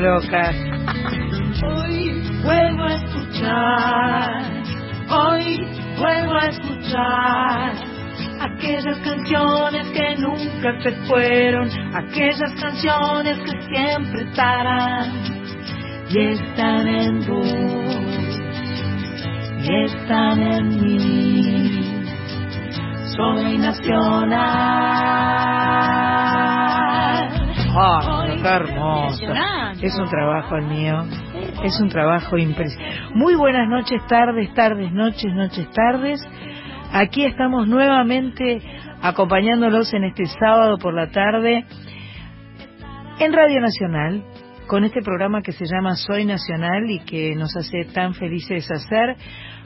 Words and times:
Locas. 0.00 0.56
Hoy 1.62 2.22
vuelvo 2.42 2.84
a 2.84 2.94
escuchar, 2.94 4.42
hoy 5.10 5.60
vuelvo 5.98 6.34
a 6.36 6.46
escuchar 6.46 7.74
aquellas 8.40 8.98
canciones 9.00 9.86
que 9.88 10.16
nunca 10.16 10.80
se 10.82 10.92
fueron, 11.06 11.68
aquellas 11.94 12.52
canciones 12.58 13.38
que 13.40 13.60
siempre 13.74 14.22
estarán 14.22 15.12
y 16.08 16.18
están 16.18 16.88
en 16.88 17.26
vos 17.26 18.40
y 19.62 19.84
están 19.84 20.40
en 20.40 20.80
mí. 20.80 22.00
Soy 23.14 23.58
nacional. 23.58 25.00
¡Ah, 27.76 28.19
está 28.40 28.56
hermoso! 28.56 29.22
Es 29.82 29.98
un 29.98 30.08
trabajo 30.08 30.56
el 30.56 30.64
mío. 30.66 31.04
Es 31.62 31.78
un 31.78 31.90
trabajo 31.90 32.38
impresionante. 32.38 33.14
Muy 33.14 33.34
buenas 33.34 33.68
noches, 33.68 34.00
tardes, 34.06 34.52
tardes, 34.54 34.90
noches, 34.92 35.32
noches, 35.34 35.70
tardes. 35.72 36.26
Aquí 36.92 37.24
estamos 37.24 37.68
nuevamente 37.68 38.62
acompañándolos 39.02 39.92
en 39.92 40.04
este 40.04 40.24
sábado 40.26 40.78
por 40.78 40.94
la 40.94 41.10
tarde 41.10 41.66
en 43.18 43.32
Radio 43.32 43.60
Nacional 43.60 44.24
con 44.66 44.84
este 44.84 45.02
programa 45.02 45.42
que 45.42 45.52
se 45.52 45.66
llama 45.66 45.96
Soy 45.96 46.24
Nacional 46.24 46.90
y 46.90 47.00
que 47.00 47.34
nos 47.34 47.54
hace 47.56 47.84
tan 47.92 48.14
felices 48.14 48.70
hacer. 48.70 49.16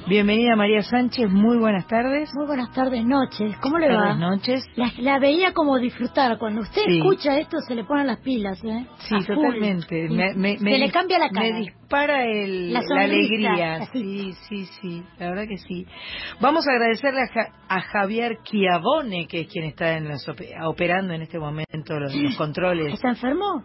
Bienvenida 0.07 0.55
María 0.55 0.83
Sánchez, 0.83 1.31
muy 1.31 1.57
buenas 1.57 1.87
tardes. 1.87 2.29
Muy 2.35 2.47
buenas 2.47 2.71
tardes, 2.75 3.03
noches. 3.07 3.57
¿Cómo 3.63 3.79
le 3.79 3.89
va? 3.89 3.97
Buenas 4.15 4.19
noches. 4.19 4.63
La, 4.77 4.93
la 4.99 5.19
veía 5.19 5.53
como 5.55 5.79
disfrutar. 5.79 6.37
Cuando 6.37 6.61
usted 6.61 6.83
Sí. 6.85 6.99
escucha 6.99 7.39
esto, 7.39 7.57
se 7.67 7.75
le 7.75 7.85
ponen 7.85 8.09
las 8.09 8.19
pilas, 8.21 8.63
¿eh? 8.65 8.85
Sí, 8.99 9.15
totalmente. 9.27 10.09
Me, 10.11 10.35
me- 10.35 10.59
se 10.59 10.65
me 10.65 10.77
le 10.79 10.91
cambia 10.91 11.19
la 11.19 11.31
cara. 11.31 11.49
Me 11.49 11.59
dispara 11.61 12.23
el, 12.27 12.75
La 12.75 12.81
alegría. 12.99 13.77
así. 13.77 14.33
Sí, 14.33 14.33
sí, 14.47 14.65
sí. 14.83 15.03
La 15.19 15.31
verdad 15.31 15.45
que 15.49 15.57
sí. 15.57 15.87
Vamos 16.39 16.67
a 16.69 16.73
agradecerle 16.73 17.21
a, 17.23 17.29
Ja- 17.33 17.53
a 17.69 17.81
Javier 17.81 18.39
Chiavone, 18.45 19.27
que 19.27 19.41
es 19.41 19.49
quien 19.49 19.65
está 19.65 19.97
en 19.97 20.09
los 20.09 20.29
operando 20.67 21.15
en 21.15 21.23
este 21.23 21.39
momento 21.39 21.99
los, 21.99 22.15
los 22.15 22.37
controles. 22.37 22.93
¿Está 22.93 23.09
enfermo? 23.09 23.65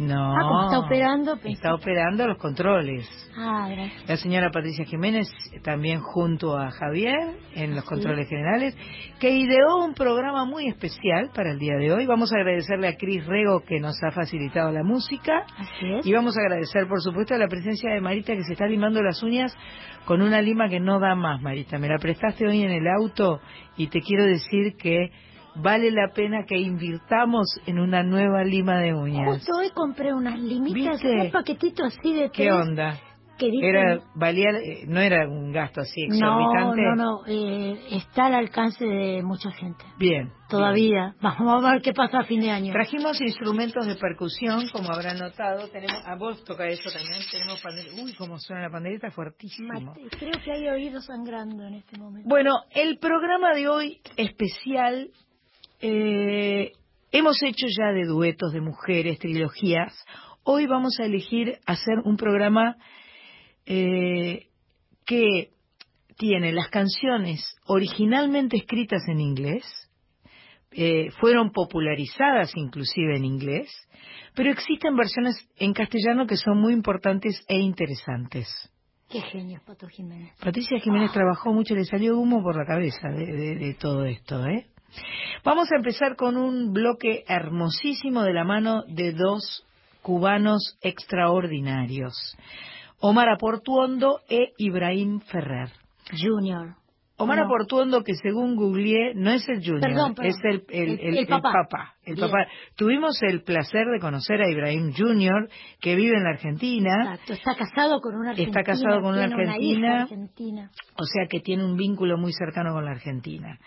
No. 0.00 0.32
Ah, 0.34 0.40
como 0.40 0.64
está 0.64 0.78
operando, 0.78 1.38
Está 1.44 1.74
operando 1.74 2.26
los 2.26 2.38
controles. 2.38 3.06
Ah, 3.36 3.68
gracias. 3.70 4.08
La 4.08 4.16
señora 4.16 4.50
Patricia 4.50 4.86
Jiménez 4.86 5.28
también 5.62 6.00
junto 6.00 6.56
a 6.56 6.70
Javier 6.70 7.36
en 7.54 7.74
los 7.74 7.84
controles 7.84 8.26
generales, 8.26 8.74
que 9.20 9.28
ideó 9.28 9.84
un 9.84 9.92
programa 9.92 10.46
muy 10.46 10.68
especial 10.68 11.30
para 11.34 11.52
el 11.52 11.58
día 11.58 11.76
de 11.76 11.92
hoy. 11.92 12.06
Vamos 12.06 12.32
a 12.32 12.36
agradecerle 12.36 12.88
a 12.88 12.96
Cris 12.96 13.26
Rego 13.26 13.60
que 13.60 13.78
nos 13.78 14.02
ha 14.02 14.10
facilitado 14.10 14.72
la 14.72 14.82
música. 14.82 15.44
Así 15.58 15.92
es. 15.92 16.06
Y 16.06 16.14
vamos 16.14 16.34
a 16.38 16.40
agradecer, 16.46 16.88
por 16.88 17.02
supuesto, 17.02 17.36
la 17.36 17.48
presencia 17.48 17.92
de 17.92 18.00
Marita 18.00 18.32
que 18.34 18.44
se 18.44 18.54
está 18.54 18.66
limando 18.66 19.02
las 19.02 19.22
uñas 19.22 19.54
con 20.06 20.22
una 20.22 20.40
lima 20.40 20.70
que 20.70 20.80
no 20.80 20.98
da 20.98 21.14
más, 21.14 21.42
Marita. 21.42 21.78
Me 21.78 21.88
la 21.88 21.98
prestaste 21.98 22.46
hoy 22.46 22.62
en 22.62 22.70
el 22.70 22.88
auto 22.88 23.42
y 23.76 23.88
te 23.88 24.00
quiero 24.00 24.24
decir 24.24 24.76
que 24.78 25.10
vale 25.62 25.90
la 25.90 26.08
pena 26.14 26.44
que 26.46 26.58
invirtamos 26.58 27.60
en 27.66 27.78
una 27.78 28.02
nueva 28.02 28.44
lima 28.44 28.78
de 28.78 28.94
uñas. 28.94 29.26
Justo 29.26 29.56
hoy 29.56 29.70
compré 29.70 30.12
unas 30.14 30.38
limitas, 30.38 31.02
un 31.04 31.30
paquetito 31.30 31.84
así 31.84 32.14
de 32.14 32.30
¿Qué 32.30 32.44
tres 32.44 32.52
onda? 32.54 32.98
que 33.40 33.50
dicen... 33.50 33.68
Era, 33.74 34.00
valía, 34.14 34.50
eh, 34.50 34.84
no 34.86 35.00
era 35.00 35.26
un 35.26 35.50
gasto 35.50 35.80
así 35.80 36.06
no, 36.06 36.14
exorbitante. 36.14 36.82
no, 36.82 36.94
no, 36.94 37.26
eh, 37.26 37.80
está 37.90 38.26
al 38.26 38.34
alcance 38.34 38.84
de 38.84 39.22
mucha 39.22 39.50
gente. 39.50 39.82
Bien. 39.98 40.30
Todavía. 40.48 41.14
Vamos 41.22 41.64
a 41.64 41.72
ver 41.72 41.82
qué 41.82 41.92
pasa 41.92 42.20
a 42.20 42.24
fin 42.24 42.40
de 42.40 42.50
año. 42.50 42.72
Trajimos 42.72 43.20
instrumentos 43.20 43.86
de 43.86 43.96
percusión, 43.96 44.68
como 44.70 44.92
habrán 44.92 45.18
notado. 45.18 45.68
Tenemos, 45.68 46.02
a 46.06 46.16
vos 46.16 46.44
toca 46.44 46.66
eso 46.66 46.90
también. 46.92 47.22
Tenemos 47.32 47.60
pandereta. 47.62 48.02
Uy, 48.02 48.14
cómo 48.14 48.38
suena 48.38 48.62
la 48.62 48.70
pandereta, 48.70 49.10
fuertísimo. 49.10 49.72
Mate, 49.72 50.02
Creo 50.18 50.34
que 50.44 50.52
hay 50.52 50.68
oídos 50.68 51.06
sangrando 51.06 51.66
en 51.66 51.74
este 51.74 51.98
momento. 51.98 52.28
Bueno, 52.28 52.52
el 52.72 52.98
programa 52.98 53.54
de 53.54 53.68
hoy 53.68 54.00
especial, 54.16 55.10
eh, 55.80 56.72
hemos 57.12 57.42
hecho 57.42 57.66
ya 57.68 57.92
de 57.92 58.04
duetos 58.06 58.52
de 58.52 58.60
mujeres, 58.60 59.18
trilogías. 59.18 59.92
Hoy 60.42 60.66
vamos 60.66 60.98
a 61.00 61.04
elegir 61.04 61.58
hacer 61.66 61.98
un 62.04 62.16
programa 62.16 62.76
eh, 63.66 64.46
que 65.06 65.50
tiene 66.16 66.52
las 66.52 66.68
canciones 66.68 67.56
originalmente 67.66 68.56
escritas 68.58 69.02
en 69.08 69.20
inglés, 69.20 69.64
eh, 70.72 71.10
fueron 71.20 71.50
popularizadas 71.50 72.52
inclusive 72.56 73.16
en 73.16 73.24
inglés, 73.24 73.68
pero 74.34 74.50
existen 74.50 74.96
versiones 74.96 75.48
en 75.56 75.72
castellano 75.72 76.26
que 76.26 76.36
son 76.36 76.60
muy 76.60 76.72
importantes 76.72 77.44
e 77.48 77.58
interesantes. 77.58 78.46
Qué 79.08 79.20
genio, 79.22 79.60
Pato 79.66 79.88
Jiménez. 79.88 80.32
Patricia 80.38 80.78
Jiménez 80.78 81.10
trabajó 81.12 81.52
mucho, 81.52 81.74
le 81.74 81.84
salió 81.84 82.16
humo 82.16 82.42
por 82.42 82.56
la 82.56 82.64
cabeza 82.64 83.08
de, 83.08 83.26
de- 83.26 83.56
de 83.56 83.74
todo 83.74 84.04
esto, 84.04 84.46
¿eh? 84.46 84.66
Vamos 85.44 85.70
a 85.72 85.76
empezar 85.76 86.16
con 86.16 86.36
un 86.36 86.72
bloque 86.72 87.24
hermosísimo 87.28 88.22
de 88.22 88.32
la 88.32 88.44
mano 88.44 88.82
de 88.88 89.12
dos 89.12 89.64
cubanos 90.02 90.78
extraordinarios, 90.82 92.14
Omar 93.00 93.28
Aportuondo 93.28 94.20
e 94.28 94.52
Ibrahim 94.58 95.20
Ferrer. 95.20 95.70
Junior. 96.12 96.79
Omar 97.20 97.38
No. 97.38 97.44
Aportuondo, 97.44 98.02
que 98.02 98.14
según 98.14 98.56
googleé, 98.56 99.14
no 99.14 99.30
es 99.30 99.48
el 99.48 99.58
junior, 99.58 99.80
Perdón, 99.80 100.14
perdón. 100.14 100.32
es 100.32 100.36
el, 100.44 100.64
el, 100.70 101.18
El- 101.18 101.26
papá. 101.26 101.94
Tuvimos 102.76 103.22
el 103.22 103.42
placer 103.42 103.86
de 103.92 104.00
conocer 104.00 104.40
a 104.42 104.50
Ibrahim 104.50 104.92
Junior, 104.96 105.48
que 105.80 105.94
vive 105.96 106.16
en 106.16 106.24
la 106.24 106.30
Argentina, 106.30 106.90
Exacto, 107.14 107.32
está 107.34 107.54
casado 107.56 108.00
con 108.00 108.14
una 108.16 108.30
argentina. 108.30 108.60
Está 108.60 108.72
casado 108.72 109.00
con 109.02 109.14
una 109.14 109.24
argentina. 109.24 110.70
o 110.96 111.04
sea 111.04 111.26
que 111.28 111.40
tiene 111.40 111.64
un 111.64 111.76
vínculo 111.76 112.16
muy 112.18 112.32
cercano 112.32 112.72
con 112.72 112.84
la 112.84 112.92
Argentina. 112.92 113.58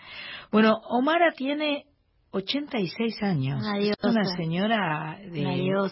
Bueno, 0.50 0.74
Omara 0.90 1.32
tiene 1.32 1.84
86 2.32 3.22
años. 3.22 3.60
Una 3.62 4.10
una 4.10 4.24
señora 4.36 5.18
de 5.30 5.40
Una 5.42 5.90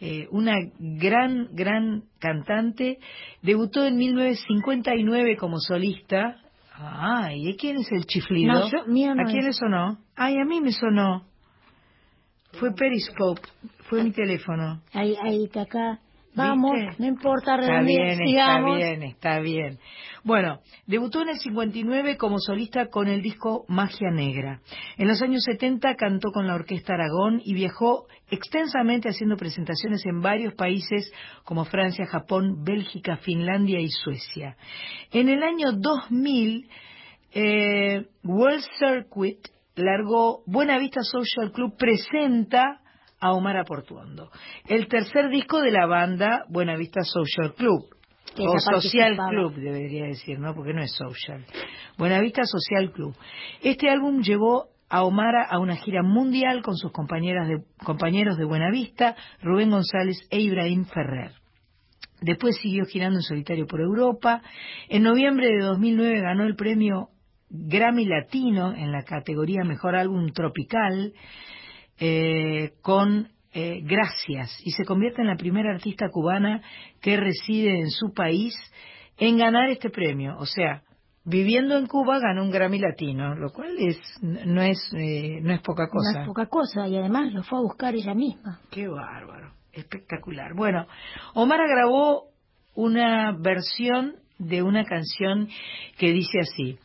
eh, 0.00 0.26
una 0.30 0.56
gran, 0.78 1.48
gran 1.52 2.04
cantante. 2.18 2.98
Debutó 3.42 3.84
en 3.86 3.96
1959 3.96 5.36
como 5.36 5.58
solista. 5.60 6.38
Ay, 6.78 7.48
¿y 7.48 7.56
quién 7.56 7.76
es 7.76 7.90
el 7.92 8.06
chiflido? 8.06 8.52
No, 8.52 8.68
yo- 8.70 8.86
mío 8.86 9.14
no 9.14 9.22
¿A 9.22 9.24
quién 9.26 9.38
es. 9.40 9.44
le 9.46 9.52
sonó? 9.52 9.98
Ay, 10.16 10.38
a 10.38 10.44
mí 10.44 10.60
me 10.60 10.72
sonó. 10.72 11.24
Fue 12.52 12.72
Periscope, 12.74 13.40
fue 13.88 14.02
mi 14.04 14.10
teléfono. 14.12 14.82
Ahí, 14.92 15.16
ahí 15.22 15.50
acá. 15.58 16.00
Vamos, 16.34 16.72
¿Viste? 16.72 16.96
no 16.98 17.06
importa, 17.06 17.54
Está 17.54 17.56
redondear, 17.56 17.84
bien, 17.84 18.28
está 18.28 18.60
bien, 18.64 19.02
está 19.02 19.40
bien. 19.40 19.78
Bueno, 20.24 20.60
debutó 20.86 21.22
en 21.22 21.30
el 21.30 21.38
59 21.38 22.16
como 22.16 22.38
solista 22.38 22.86
con 22.86 23.08
el 23.08 23.22
disco 23.22 23.64
Magia 23.68 24.10
Negra. 24.10 24.60
En 24.96 25.08
los 25.08 25.20
años 25.20 25.42
70 25.44 25.94
cantó 25.96 26.30
con 26.30 26.46
la 26.46 26.54
Orquesta 26.54 26.94
Aragón 26.94 27.42
y 27.44 27.54
viajó 27.54 28.06
extensamente 28.30 29.08
haciendo 29.08 29.36
presentaciones 29.36 30.06
en 30.06 30.20
varios 30.20 30.54
países 30.54 31.12
como 31.44 31.64
Francia, 31.64 32.06
Japón, 32.06 32.62
Bélgica, 32.64 33.16
Finlandia 33.16 33.80
y 33.80 33.88
Suecia. 33.88 34.56
En 35.10 35.28
el 35.28 35.42
año 35.42 35.72
2000, 35.72 36.68
eh, 37.34 38.06
World 38.24 38.64
Circuit 38.78 39.38
largó 39.74 40.42
Buena 40.46 40.78
Vista 40.78 41.02
Social 41.02 41.50
Club 41.52 41.76
presenta 41.76 42.81
a 43.22 43.32
Omar 43.32 43.56
Aportuondo. 43.56 44.30
El 44.66 44.88
tercer 44.88 45.30
disco 45.30 45.60
de 45.60 45.70
la 45.70 45.86
banda 45.86 46.44
Buena 46.48 46.76
Vista 46.76 47.02
Social 47.04 47.54
Club. 47.54 47.86
O 48.38 48.58
Social. 48.58 49.16
Club, 49.28 49.54
debería 49.54 50.06
decir, 50.06 50.38
¿no? 50.38 50.54
Porque 50.54 50.72
no 50.72 50.82
es 50.82 50.92
social. 50.92 51.44
Buenavista 51.98 52.42
Social 52.44 52.90
Club. 52.90 53.14
Este 53.62 53.90
álbum 53.90 54.22
llevó 54.22 54.68
a 54.88 55.04
Omara 55.04 55.44
a 55.44 55.58
una 55.58 55.76
gira 55.76 56.02
mundial 56.02 56.62
con 56.62 56.76
sus 56.76 56.92
compañeras 56.92 57.46
de, 57.46 57.62
compañeros 57.84 58.38
de 58.38 58.44
Buenavista, 58.44 59.16
Rubén 59.42 59.70
González 59.70 60.16
e 60.30 60.40
Ibrahim 60.40 60.86
Ferrer. 60.86 61.32
Después 62.22 62.56
siguió 62.56 62.86
girando 62.86 63.18
en 63.18 63.22
solitario 63.22 63.66
por 63.66 63.80
Europa. 63.80 64.42
En 64.88 65.02
noviembre 65.02 65.48
de 65.48 65.60
2009 65.60 66.20
ganó 66.22 66.44
el 66.44 66.56
premio 66.56 67.10
Grammy 67.50 68.06
Latino 68.06 68.72
en 68.72 68.92
la 68.92 69.04
categoría 69.04 69.62
Mejor 69.62 69.94
Álbum 69.94 70.32
Tropical 70.32 71.12
eh, 72.04 72.72
con 72.82 73.28
eh, 73.54 73.80
Gracias 73.84 74.60
y 74.64 74.72
se 74.72 74.84
convierte 74.84 75.20
en 75.20 75.28
la 75.28 75.36
primera 75.36 75.72
artista 75.72 76.08
cubana 76.10 76.60
que 77.00 77.16
reside 77.16 77.78
en 77.78 77.90
su 77.90 78.12
país 78.12 78.54
en 79.18 79.38
ganar 79.38 79.70
este 79.70 79.88
premio. 79.88 80.36
O 80.38 80.46
sea, 80.46 80.82
viviendo 81.24 81.76
en 81.76 81.86
Cuba 81.86 82.18
ganó 82.18 82.42
un 82.42 82.50
Grammy 82.50 82.80
Latino, 82.80 83.36
lo 83.36 83.52
cual 83.52 83.76
es 83.78 84.00
no 84.20 84.62
es 84.62 84.80
eh, 84.98 85.38
no 85.42 85.52
es 85.52 85.60
poca 85.60 85.86
cosa. 85.86 86.12
No 86.12 86.20
es 86.22 86.26
poca 86.26 86.46
cosa 86.46 86.88
y 86.88 86.96
además 86.96 87.32
lo 87.32 87.44
fue 87.44 87.58
a 87.58 87.62
buscar 87.62 87.94
ella 87.94 88.14
misma. 88.14 88.58
Qué 88.72 88.88
bárbaro, 88.88 89.52
espectacular. 89.72 90.54
Bueno, 90.56 90.88
Omar 91.34 91.60
grabó 91.68 92.30
una 92.74 93.30
versión 93.38 94.16
de 94.38 94.64
una 94.64 94.84
canción 94.84 95.46
que 95.98 96.12
dice 96.12 96.40
así. 96.40 96.78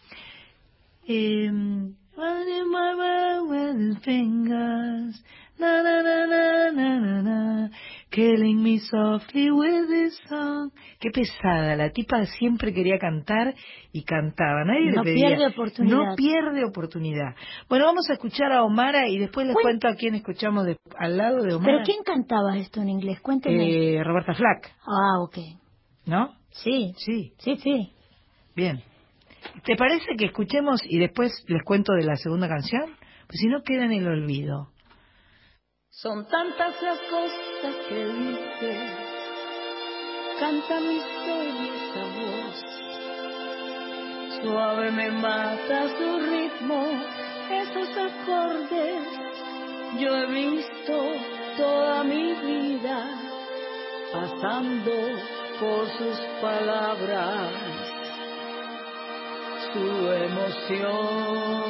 Em, 1.08 1.96
running 2.18 2.72
my 2.72 3.42
with 3.42 3.78
his 3.78 3.98
fingers, 4.04 5.24
na, 5.60 5.84
na, 5.84 6.02
na, 6.02 6.26
na, 6.26 6.72
na, 6.72 7.00
na, 7.00 7.22
na. 7.22 7.70
Killing 8.10 8.64
me 8.64 8.80
softly 8.80 9.52
with 9.52 9.90
this 9.90 10.18
song. 10.28 10.72
Qué 11.00 11.12
pesada, 11.12 11.76
la 11.76 11.92
tipa 11.92 12.26
siempre 12.26 12.74
quería 12.74 12.98
cantar 12.98 13.54
y 13.92 14.04
cantaba. 14.04 14.64
Nadie 14.66 14.92
no 14.92 15.04
le 15.04 15.12
pedía. 15.12 15.28
pierde 15.28 15.48
oportunidad. 15.48 15.98
No 15.98 16.16
pierde 16.16 16.66
oportunidad. 16.66 17.36
Bueno, 17.70 17.86
vamos 17.86 18.10
a 18.10 18.14
escuchar 18.14 18.52
a 18.52 18.64
Omara 18.64 19.08
y 19.10 19.20
después 19.20 19.46
les 19.46 19.56
cuento 19.56 19.88
a 19.88 19.96
quién 19.96 20.16
escuchamos 20.16 20.66
al 20.98 21.18
lado 21.18 21.44
de 21.44 21.54
Omara. 21.54 21.74
¿Pero 21.74 21.86
quién 21.86 22.04
cantaba 22.04 22.58
esto 22.58 22.82
en 22.82 22.90
inglés? 22.90 23.20
Cuénteme. 23.22 23.96
Eh, 23.98 24.04
Roberta 24.04 24.34
Flack. 24.34 24.74
Ah, 24.82 25.22
ok. 25.22 25.38
¿No? 26.06 26.34
Sí. 26.52 26.94
Sí. 26.98 27.34
Sí, 27.38 27.58
sí. 27.58 27.92
Bien. 28.56 28.82
¿Te 29.66 29.76
parece 29.76 30.16
que 30.18 30.26
escuchemos 30.26 30.82
y 30.86 31.00
después 31.00 31.32
les 31.48 31.64
cuento 31.64 31.94
de 31.94 32.06
la 32.06 32.16
segunda 32.16 32.48
canción? 32.48 32.96
Pues 33.28 33.40
si 33.40 33.48
no 33.48 33.62
queda 33.64 33.86
en 33.86 33.94
el 33.94 34.08
olvido. 34.08 34.72
Son 35.90 36.28
tantas 36.28 36.82
las 36.82 37.00
cosas 37.10 37.76
que 37.90 38.06
dice, 38.06 38.78
canta 40.40 40.80
misterio 40.80 41.74
esa 41.74 42.04
voz. 42.20 42.78
Suave 44.42 44.92
me 44.92 45.12
mata 45.12 45.88
su 45.98 46.20
ritmo, 46.20 46.86
esos 47.52 47.90
acordes. 47.98 49.08
Yo 50.00 50.16
he 50.16 50.28
visto 50.28 51.14
toda 51.58 52.04
mi 52.04 52.34
vida 52.34 53.28
pasando 54.14 54.92
por 55.60 55.88
sus 55.98 56.20
palabras, 56.42 57.52
su 59.78 60.12
emoción. 60.12 61.68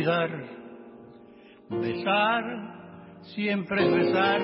Amar 0.00 0.60
siempre 3.34 3.84
es 3.84 3.92
besar, 3.92 4.40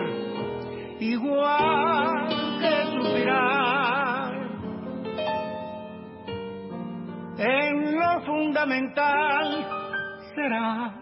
igual 1.01 2.29
que 2.61 2.73
suspirar. 2.93 4.35
En 7.39 7.99
lo 7.99 8.21
fundamental 8.27 9.67
será 10.35 10.95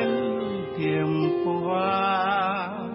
el 0.00 0.74
tiempo 0.76 1.68
va. 1.68 2.86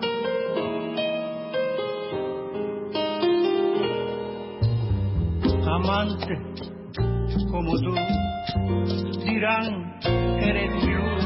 Amante 5.68 6.34
como 7.52 7.72
tú 7.80 8.15
dirán 9.24 10.00
eres 10.40 10.72
luz, 10.84 11.24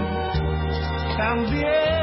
también 1.18 1.99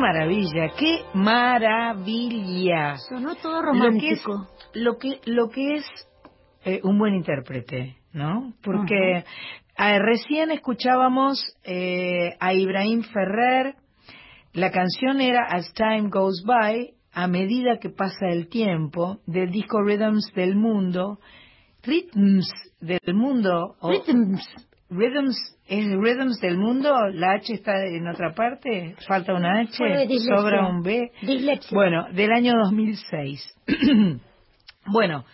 maravilla, 0.00 0.70
qué 0.78 1.04
maravilla. 1.14 2.96
Sonó 3.08 3.34
todo 3.36 3.62
Lo 3.62 3.72
que 3.72 4.12
es, 4.12 4.24
romántico. 4.24 4.48
lo 4.74 4.98
que, 4.98 5.20
lo 5.26 5.48
que 5.50 5.74
es 5.74 5.86
eh, 6.64 6.80
un 6.82 6.98
buen 6.98 7.14
intérprete, 7.14 7.96
¿no? 8.12 8.52
Porque 8.62 9.18
eh, 9.18 9.98
recién 9.98 10.50
escuchábamos 10.50 11.38
eh, 11.64 12.34
a 12.40 12.52
Ibrahim 12.54 13.02
Ferrer, 13.02 13.76
la 14.52 14.70
canción 14.70 15.20
era 15.20 15.44
As 15.48 15.72
Time 15.74 16.08
Goes 16.10 16.42
By, 16.44 16.94
a 17.12 17.26
medida 17.28 17.78
que 17.80 17.90
pasa 17.90 18.28
el 18.28 18.48
tiempo, 18.48 19.18
del 19.26 19.50
disco 19.50 19.80
Rhythms 19.82 20.32
del 20.34 20.56
Mundo. 20.56 21.18
Rhythms 21.82 22.48
del 22.80 23.14
Mundo. 23.14 23.76
o- 23.80 23.90
Rhythms. 23.90 24.42
Rhythms, 24.90 25.36
¿es 25.68 25.86
Rhythms 25.86 26.40
del 26.40 26.58
Mundo? 26.58 26.92
¿La 27.12 27.32
H 27.34 27.52
está 27.54 27.72
en 27.86 28.08
otra 28.08 28.34
parte? 28.34 28.96
¿Falta 29.06 29.34
una 29.34 29.60
H? 29.60 29.76
¿Sobra 30.36 30.68
un 30.68 30.82
B? 30.82 31.10
Dislexia. 31.22 31.74
Bueno, 31.74 32.06
del 32.12 32.32
año 32.32 32.52
2006. 32.64 33.54
bueno, 34.86 35.24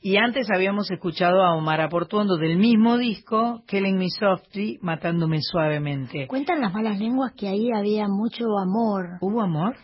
y 0.00 0.16
antes 0.16 0.48
habíamos 0.54 0.90
escuchado 0.90 1.42
a 1.44 1.54
Omar 1.54 1.80
Aportuondo 1.80 2.36
del 2.36 2.56
mismo 2.58 2.96
disco, 2.98 3.62
Killing 3.66 3.96
Me 3.98 4.08
Softly, 4.08 4.78
Matándome 4.82 5.38
Suavemente. 5.40 6.26
Cuentan 6.28 6.60
las 6.60 6.72
malas 6.72 6.98
lenguas 6.98 7.32
que 7.36 7.48
ahí 7.48 7.70
había 7.74 8.06
mucho 8.08 8.44
amor. 8.58 9.18
¿Hubo 9.20 9.42
amor? 9.42 9.76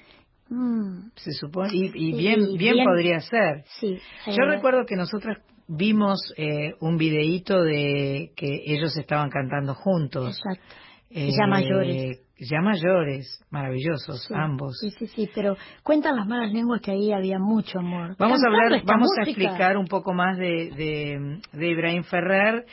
Mm, 0.50 1.10
Se 1.16 1.32
supone, 1.32 1.70
y, 1.72 1.90
y 1.94 2.08
Y- 2.10 2.16
bien, 2.16 2.40
y 2.50 2.56
bien, 2.58 2.75
bien- 2.75 2.87
podría 2.87 3.20
ser. 3.20 3.64
sí. 3.80 3.98
Yo 4.26 4.44
eh, 4.44 4.46
recuerdo 4.56 4.84
que 4.87 4.96
nosotras 4.96 5.38
vimos 5.68 6.18
eh, 6.37 6.75
un 6.80 6.96
videíto 6.96 7.62
de 7.62 8.32
que 8.37 8.62
ellos 8.66 8.96
estaban 8.96 9.30
cantando 9.30 9.75
juntos. 9.75 10.38
Exacto. 10.38 10.75
Eh, 11.10 11.30
Ya 11.38 11.46
mayores. 11.46 12.25
Ya 12.40 12.60
mayores, 12.60 13.44
maravillosos, 13.50 14.22
Sí, 14.22 14.32
ambos. 14.37 14.78
Sí, 14.78 14.90
sí, 14.90 15.08
sí, 15.08 15.28
pero 15.34 15.56
cuentan 15.82 16.14
las 16.14 16.25
malas 16.28 16.52
lenguas 16.52 16.80
que 16.80 16.92
ahí 16.92 17.10
había 17.12 17.40
mucho 17.40 17.80
amor. 17.80 18.14
Vamos 18.16 18.38
a 18.44 18.48
hablar, 18.48 18.80
vamos 18.84 19.08
a 19.18 19.22
explicar 19.25 19.76
un 19.76 19.87
poco 19.88 20.14
más 20.14 20.38
de, 20.38 20.70
de, 20.70 21.40
de 21.52 21.68
Ibrahim 21.68 22.04
Ferrer, 22.04 22.64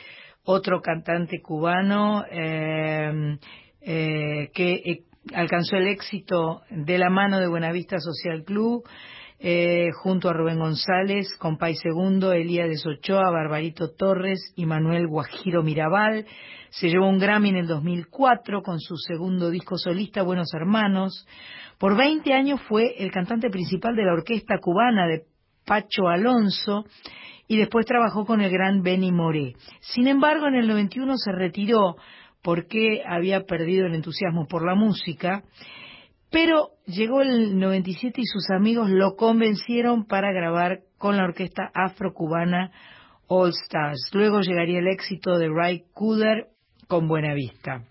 otro 0.44 0.80
cantante 0.80 1.42
cubano 1.42 2.24
eh, 2.30 3.38
eh, 3.80 4.50
que 4.54 4.72
eh, 4.74 5.02
alcanzó 5.34 5.76
el 5.76 5.88
éxito 5.88 6.62
de 6.70 6.98
la 6.98 7.10
mano 7.10 7.40
de 7.40 7.48
Buenavista 7.48 7.96
Social 7.98 8.44
Club, 8.44 8.84
eh, 9.38 9.90
junto 9.92 10.28
a 10.28 10.32
Rubén 10.32 10.58
González, 10.58 11.28
Compay 11.38 11.74
Segundo, 11.74 12.32
Elías 12.32 12.84
Ochoa, 12.86 13.30
Barbarito 13.30 13.90
Torres 13.94 14.52
y 14.56 14.66
Manuel 14.66 15.06
Guajiro 15.06 15.62
Mirabal. 15.62 16.26
Se 16.70 16.88
llevó 16.88 17.08
un 17.08 17.18
Grammy 17.18 17.50
en 17.50 17.56
el 17.56 17.66
2004 17.66 18.62
con 18.62 18.80
su 18.80 18.96
segundo 18.96 19.50
disco 19.50 19.76
solista, 19.76 20.22
Buenos 20.22 20.52
Hermanos. 20.54 21.26
Por 21.78 21.96
20 21.96 22.32
años 22.32 22.60
fue 22.68 22.94
el 22.98 23.10
cantante 23.10 23.50
principal 23.50 23.94
de 23.94 24.04
la 24.04 24.14
orquesta 24.14 24.58
cubana 24.58 25.06
de 25.06 25.24
Pacho 25.66 26.08
Alonso 26.08 26.84
y 27.48 27.58
después 27.58 27.86
trabajó 27.86 28.24
con 28.24 28.40
el 28.40 28.50
gran 28.50 28.82
Benny 28.82 29.12
Moré. 29.12 29.54
Sin 29.80 30.08
embargo, 30.08 30.48
en 30.48 30.54
el 30.54 30.66
91 30.66 31.16
se 31.16 31.32
retiró 31.32 31.96
porque 32.42 33.02
había 33.06 33.42
perdido 33.44 33.86
el 33.86 33.94
entusiasmo 33.94 34.46
por 34.46 34.64
la 34.64 34.74
música, 34.74 35.42
pero 36.36 36.72
llegó 36.84 37.22
el 37.22 37.58
97 37.58 38.20
y 38.20 38.26
sus 38.26 38.50
amigos 38.50 38.90
lo 38.90 39.16
convencieron 39.16 40.04
para 40.04 40.32
grabar 40.32 40.80
con 40.98 41.16
la 41.16 41.24
orquesta 41.24 41.70
afrocubana 41.72 42.72
All 43.26 43.54
Stars. 43.64 44.10
Luego 44.12 44.42
llegaría 44.42 44.80
el 44.80 44.88
éxito 44.88 45.38
de 45.38 45.48
Ray 45.48 45.84
Cooder 45.94 46.48
con 46.88 47.08
Buena 47.08 47.32
Vista. 47.32 47.84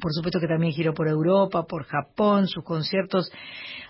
Por 0.00 0.10
supuesto 0.14 0.40
que 0.40 0.46
también 0.46 0.72
giró 0.72 0.94
por 0.94 1.06
Europa, 1.06 1.66
por 1.68 1.84
Japón, 1.84 2.48
sus 2.48 2.64
conciertos 2.64 3.30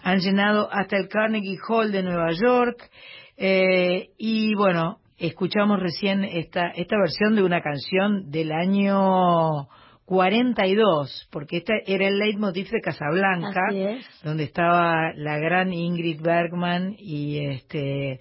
han 0.02 0.18
llenado 0.18 0.68
hasta 0.72 0.96
el 0.96 1.06
Carnegie 1.06 1.60
Hall 1.68 1.92
de 1.92 2.02
Nueva 2.02 2.32
York. 2.32 2.90
Eh, 3.36 4.08
y 4.18 4.56
bueno, 4.56 4.98
escuchamos 5.16 5.78
recién 5.78 6.24
esta, 6.24 6.70
esta 6.70 6.96
versión 6.98 7.36
de 7.36 7.44
una 7.44 7.62
canción 7.62 8.32
del 8.32 8.50
año 8.50 9.68
42, 10.06 11.28
porque 11.32 11.58
este 11.58 11.82
era 11.86 12.06
el 12.06 12.18
leitmotiv 12.18 12.70
de 12.70 12.80
Casablanca, 12.80 13.60
es. 13.72 14.06
donde 14.22 14.44
estaba 14.44 15.12
la 15.14 15.38
gran 15.38 15.72
Ingrid 15.72 16.22
Bergman 16.22 16.94
y 16.96 17.44
este 17.44 18.20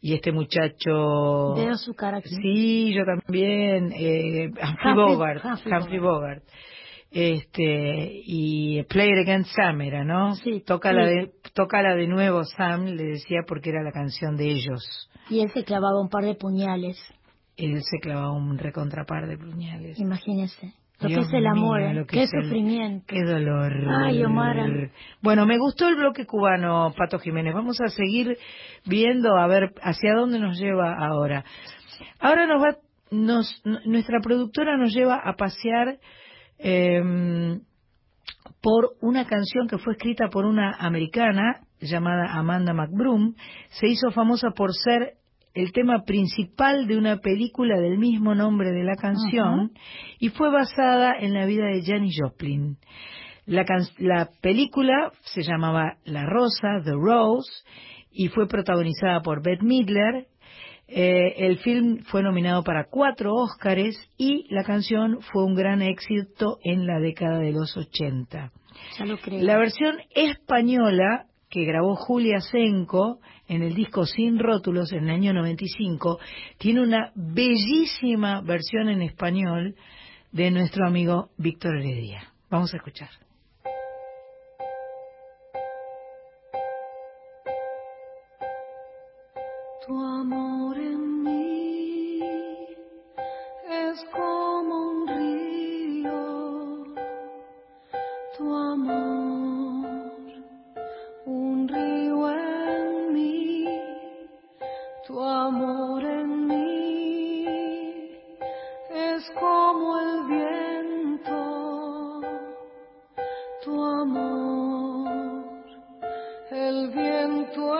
y 0.00 0.14
este 0.14 0.32
muchacho... 0.32 1.54
Veo 1.54 1.76
su 1.76 1.94
cara 1.94 2.18
aquí. 2.18 2.34
Sí, 2.34 2.92
yo 2.92 3.04
también. 3.04 3.92
Eh, 3.94 4.48
Humphrey, 4.48 4.94
Bogart. 4.96 5.44
Humphrey, 5.44 6.00
Bogart. 6.00 6.42
Este, 7.12 8.22
y 8.26 8.82
Play 8.84 9.10
It 9.10 9.18
Again 9.28 9.44
Sam 9.44 9.80
era, 9.82 10.02
¿no? 10.02 10.34
Sí. 10.36 10.64
Tócala, 10.66 11.06
sí. 11.06 11.14
de, 11.14 11.32
tócala 11.54 11.94
de 11.94 12.08
nuevo 12.08 12.42
Sam, 12.42 12.86
le 12.86 13.04
decía 13.04 13.42
porque 13.46 13.70
era 13.70 13.84
la 13.84 13.92
canción 13.92 14.36
de 14.36 14.50
ellos. 14.50 15.08
Y 15.30 15.40
él 15.40 15.50
se 15.52 15.62
clavaba 15.62 16.00
un 16.00 16.08
par 16.08 16.24
de 16.24 16.34
puñales. 16.34 16.98
Él 17.56 17.80
se 17.82 17.98
clavaba 18.00 18.32
un 18.32 18.58
recontrapar 18.58 19.28
de 19.28 19.38
puñales. 19.38 20.00
Imagínese. 20.00 20.74
Lo 21.02 21.08
Dios 21.08 21.20
que 21.28 21.36
es 21.36 21.40
el 21.40 21.46
amor, 21.46 21.80
¿eh? 21.80 21.94
que 22.08 22.16
qué 22.16 22.22
es 22.24 22.32
el- 22.32 22.44
sufrimiento. 22.44 23.04
Qué 23.06 23.22
dolor. 23.24 23.72
Ay, 24.04 24.22
Omara. 24.24 24.66
Bueno, 25.20 25.46
me 25.46 25.58
gustó 25.58 25.88
el 25.88 25.96
bloque 25.96 26.26
cubano, 26.26 26.92
Pato 26.96 27.18
Jiménez. 27.18 27.54
Vamos 27.54 27.80
a 27.80 27.88
seguir 27.88 28.36
viendo 28.86 29.36
a 29.36 29.46
ver 29.46 29.72
hacia 29.82 30.14
dónde 30.14 30.38
nos 30.38 30.58
lleva 30.58 30.94
ahora. 30.94 31.44
Ahora 32.20 32.46
nos 32.46 32.62
va, 32.62 32.76
nos, 33.10 33.62
nuestra 33.84 34.20
productora 34.20 34.76
nos 34.76 34.92
lleva 34.94 35.16
a 35.16 35.34
pasear 35.34 35.98
em, 36.58 37.60
por 38.60 38.90
una 39.00 39.26
canción 39.26 39.66
que 39.68 39.78
fue 39.78 39.94
escrita 39.94 40.28
por 40.28 40.44
una 40.44 40.72
americana 40.78 41.60
llamada 41.80 42.32
Amanda 42.32 42.72
McBroom. 42.72 43.34
Se 43.70 43.88
hizo 43.88 44.10
famosa 44.12 44.50
por 44.50 44.72
ser 44.72 45.14
el 45.54 45.72
tema 45.72 46.02
principal 46.04 46.86
de 46.86 46.96
una 46.96 47.18
película 47.18 47.78
del 47.78 47.98
mismo 47.98 48.34
nombre 48.34 48.70
de 48.70 48.84
la 48.84 48.94
canción 48.96 49.72
y 50.18 50.30
fue 50.30 50.50
basada 50.50 51.14
en 51.18 51.34
la 51.34 51.44
vida 51.46 51.66
de 51.66 51.82
Janis 51.84 52.16
Joplin. 52.20 52.76
La, 53.46 53.64
can- 53.64 53.86
la 53.98 54.28
película 54.40 55.12
se 55.22 55.42
llamaba 55.42 55.96
La 56.04 56.24
Rosa, 56.26 56.80
The 56.84 56.92
Rose, 56.92 57.50
y 58.12 58.28
fue 58.28 58.46
protagonizada 58.46 59.20
por 59.20 59.42
Bette 59.42 59.62
Midler. 59.64 60.26
Eh, 60.88 61.34
el 61.46 61.58
film 61.58 62.02
fue 62.04 62.22
nominado 62.22 62.62
para 62.62 62.84
cuatro 62.90 63.34
Óscares 63.34 63.96
y 64.18 64.46
la 64.54 64.62
canción 64.62 65.20
fue 65.32 65.44
un 65.44 65.54
gran 65.54 65.80
éxito 65.82 66.58
en 66.62 66.86
la 66.86 66.98
década 67.00 67.38
de 67.38 67.52
los 67.52 67.76
80. 67.76 68.52
Ya 68.98 69.04
lo 69.06 69.16
creo. 69.18 69.42
La 69.42 69.56
versión 69.56 69.96
española 70.14 71.26
que 71.48 71.64
grabó 71.64 71.96
Julia 71.96 72.40
Senco 72.40 73.20
en 73.52 73.62
el 73.62 73.74
disco 73.74 74.06
Sin 74.06 74.38
Rótulos 74.38 74.92
en 74.92 75.04
el 75.04 75.10
año 75.10 75.34
95 75.34 76.18
tiene 76.56 76.80
una 76.80 77.12
bellísima 77.14 78.40
versión 78.40 78.88
en 78.88 79.02
español 79.02 79.74
de 80.30 80.50
nuestro 80.50 80.86
amigo 80.86 81.28
Víctor 81.36 81.76
Heredia. 81.76 82.32
Vamos 82.48 82.72
a 82.72 82.78
escuchar. 82.78 83.10
Tu 89.86 90.00
amor 90.00 90.78
en 90.78 91.01
como 109.52 110.00
el 110.00 110.14
viento, 110.34 111.40
tu 113.62 113.84
amor, 113.84 115.64
el 116.50 116.88
viento 116.88 117.74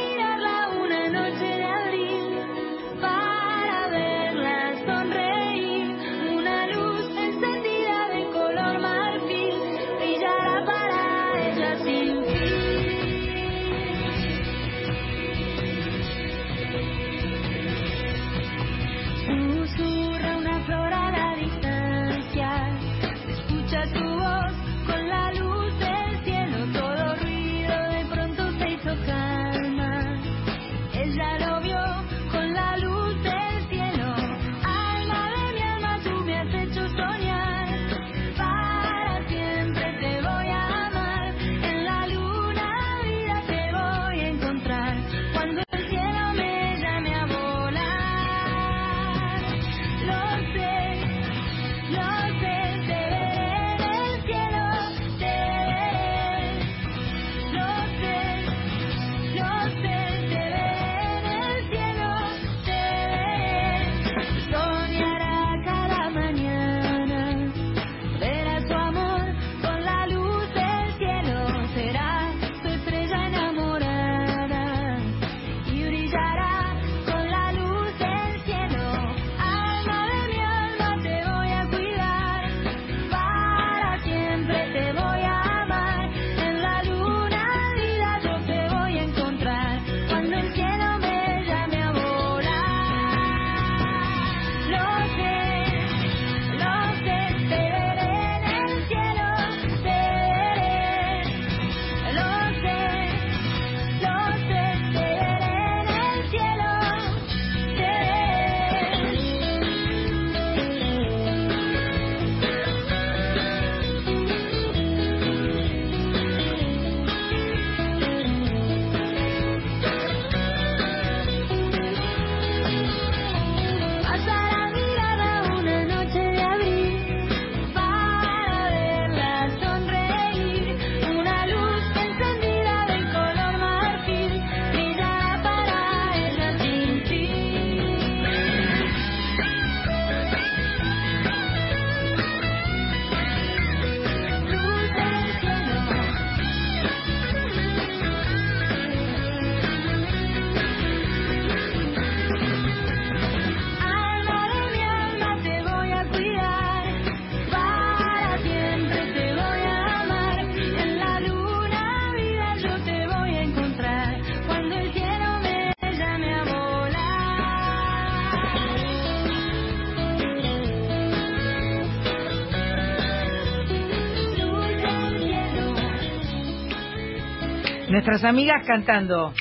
Nuestras 178.17 178.33
amigas 178.33 178.65
cantando. 178.65 179.31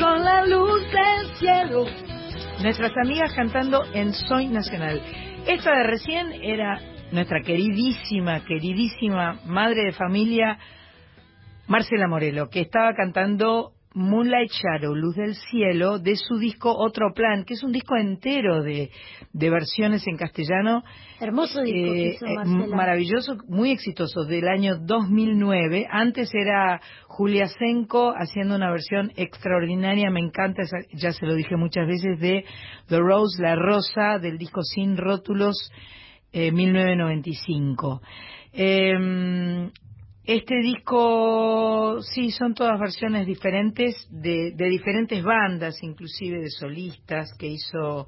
Con 0.00 0.24
la 0.24 0.44
luz 0.46 0.82
del 0.90 1.36
cielo. 1.36 1.84
Nuestras 2.60 2.90
amigas 3.04 3.32
cantando 3.36 3.84
en 3.94 4.12
Soy 4.12 4.48
Nacional. 4.48 5.00
Esta 5.46 5.76
de 5.76 5.82
recién 5.84 6.32
era 6.42 6.80
nuestra 7.12 7.40
queridísima, 7.42 8.44
queridísima 8.44 9.38
madre 9.46 9.84
de 9.84 9.92
familia, 9.92 10.58
Marcela 11.68 12.08
Morelo, 12.08 12.48
que 12.48 12.62
estaba 12.62 12.94
cantando 12.94 13.74
Moonlight 13.94 14.50
Shadow, 14.50 14.92
Luz 14.92 15.14
del 15.14 15.36
Cielo, 15.36 16.00
de 16.00 16.16
su 16.16 16.36
disco 16.38 16.74
Otro 16.76 17.12
Plan, 17.14 17.44
que 17.44 17.54
es 17.54 17.62
un 17.62 17.70
disco 17.70 17.94
entero 17.94 18.60
de, 18.60 18.90
de 19.32 19.50
versiones 19.50 20.04
en 20.08 20.16
castellano 20.16 20.82
Hermoso 21.22 21.62
disco 21.62 21.92
que 21.92 22.02
eh, 22.08 22.12
hizo 22.14 22.26
eh, 22.26 22.34
Marcela. 22.34 22.76
maravilloso, 22.76 23.36
muy 23.48 23.70
exitoso, 23.70 24.24
del 24.24 24.48
año 24.48 24.76
2009. 24.78 25.86
Antes 25.90 26.30
era 26.34 26.80
Julia 27.06 27.46
Senko 27.46 28.12
haciendo 28.16 28.56
una 28.56 28.70
versión 28.72 29.12
extraordinaria, 29.16 30.10
me 30.10 30.20
encanta, 30.20 30.62
esa- 30.62 30.84
ya 30.92 31.12
se 31.12 31.24
lo 31.26 31.34
dije 31.34 31.56
muchas 31.56 31.86
veces, 31.86 32.18
de 32.18 32.44
The 32.88 32.98
Rose, 32.98 33.40
La 33.40 33.54
Rosa, 33.54 34.18
del 34.18 34.36
disco 34.36 34.62
Sin 34.62 34.96
Rótulos, 34.96 35.70
eh, 36.32 36.50
1995. 36.50 38.02
Eh, 38.52 39.70
este 40.24 40.56
disco, 40.62 42.00
sí, 42.02 42.30
son 42.30 42.54
todas 42.54 42.78
versiones 42.78 43.26
diferentes 43.26 44.06
de, 44.10 44.52
de 44.54 44.66
diferentes 44.68 45.22
bandas, 45.22 45.74
inclusive 45.82 46.38
de 46.40 46.50
solistas 46.50 47.30
que 47.38 47.48
hizo 47.48 48.06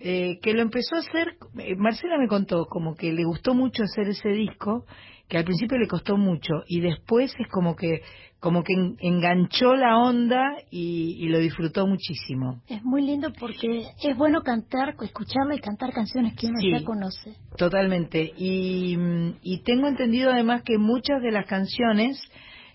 eh, 0.00 0.38
que 0.42 0.52
lo 0.54 0.62
empezó 0.62 0.96
a 0.96 1.00
hacer, 1.00 1.36
eh, 1.58 1.74
Marcela 1.76 2.18
me 2.18 2.28
contó 2.28 2.66
como 2.66 2.94
que 2.94 3.12
le 3.12 3.24
gustó 3.24 3.54
mucho 3.54 3.82
hacer 3.82 4.08
ese 4.08 4.28
disco, 4.30 4.84
que 5.28 5.36
al 5.38 5.44
principio 5.44 5.76
le 5.78 5.88
costó 5.88 6.16
mucho 6.16 6.62
y 6.66 6.80
después 6.80 7.32
es 7.38 7.48
como 7.48 7.76
que 7.76 8.02
como 8.40 8.62
que 8.62 8.72
en- 8.72 8.96
enganchó 9.00 9.74
la 9.74 9.98
onda 9.98 10.40
y, 10.70 11.16
y 11.18 11.28
lo 11.28 11.38
disfrutó 11.40 11.88
muchísimo. 11.88 12.62
Es 12.68 12.84
muy 12.84 13.02
lindo 13.02 13.32
porque 13.38 13.82
es 14.00 14.16
bueno 14.16 14.42
cantar, 14.42 14.94
escucharla 15.02 15.56
y 15.56 15.58
cantar 15.58 15.92
canciones 15.92 16.34
que 16.36 16.46
uno 16.46 16.60
Sí. 16.60 16.70
ya 16.70 16.84
conoce. 16.84 17.34
Totalmente. 17.56 18.32
Y, 18.36 18.96
y 19.42 19.62
tengo 19.64 19.88
entendido 19.88 20.30
además 20.30 20.62
que 20.62 20.78
muchas 20.78 21.20
de 21.20 21.32
las 21.32 21.46
canciones 21.46 22.22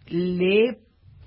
le 0.07 0.79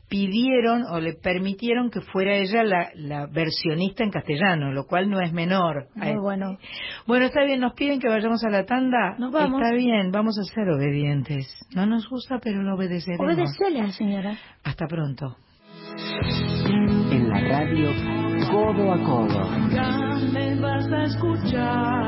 pidieron 0.09 0.85
o 0.85 1.01
le 1.01 1.15
permitieron 1.15 1.91
que 1.91 2.01
fuera 2.01 2.37
ella 2.37 2.63
la, 2.63 2.91
la 2.95 3.27
versionista 3.27 4.05
en 4.05 4.11
castellano, 4.11 4.73
lo 4.73 4.87
cual 4.87 5.11
no 5.11 5.21
es 5.21 5.33
menor. 5.33 5.89
Muy 5.95 6.17
bueno. 6.19 6.59
Bueno, 7.07 7.27
está 7.27 7.45
bien, 7.45 7.61
nos 7.61 7.75
piden 7.75 8.01
que 8.01 8.09
vayamos 8.09 8.45
a 8.45 8.51
la 8.51 8.65
tanda. 8.65 9.17
Nos 9.19 9.33
vamos. 9.33 9.61
Está 9.61 9.75
bien, 9.75 10.11
vamos 10.13 10.39
a 10.39 10.45
ser 10.45 10.69
obedientes. 10.69 11.47
No 11.75 11.87
nos 11.87 12.09
gusta, 12.09 12.39
pero 12.43 12.63
lo 12.63 12.75
obedeceremos. 12.75 13.27
Obedecele 13.27 13.93
señora. 13.93 14.37
Hasta 14.63 14.87
pronto. 14.87 15.37
En 17.11 17.29
la 17.29 17.41
radio, 17.41 17.91
codo 18.51 18.93
a 18.93 19.03
codo. 19.03 19.51
Ya 19.71 19.91
me 20.33 20.55
vas 20.61 20.87
a 20.93 21.05
escuchar. 21.05 22.07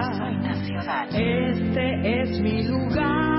Este 1.13 2.23
es 2.23 2.41
mi 2.41 2.65
lugar. 2.65 3.38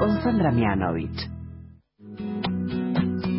Con 0.00 0.16
Sandra 0.22 0.50
Mianovich. 0.50 1.28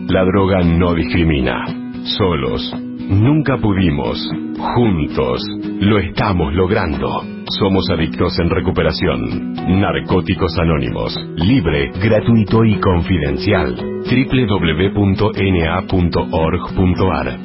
La 0.10 0.24
droga 0.24 0.62
no 0.62 0.93
discrimina. 0.93 1.65
Solos. 2.04 2.71
Nunca 3.10 3.58
pudimos. 3.58 4.24
Juntos. 4.60 5.41
Lo 5.80 5.97
estamos 5.97 6.54
logrando. 6.54 7.24
Somos 7.60 7.89
adictos 7.89 8.38
en 8.39 8.52
recuperación. 8.52 9.54
Narcóticos 9.82 10.56
Anónimos. 10.60 11.17
Libre, 11.36 11.93
gratuito 12.00 12.63
y 12.63 12.80
confidencial. 12.80 13.76
www.na.org.ar. 14.06 15.12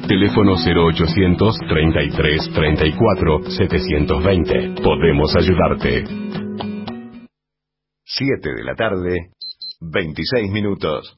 Teléfono 0.07 0.53
0800 0.57 1.57
33 1.67 2.51
34 2.53 3.39
720. 3.49 4.75
Podemos 4.83 5.35
ayudarte. 5.35 6.46
7 8.09 8.53
de 8.55 8.63
la 8.63 8.75
tarde, 8.75 9.31
26 9.81 10.49
minutos. 10.51 11.17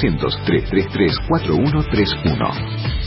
333 0.00 1.18
4131. 1.28 2.98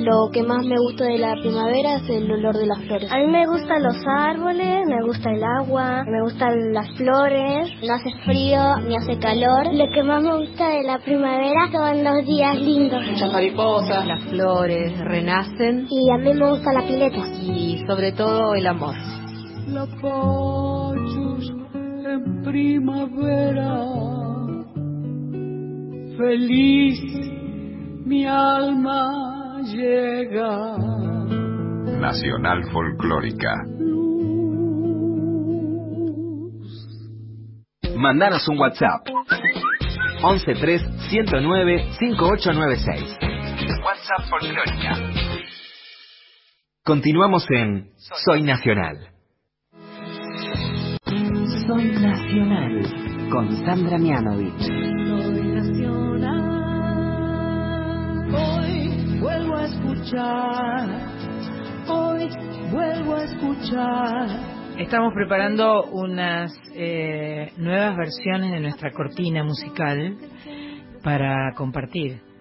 Lo 0.00 0.30
que 0.32 0.42
más 0.42 0.66
me 0.66 0.76
gusta 0.76 1.04
de 1.04 1.16
la 1.16 1.34
primavera 1.40 1.94
es 1.94 2.10
el 2.10 2.30
olor 2.30 2.56
de 2.56 2.66
las 2.66 2.78
flores. 2.80 3.10
A 3.10 3.18
mí 3.18 3.26
me 3.28 3.46
gustan 3.46 3.82
los 3.82 3.96
árboles, 4.06 4.86
me 4.86 5.02
gusta 5.06 5.30
el 5.30 5.42
agua, 5.44 6.04
me 6.04 6.20
gustan 6.22 6.74
las 6.74 6.90
flores. 6.96 7.70
No 7.86 7.94
hace 7.94 8.10
frío 8.26 8.76
ni 8.86 8.96
hace 8.96 9.18
calor. 9.18 9.72
Lo 9.72 9.86
que 9.94 10.02
más 10.02 10.22
me 10.22 10.36
gusta 10.36 10.68
de 10.68 10.82
la 10.82 10.98
primavera 10.98 11.70
son 11.70 12.04
los 12.04 12.26
días 12.26 12.56
lindos. 12.60 13.00
Muchas 13.08 13.32
mariposas, 13.32 14.06
las 14.06 14.22
flores 14.24 14.98
renacen. 14.98 15.86
Y 15.88 16.10
a 16.10 16.18
mí 16.18 16.34
me 16.34 16.50
gusta 16.50 16.72
la 16.72 16.82
pileta. 16.82 17.26
Y 17.40 17.82
sobre 17.86 18.12
todo 18.12 18.54
el 18.56 18.66
amor. 18.66 18.94
La 19.68 19.86
en 22.12 22.42
primavera. 22.42 23.84
Feliz 26.16 27.00
mi 28.04 28.26
alma 28.26 29.60
llega. 29.64 30.76
Nacional 31.98 32.64
Folclórica. 32.72 33.64
Mandanos 37.96 38.46
un 38.48 38.58
WhatsApp. 38.58 39.06
113 40.20 40.84
109 41.10 41.86
5896. 41.98 43.18
WhatsApp 43.84 44.28
Folclórica. 44.28 44.92
Continuamos 46.84 47.46
en 47.50 47.92
Soy 47.96 48.42
Nacional. 48.42 49.11
Soy 51.66 51.92
Nacional 51.92 53.28
con 53.30 53.64
Sandra 53.64 53.96
Mianovich. 53.98 54.58
Soy 54.58 55.42
nacional. 55.46 56.42
Hoy 58.34 59.18
vuelvo 59.20 59.56
a 59.56 59.64
escuchar. 59.66 60.88
Hoy 61.88 62.28
vuelvo 62.72 63.14
a 63.14 63.24
escuchar. 63.24 64.28
Estamos 64.76 65.12
preparando 65.14 65.84
unas 65.92 66.52
eh, 66.74 67.52
nuevas 67.58 67.96
versiones 67.96 68.50
de 68.50 68.60
nuestra 68.60 68.90
cortina 68.90 69.44
musical 69.44 70.16
para 71.04 71.52
compartir. 71.54 72.31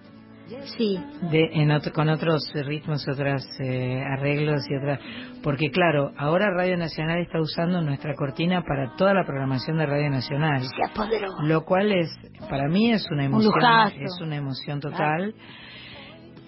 Sí. 0.77 0.99
De, 1.31 1.49
en 1.53 1.71
otro- 1.71 1.91
con 1.93 2.09
otros 2.09 2.43
ritmos, 2.53 3.07
otros 3.07 3.43
eh, 3.59 4.01
arreglos 4.17 4.61
y 4.69 4.75
otras. 4.75 4.99
Porque, 5.43 5.71
claro, 5.71 6.11
ahora 6.17 6.49
Radio 6.55 6.77
Nacional 6.77 7.19
está 7.19 7.39
usando 7.39 7.81
nuestra 7.81 8.13
cortina 8.15 8.63
para 8.63 8.95
toda 8.95 9.13
la 9.13 9.23
programación 9.25 9.77
de 9.77 9.85
Radio 9.85 10.09
Nacional. 10.09 10.61
Se 10.61 10.83
apoderó. 10.91 11.27
Lo 11.43 11.63
cual 11.65 11.91
es, 11.91 12.09
para 12.49 12.67
mí, 12.67 12.91
es 12.91 13.05
una 13.11 13.25
emoción. 13.25 13.53
lujazo. 13.55 13.95
Es 13.99 14.19
una 14.21 14.35
emoción 14.37 14.79
total. 14.79 15.33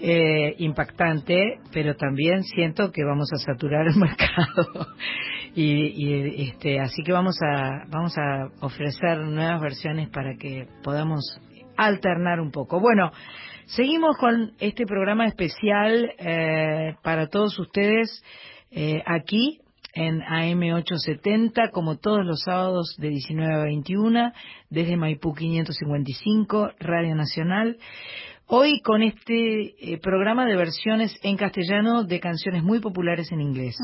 eh, 0.06 0.56
impactante, 0.58 1.60
pero 1.72 1.96
también 1.96 2.44
siento 2.44 2.92
que 2.92 3.06
vamos 3.06 3.30
a 3.32 3.38
saturar 3.38 3.88
el 3.88 3.96
mercado 4.00 4.88
y, 5.56 5.94
y, 5.96 6.50
este, 6.50 6.80
así 6.82 7.04
que 7.04 7.14
vamos 7.14 7.38
a 7.42 7.86
vamos 7.90 8.14
a 8.18 8.50
ofrecer 8.66 9.20
nuevas 9.20 9.62
versiones 9.62 10.10
para 10.10 10.36
que 10.36 10.68
podamos 10.84 11.40
alternar 11.78 12.42
un 12.42 12.52
poco. 12.52 12.80
Bueno, 12.82 13.12
seguimos 13.76 14.18
con 14.18 14.54
este 14.60 14.86
programa 14.86 15.26
especial 15.26 16.12
eh, 16.20 16.96
para 17.02 17.28
todos 17.28 17.58
ustedes 17.58 18.24
eh, 18.72 19.02
aquí 19.06 19.62
en 19.96 20.22
AM870, 20.22 21.72
como 21.72 21.98
todos 21.98 22.26
los 22.26 22.42
sábados 22.44 22.96
de 22.98 23.10
19 23.10 23.54
a 23.54 23.64
21, 23.64 24.32
desde 24.70 24.98
Maipú 24.98 25.34
555, 25.34 26.72
Radio 26.80 27.16
Nacional. 27.16 27.78
Hoy 28.46 28.82
con 28.82 29.02
este 29.02 29.94
eh, 29.94 30.00
programa 30.00 30.46
de 30.46 30.58
versiones 30.58 31.18
en 31.24 31.38
castellano 31.38 32.04
de 32.04 32.20
canciones 32.20 32.62
muy 32.62 32.82
populares 32.82 33.32
en 33.32 33.40
inglés. 33.40 33.78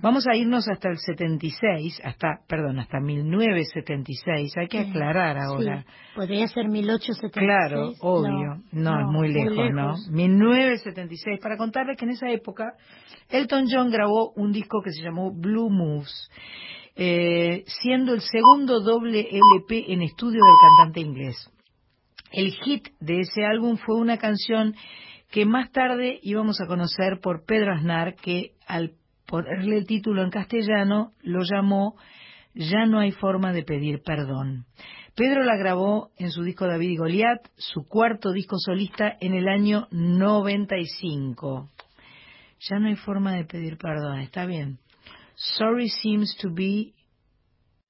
Vamos 0.00 0.26
a 0.28 0.36
irnos 0.36 0.68
hasta 0.68 0.90
el 0.90 0.98
76, 0.98 2.00
hasta, 2.04 2.40
perdón, 2.48 2.78
hasta 2.78 3.00
1976. 3.00 4.56
Hay 4.58 4.68
que 4.68 4.78
aclarar 4.78 5.36
ahora. 5.38 5.80
Sí, 5.80 5.86
podría 6.14 6.46
ser 6.46 6.68
1876. 6.68 7.44
Claro, 7.44 7.92
obvio. 8.00 8.62
No, 8.70 9.00
es 9.00 9.06
muy 9.06 9.32
lejos, 9.32 9.72
¿no? 9.72 9.94
1976. 10.08 11.40
Para 11.40 11.56
contarles 11.56 11.98
que 11.98 12.04
en 12.04 12.12
esa 12.12 12.30
época 12.30 12.74
Elton 13.28 13.64
John 13.68 13.90
grabó 13.90 14.32
un 14.36 14.52
disco 14.52 14.82
que 14.82 14.92
se 14.92 15.02
llamó 15.02 15.32
Blue 15.32 15.68
Moves, 15.68 16.30
eh, 16.94 17.64
siendo 17.66 18.14
el 18.14 18.20
segundo 18.20 18.80
doble 18.80 19.28
LP 19.30 19.92
en 19.92 20.02
estudio 20.02 20.40
del 20.44 20.54
cantante 20.78 21.00
inglés. 21.00 21.50
El 22.36 22.52
hit 22.52 22.88
de 23.00 23.20
ese 23.20 23.46
álbum 23.46 23.78
fue 23.78 23.96
una 23.96 24.18
canción 24.18 24.74
que 25.30 25.46
más 25.46 25.72
tarde 25.72 26.20
íbamos 26.22 26.60
a 26.60 26.66
conocer 26.66 27.18
por 27.22 27.46
Pedro 27.46 27.72
Aznar, 27.72 28.14
que 28.14 28.52
al 28.66 28.92
ponerle 29.26 29.78
el 29.78 29.86
título 29.86 30.22
en 30.22 30.28
castellano 30.28 31.12
lo 31.22 31.44
llamó 31.50 31.96
Ya 32.52 32.84
no 32.84 33.00
hay 33.00 33.12
forma 33.12 33.54
de 33.54 33.62
pedir 33.62 34.02
perdón. 34.02 34.66
Pedro 35.14 35.44
la 35.44 35.56
grabó 35.56 36.10
en 36.18 36.30
su 36.30 36.42
disco 36.42 36.66
David 36.66 36.90
y 36.90 36.96
Goliat, 36.98 37.48
su 37.56 37.88
cuarto 37.88 38.32
disco 38.32 38.58
solista 38.58 39.16
en 39.18 39.32
el 39.32 39.48
año 39.48 39.88
95. 39.90 41.70
Ya 42.68 42.78
no 42.78 42.88
hay 42.88 42.96
forma 42.96 43.32
de 43.34 43.46
pedir 43.46 43.78
perdón, 43.78 44.18
está 44.20 44.44
bien. 44.44 44.78
Sorry 45.36 45.88
seems 45.88 46.36
to 46.42 46.50
be 46.52 46.92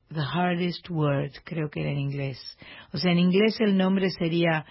the 0.09 0.23
hardest 0.23 0.89
word, 0.91 1.33
creo 1.45 1.69
que 1.71 1.81
era 1.81 1.91
en 1.91 1.99
inglés. 1.99 2.39
O 2.93 2.99
sea, 2.99 3.13
en 3.13 3.19
inglés 3.19 3.61
el 3.61 3.77
nombre 3.77 4.11
sería 4.11 4.65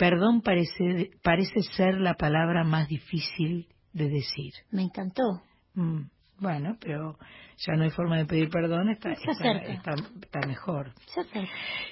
perdón 0.00 0.40
parece, 0.40 1.10
parece 1.22 1.60
ser 1.76 2.00
la 2.00 2.14
palabra 2.14 2.64
más 2.64 2.88
difícil 2.88 3.66
de 3.92 4.08
decir. 4.08 4.54
Me 4.70 4.82
encantó. 4.82 5.42
Mm, 5.74 6.04
bueno, 6.38 6.78
pero 6.80 7.18
ya 7.58 7.74
no 7.74 7.84
hay 7.84 7.90
forma 7.90 8.16
de 8.16 8.24
pedir 8.24 8.48
perdón, 8.48 8.88
está, 8.88 9.14
Se 9.14 9.30
está, 9.30 9.52
está, 9.58 9.90
está 10.22 10.46
mejor. 10.46 10.94
Se. 11.06 11.20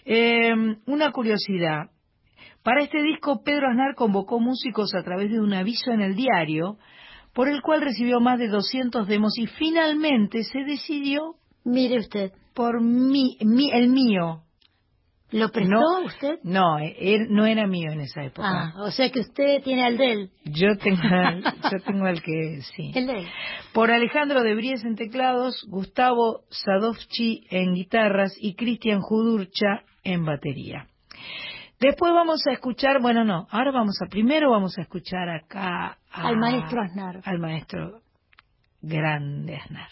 Eh, 0.06 0.54
una 0.86 1.12
curiosidad. 1.12 1.90
Para 2.62 2.82
este 2.82 3.02
disco, 3.02 3.42
Pedro 3.44 3.68
Aznar 3.68 3.94
convocó 3.94 4.40
músicos 4.40 4.94
a 4.94 5.02
través 5.02 5.30
de 5.30 5.40
un 5.40 5.52
aviso 5.52 5.90
en 5.90 6.00
el 6.00 6.14
diario, 6.14 6.78
por 7.34 7.48
el 7.48 7.60
cual 7.60 7.82
recibió 7.82 8.20
más 8.20 8.38
de 8.38 8.48
200 8.48 9.06
demos 9.06 9.38
y 9.38 9.46
finalmente 9.46 10.44
se 10.44 10.60
decidió 10.64 11.34
Mire 11.68 11.98
usted. 11.98 12.32
por 12.54 12.80
mí, 12.82 13.36
mí- 13.40 13.70
el 13.72 13.88
mío. 13.88 14.42
¿Lo 15.30 15.50
prestó 15.50 15.74
No, 15.78 16.06
usted? 16.06 16.38
No, 16.42 16.78
él 16.78 17.26
no 17.28 17.44
era 17.44 17.66
mío 17.66 17.92
en 17.92 18.00
esa 18.00 18.24
época. 18.24 18.48
Ah, 18.48 18.72
o 18.82 18.90
sea 18.90 19.10
que 19.12 19.20
usted 19.20 19.62
tiene 19.62 19.84
al 19.84 19.98
de 19.98 20.12
él. 20.12 20.30
Yo 20.44 20.76
tengo, 20.78 21.02
el- 21.02 21.44
yo 21.70 21.80
tengo 21.86 22.06
el 22.08 22.22
que 22.22 22.62
sí. 22.74 22.92
El 22.94 23.06
de 23.06 23.18
él. 23.20 23.26
Por 23.74 23.90
Alejandro 23.90 24.42
de 24.42 24.54
Bries 24.54 24.82
en 24.84 24.96
teclados, 24.96 25.64
Gustavo 25.68 26.44
Sadovchi 26.48 27.44
en 27.50 27.74
guitarras 27.74 28.32
y 28.40 28.54
Cristian 28.54 29.00
Judurcha 29.02 29.82
en 30.02 30.24
batería. 30.24 30.86
Después 31.78 32.12
vamos 32.12 32.42
a 32.48 32.52
escuchar, 32.54 33.00
bueno, 33.02 33.22
no, 33.22 33.46
ahora 33.50 33.70
vamos 33.70 33.96
a, 34.02 34.06
primero 34.08 34.50
vamos 34.50 34.76
a 34.78 34.82
escuchar 34.82 35.28
acá 35.28 35.98
a- 36.10 36.28
Al 36.28 36.38
maestro 36.38 36.80
Aznar. 36.82 37.20
Al 37.24 37.38
maestro 37.38 38.00
grande 38.80 39.56
Aznar. 39.56 39.88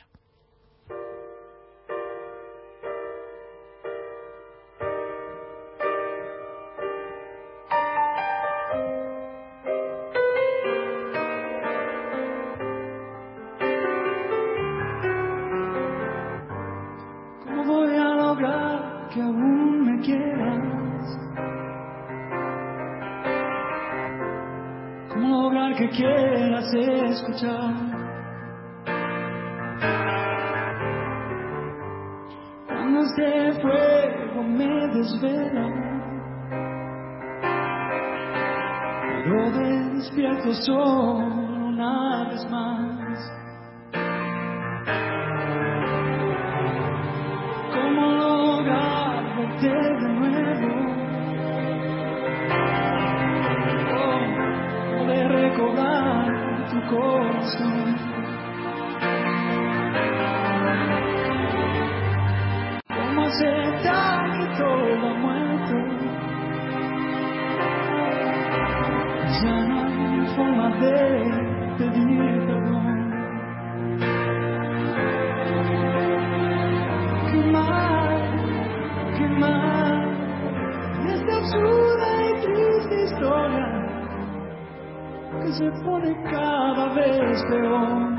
Pero 35.21 35.87
despierto 39.95 40.53
son 40.53 41.23
una 41.69 42.29
vez 42.29 42.51
más. 42.51 43.33
¿Cómo 47.73 48.03
lograr 48.13 49.37
verte 49.37 49.69
de 49.69 50.09
nuevo? 50.09 50.71
Oh, 53.97 54.21
poder 54.99 55.29
recobrar 55.33 56.25
tu 56.71 56.79
corazón. 56.95 57.97
¿Cómo 62.89 63.23
aceptar? 63.23 63.96
la 64.95 65.15
muerte. 65.15 65.77
Ya 69.43 69.57
no 69.67 69.77
hay 69.81 70.27
forma 70.37 70.69
de 70.79 70.97
pedir 71.79 72.47
perdón. 72.47 72.97
Qué 77.31 77.41
mal, 77.53 78.17
qué 79.17 79.27
mal, 79.29 79.97
esta 81.09 81.33
absurda 81.37 82.09
y 82.27 82.33
triste 82.45 82.97
historia 83.05 83.69
que 85.43 85.53
se 85.53 85.71
pone 85.85 86.11
cada 86.31 86.95
vez 86.95 87.45
peor. 87.51 88.17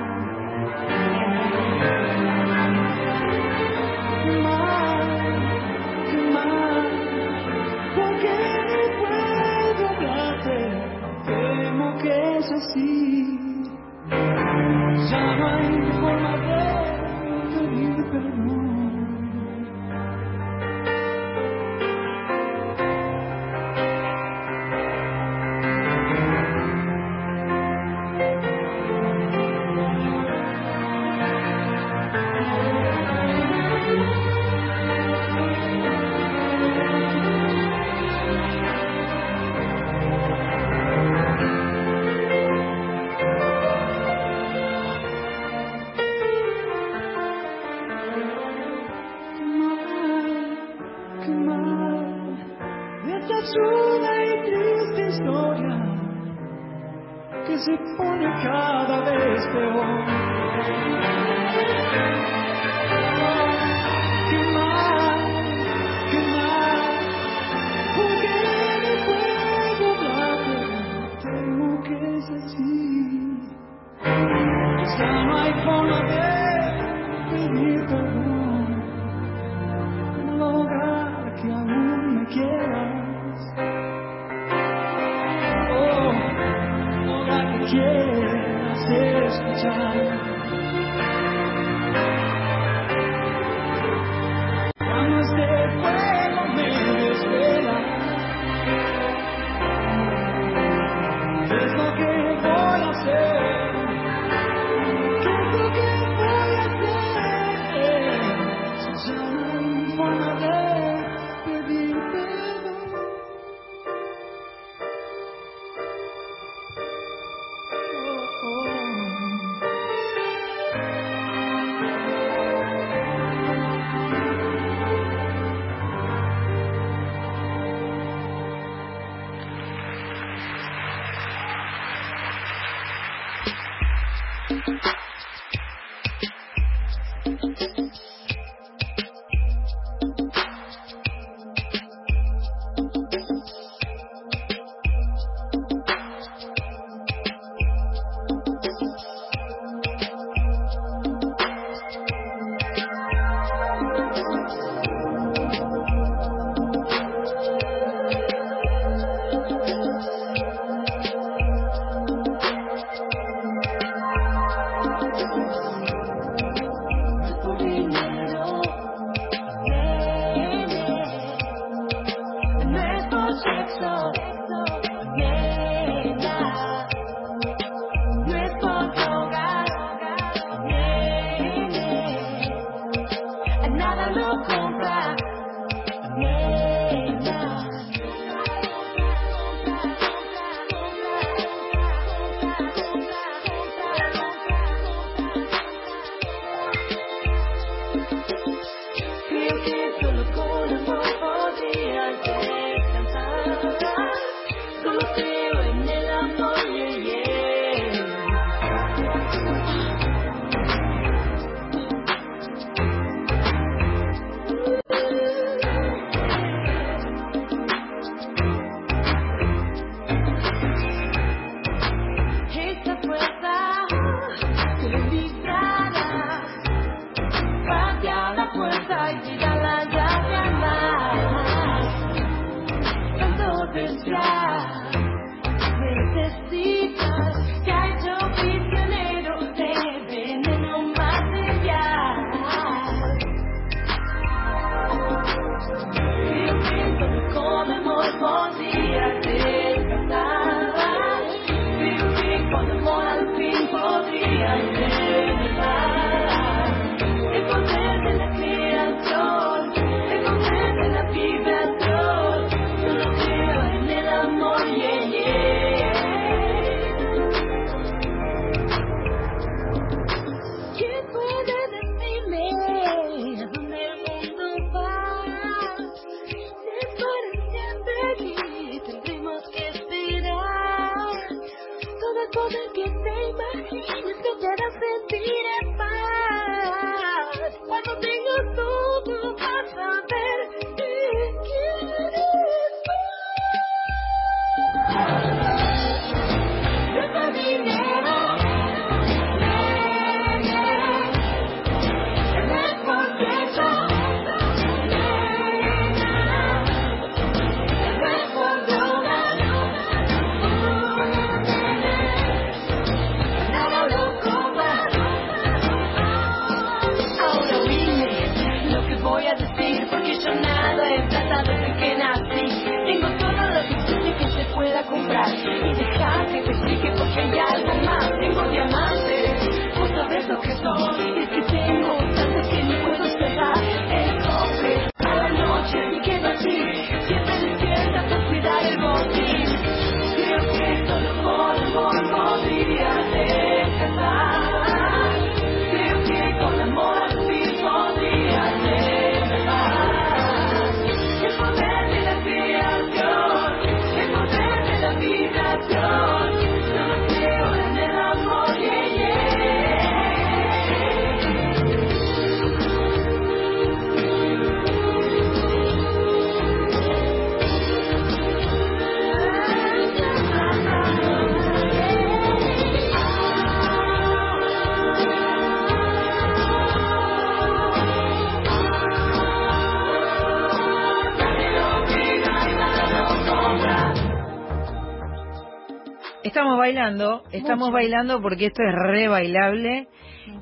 Bailando, 386.68 387.24
estamos 387.32 387.70
Mucho. 387.70 387.74
bailando 387.74 388.22
porque 388.22 388.48
esto 388.48 388.62
es 388.64 388.74
re 388.76 389.08
bailable 389.08 389.88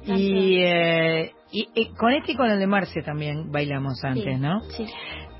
y, 0.05 0.57
eh, 0.61 1.31
y, 1.51 1.67
y 1.75 1.85
con 1.95 2.13
este 2.13 2.31
y 2.33 2.35
con 2.35 2.49
el 2.49 2.59
de 2.59 2.67
Marce 2.67 3.01
también 3.01 3.51
bailamos 3.51 4.03
antes, 4.03 4.35
Sí, 4.35 4.41
¿no? 4.41 4.61
Sí. 4.71 4.85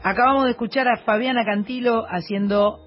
Acabamos 0.03 0.45
de 0.45 0.51
escuchar 0.51 0.88
a 0.88 0.97
Fabiana 0.97 1.43
Cantilo 1.43 2.05
haciendo 2.07 2.79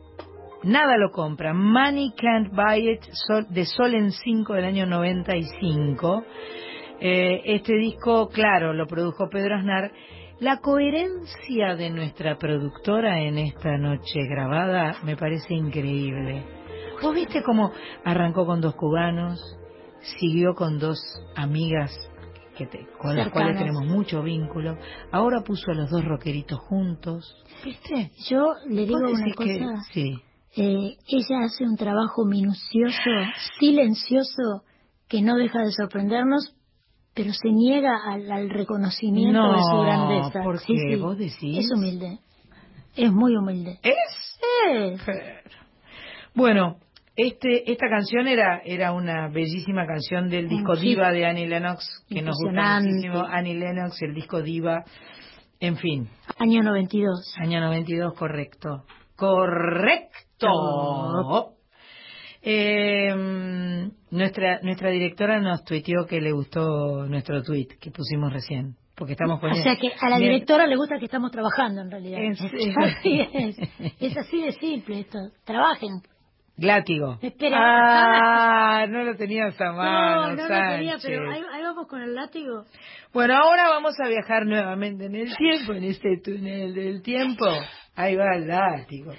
Nada 0.65 0.97
lo 0.97 1.13
compra, 1.13 1.55
Money 1.55 2.15
Can't 2.17 2.53
Buy 2.53 2.91
It, 2.91 3.03
de 3.51 3.65
Sol 3.65 3.95
en 3.95 4.11
5 4.11 4.55
del 4.55 4.65
año 4.65 4.87
95. 4.87 6.25
Eh, 7.01 7.43
este 7.45 7.75
disco, 7.77 8.29
claro, 8.29 8.73
lo 8.73 8.87
produjo 8.87 9.29
Pedro 9.31 9.57
Aznar. 9.57 9.93
La 10.41 10.59
coherencia 10.59 11.77
de 11.77 11.91
nuestra 11.91 12.39
productora 12.39 13.21
en 13.21 13.39
esta 13.39 13.77
noche 13.77 14.21
grabada 14.29 14.97
me 15.05 15.17
parece 15.17 15.55
increíble. 15.55 16.43
¿Vos 17.03 17.15
viste 17.15 17.43
cómo 17.43 17.73
arrancó 18.05 18.45
con 18.47 18.61
dos 18.61 18.75
cubanos, 18.75 19.41
siguió 20.19 20.55
con 20.55 20.79
dos 20.79 20.99
amigas 21.37 21.93
que 22.57 22.67
te- 22.67 22.87
con 22.99 23.15
las 23.17 23.31
cuales 23.31 23.57
tenemos 23.59 23.85
mucho 23.85 24.23
vínculo, 24.23 24.77
ahora 25.13 25.43
puso 25.43 25.71
a 25.71 25.75
los 25.75 25.91
dos 25.91 26.05
rockeritos 26.05 26.59
juntos? 26.59 27.37
¿Viste? 27.65 28.11
Yo 28.29 28.53
le 28.69 28.85
digo 28.87 29.01
¿Vos 29.01 29.13
una 29.13 29.25
que- 29.27 29.35
cosa. 29.35 29.83
sí. 29.93 30.19
Eh, 30.57 30.97
ella 31.07 31.45
hace 31.45 31.65
un 31.65 31.77
trabajo 31.77 32.25
minucioso, 32.25 33.11
silencioso, 33.61 34.65
que 35.07 35.23
no 35.23 35.37
deja 35.37 35.63
de 35.63 35.71
sorprendernos, 35.71 36.55
pero 37.15 37.33
se 37.33 37.51
niega 37.51 37.97
al, 38.11 38.31
al 38.33 38.51
reconocimiento 38.51 39.39
No, 39.41 39.53
de 39.53 39.63
su 39.63 39.81
grandeza. 39.83 40.43
¿por 40.43 40.59
Sí, 40.59 40.75
sí. 40.77 40.97
¿Vos 40.97 41.17
decís? 41.19 41.65
Es 41.65 41.71
humilde. 41.73 42.19
Es 42.97 43.13
muy 43.13 43.37
humilde. 43.37 43.79
¿Es? 43.83 44.41
Es. 44.75 45.01
Bueno, 46.35 46.77
este, 47.19 47.71
esta 47.71 47.89
canción 47.89 48.29
era, 48.29 48.63
era 48.65 48.93
una 48.93 49.29
bellísima 49.29 49.85
canción 49.87 50.29
del 50.31 50.49
disco. 50.49 50.77
Diva 50.77 51.11
de 51.11 51.27
Annie 51.27 51.49
Lennox, 51.49 52.05
que 52.09 52.23
nos 52.23 52.37
gusta 52.43 52.81
muchísimo. 52.81 53.25
Annie 53.29 53.55
Lennox, 53.57 54.01
el 54.03 54.15
disco 54.15 54.41
Diva. 54.41 54.85
En 55.61 55.77
fin, 55.77 56.09
Año 56.39 56.63
92. 56.63 57.35
año 57.43 57.61
92, 57.61 58.15
correcto. 58.17 58.85
¡Correcto! 59.17 60.47
Eh, 62.41 63.89
nuestra, 64.11 64.61
nuestra 64.63 64.91
directora 64.91 65.41
nos 65.41 65.65
tuiteó 65.65 66.07
que 66.07 66.21
le 66.21 66.33
gustó 66.33 67.07
nuestro 67.09 67.43
tweet 67.43 67.67
que 67.81 67.91
pusimos 67.91 68.33
recién. 68.33 68.77
Porque 68.95 69.13
estamos 69.13 69.39
O 69.39 69.41
poniendo... 69.41 69.63
sea 69.63 69.77
que 69.77 69.91
a 70.01 70.09
la 70.11 70.19
Bien. 70.19 70.33
directora 70.33 70.67
le 70.67 70.77
gusta 70.77 70.99
que 70.99 71.05
estamos 71.05 71.31
trabajando 71.31 71.83
en 71.83 71.91
realidad. 71.91 72.21
Es- 72.21 72.41
así 72.77 73.21
es. 73.33 73.57
Es 74.01 74.17
así 74.17 74.43
de 74.43 74.53
simple 74.53 75.01
esto. 75.01 75.19
Trabajen. 75.45 76.01
Látigo. 76.59 77.19
Espera. 77.23 77.57
Ah, 77.61 78.87
no 78.89 79.05
lo 79.05 79.15
tenías 79.17 79.59
a 79.61 79.73
mano, 79.73 80.31
no, 80.31 80.37
no 80.37 80.43
lo 80.43 80.77
tenía, 80.77 80.97
pero 81.01 81.31
ahí, 81.31 81.43
ahí 81.53 81.63
vamos 81.63 81.87
con 81.87 82.03
el 82.03 82.15
látigo. 82.15 82.65
Bueno, 83.13 83.37
ahora 83.37 83.69
vamos 83.69 83.95
a 84.05 84.09
viajar 84.09 84.45
nuevamente 84.45 85.07
en 85.07 85.15
el 85.15 85.37
tiempo, 85.37 85.73
en 85.73 85.85
este 85.85 86.21
túnel 86.23 86.75
del 86.75 87.03
tiempo. 87.03 87.47
Ahí 87.95 88.17
va 88.17 88.35
el 88.35 88.49
látigo. 88.49 89.13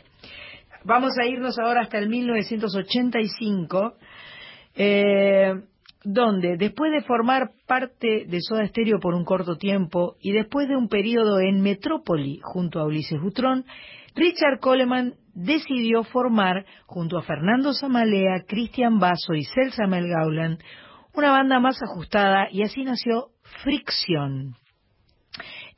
Vamos 0.83 1.11
a 1.21 1.25
irnos 1.25 1.57
ahora 1.59 1.81
hasta 1.81 1.97
el 1.97 2.09
1985, 2.09 3.93
eh, 4.75 5.53
donde 6.03 6.57
después 6.57 6.91
de 6.91 7.01
formar 7.03 7.51
parte 7.67 8.25
de 8.27 8.37
Soda 8.41 8.67
Stereo 8.67 8.99
por 8.99 9.13
un 9.13 9.23
corto 9.23 9.55
tiempo 9.57 10.15
y 10.21 10.33
después 10.33 10.67
de 10.67 10.75
un 10.75 10.89
periodo 10.89 11.39
en 11.39 11.61
Metrópoli 11.61 12.39
junto 12.41 12.79
a 12.79 12.85
Ulises 12.85 13.19
Butrón, 13.21 13.65
Richard 14.19 14.59
Coleman 14.59 15.15
decidió 15.33 16.03
formar, 16.03 16.65
junto 16.85 17.17
a 17.17 17.21
Fernando 17.21 17.73
Zamalea, 17.73 18.43
Cristian 18.45 18.99
Basso 18.99 19.33
y 19.33 19.45
Celsa 19.45 19.87
Mel 19.87 20.09
Gauland, 20.09 20.61
una 21.13 21.31
banda 21.31 21.61
más 21.61 21.81
ajustada 21.81 22.49
y 22.51 22.63
así 22.63 22.83
nació 22.83 23.29
Fricción. 23.63 24.57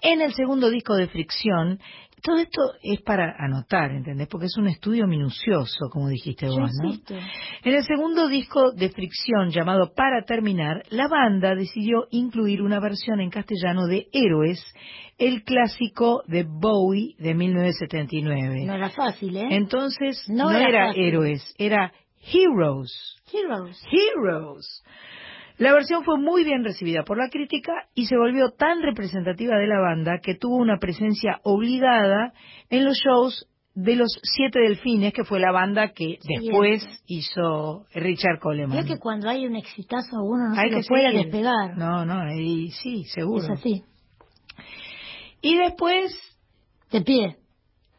En 0.02 0.22
el 0.22 0.34
segundo 0.34 0.72
disco 0.72 0.96
de 0.96 1.08
Fricción, 1.08 1.80
todo 2.22 2.38
esto 2.38 2.62
es 2.84 3.02
para 3.02 3.36
anotar, 3.38 3.92
¿entendés? 3.92 4.28
Porque 4.28 4.46
es 4.46 4.58
un 4.58 4.68
estudio 4.68 5.08
minucioso, 5.08 5.90
como 5.92 6.08
dijiste 6.10 6.46
Yo 6.46 6.54
vos, 6.54 6.72
¿no? 6.82 6.90
insisto. 6.90 7.16
En 7.64 7.74
el 7.74 7.84
segundo 7.84 8.28
disco 8.28 8.72
de 8.72 8.90
Fricción, 8.90 9.50
llamado 9.50 9.94
Para 9.96 10.24
Terminar, 10.24 10.84
la 10.90 11.08
banda 11.08 11.56
decidió 11.56 12.08
incluir 12.12 12.62
una 12.62 12.80
versión 12.80 13.20
en 13.22 13.30
castellano 13.30 13.88
de 13.88 14.08
Héroes, 14.14 14.64
el 15.18 15.44
clásico 15.44 16.24
de 16.28 16.44
Bowie 16.44 17.16
de 17.18 17.34
1979. 17.34 18.66
No 18.66 18.76
era 18.76 18.90
fácil, 18.90 19.36
¿eh? 19.38 19.48
Entonces, 19.52 20.24
no, 20.28 20.46
No 20.46 20.52
era, 20.52 20.68
era. 20.68 20.92
Héroes, 20.96 21.56
era 21.58 21.92
Heroes. 22.22 23.18
Heroes. 23.32 23.82
Heroes. 23.92 24.84
La 25.62 25.74
versión 25.74 26.04
fue 26.04 26.18
muy 26.18 26.44
bien 26.44 26.64
recibida 26.64 27.04
por 27.04 27.20
la 27.20 27.30
crítica 27.30 27.72
y 27.94 28.08
se 28.08 28.18
volvió 28.18 28.50
tan 28.50 28.82
representativa 28.82 29.56
de 29.58 29.68
la 29.68 29.80
banda 29.80 30.20
que 30.20 30.34
tuvo 30.34 30.56
una 30.58 30.78
presencia 30.80 31.40
obligada 31.44 32.34
en 32.72 32.84
los 32.84 32.98
shows 32.98 33.48
de 33.76 33.96
los 33.96 34.10
Siete 34.24 34.60
Delfines, 34.60 35.14
que 35.14 35.24
fue 35.24 35.40
la 35.40 35.52
banda 35.52 35.90
que 35.94 36.18
Sí, 36.20 36.34
después 36.48 36.84
hizo 37.06 37.86
Richard 37.94 38.40
Coleman. 38.40 38.76
Veo 38.76 38.86
que 38.96 39.00
cuando 39.00 39.30
hay 39.30 39.46
un 39.46 39.56
exitazo 39.56 40.18
uno 40.24 40.50
no 40.50 40.60
Hay 40.60 40.70
se 40.70 40.76
que 40.78 40.82
lo 40.82 40.88
puede 40.88 41.14
despegar. 41.14 41.78
No, 41.78 42.06
no, 42.06 42.34
y 42.34 42.72
sí, 42.72 43.04
seguro. 43.06 43.44
Es 43.44 43.50
así. 43.52 43.84
Y 45.42 45.58
después, 45.58 46.12
De 46.92 47.02
pie. 47.02 47.38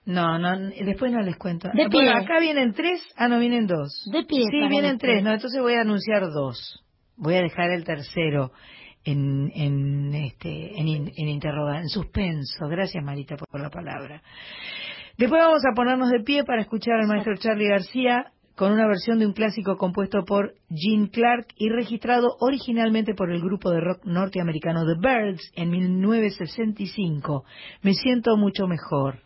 no, 0.05 0.37
no, 0.39 0.59
después 0.85 1.13
no 1.13 1.21
les 1.23 1.37
cuento. 1.37 1.69
De 1.73 1.87
Bueno, 1.89 1.91
pie. 1.91 2.11
acá 2.11 2.41
vienen 2.41 2.73
tres, 2.75 3.01
ah, 3.17 3.29
no, 3.29 3.39
vienen 3.39 3.67
dos. 3.69 4.05
De 4.13 4.25
pie. 4.25 4.43
Sí, 4.51 4.69
vienen 4.69 4.99
tres, 4.99 5.23
no, 5.23 5.33
entonces 5.33 5.61
voy 5.63 5.75
a 5.75 5.83
anunciar 5.83 6.23
dos. 6.23 6.82
Voy 7.17 7.35
a 7.37 7.43
dejar 7.43 7.71
el 7.71 7.85
tercero 7.85 8.53
en, 9.05 9.51
en, 9.55 10.15
este, 10.15 10.79
en, 10.81 10.89
en 11.17 11.29
interroga- 11.29 11.81
en 11.81 11.89
suspenso. 11.89 12.69
Gracias, 12.69 13.03
Marita, 13.05 13.37
por 13.37 13.61
la 13.61 13.71
palabra. 13.71 14.23
Después 15.19 15.41
vamos 15.43 15.63
a 15.71 15.75
ponernos 15.75 16.11
de 16.11 16.21
pie 16.21 16.45
para 16.45 16.63
escuchar 16.63 16.95
al 17.01 17.07
maestro 17.07 17.37
Charlie 17.37 17.69
García 17.69 18.33
con 18.57 18.73
una 18.73 18.87
versión 18.87 19.19
de 19.19 19.27
un 19.27 19.33
clásico 19.33 19.77
compuesto 19.77 20.25
por 20.25 20.55
Gene 20.71 21.09
Clark 21.11 21.49
y 21.57 21.69
registrado 21.71 22.37
originalmente 22.41 23.15
por 23.15 23.31
el 23.33 23.41
grupo 23.41 23.71
de 23.71 23.81
rock 23.81 24.05
norteamericano 24.05 24.85
The 24.85 25.01
Birds 25.01 25.53
en 25.55 25.71
1965. 25.71 27.45
Me 27.83 27.95
siento 27.95 28.37
mucho 28.37 28.67
mejor. 28.67 29.21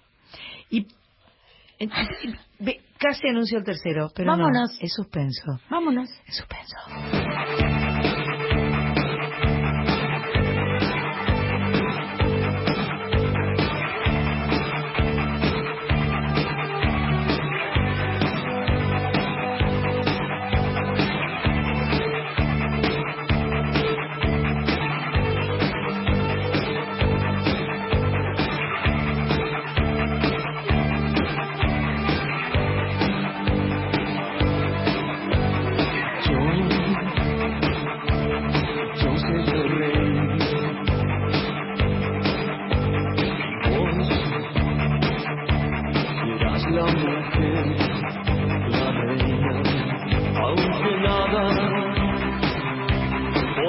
Y 0.71 0.87
eh, 1.79 1.89
ve, 2.61 2.81
casi 2.99 3.29
anuncio 3.29 3.59
el 3.59 3.65
tercero, 3.65 4.11
pero 4.15 4.31
Vámonos. 4.31 4.53
no, 4.53 4.79
es 4.81 4.93
suspenso. 4.93 5.61
Vámonos. 5.71 6.09
Es 6.27 6.37
suspenso. 6.37 7.86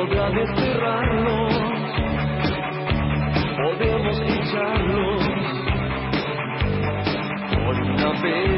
Podrá 0.08 0.30
desterrarnos. 0.30 1.54
Podemos 3.58 4.20
lucharlos 4.20 5.24
por 7.66 7.76
una 7.76 8.22
vez. 8.22 8.57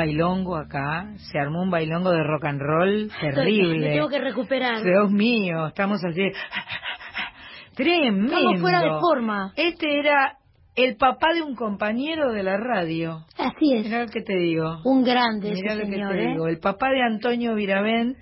Bailongo 0.00 0.56
acá, 0.56 1.12
se 1.30 1.38
armó 1.38 1.62
un 1.62 1.70
bailongo 1.70 2.10
de 2.10 2.22
rock 2.22 2.44
and 2.46 2.60
roll 2.60 3.10
Me 3.22 3.30
terrible. 3.32 3.90
tengo 3.90 4.08
que 4.08 4.18
recuperar. 4.18 4.82
Dios 4.82 5.10
mío, 5.10 5.66
estamos 5.66 6.02
así. 6.04 6.22
Tremendo. 7.74 8.32
Estamos 8.34 8.60
fuera 8.60 8.80
de 8.82 9.00
forma. 9.00 9.52
Este 9.56 9.98
era 9.98 10.36
el 10.76 10.96
papá 10.96 11.34
de 11.34 11.42
un 11.42 11.54
compañero 11.54 12.32
de 12.32 12.42
la 12.42 12.56
radio. 12.56 13.24
Así 13.38 13.74
es. 13.74 13.84
Mirá 13.84 14.04
lo 14.04 14.08
que 14.10 14.22
te 14.22 14.36
digo. 14.36 14.80
Un 14.84 15.04
grande 15.04 15.52
Mirá 15.52 15.74
ese 15.74 15.84
lo 15.84 15.90
que 15.90 15.96
te 15.96 16.24
¿eh? 16.24 16.28
digo. 16.32 16.48
El 16.48 16.58
papá 16.58 16.88
de 16.90 17.02
Antonio 17.02 17.54
Viravent. 17.54 18.16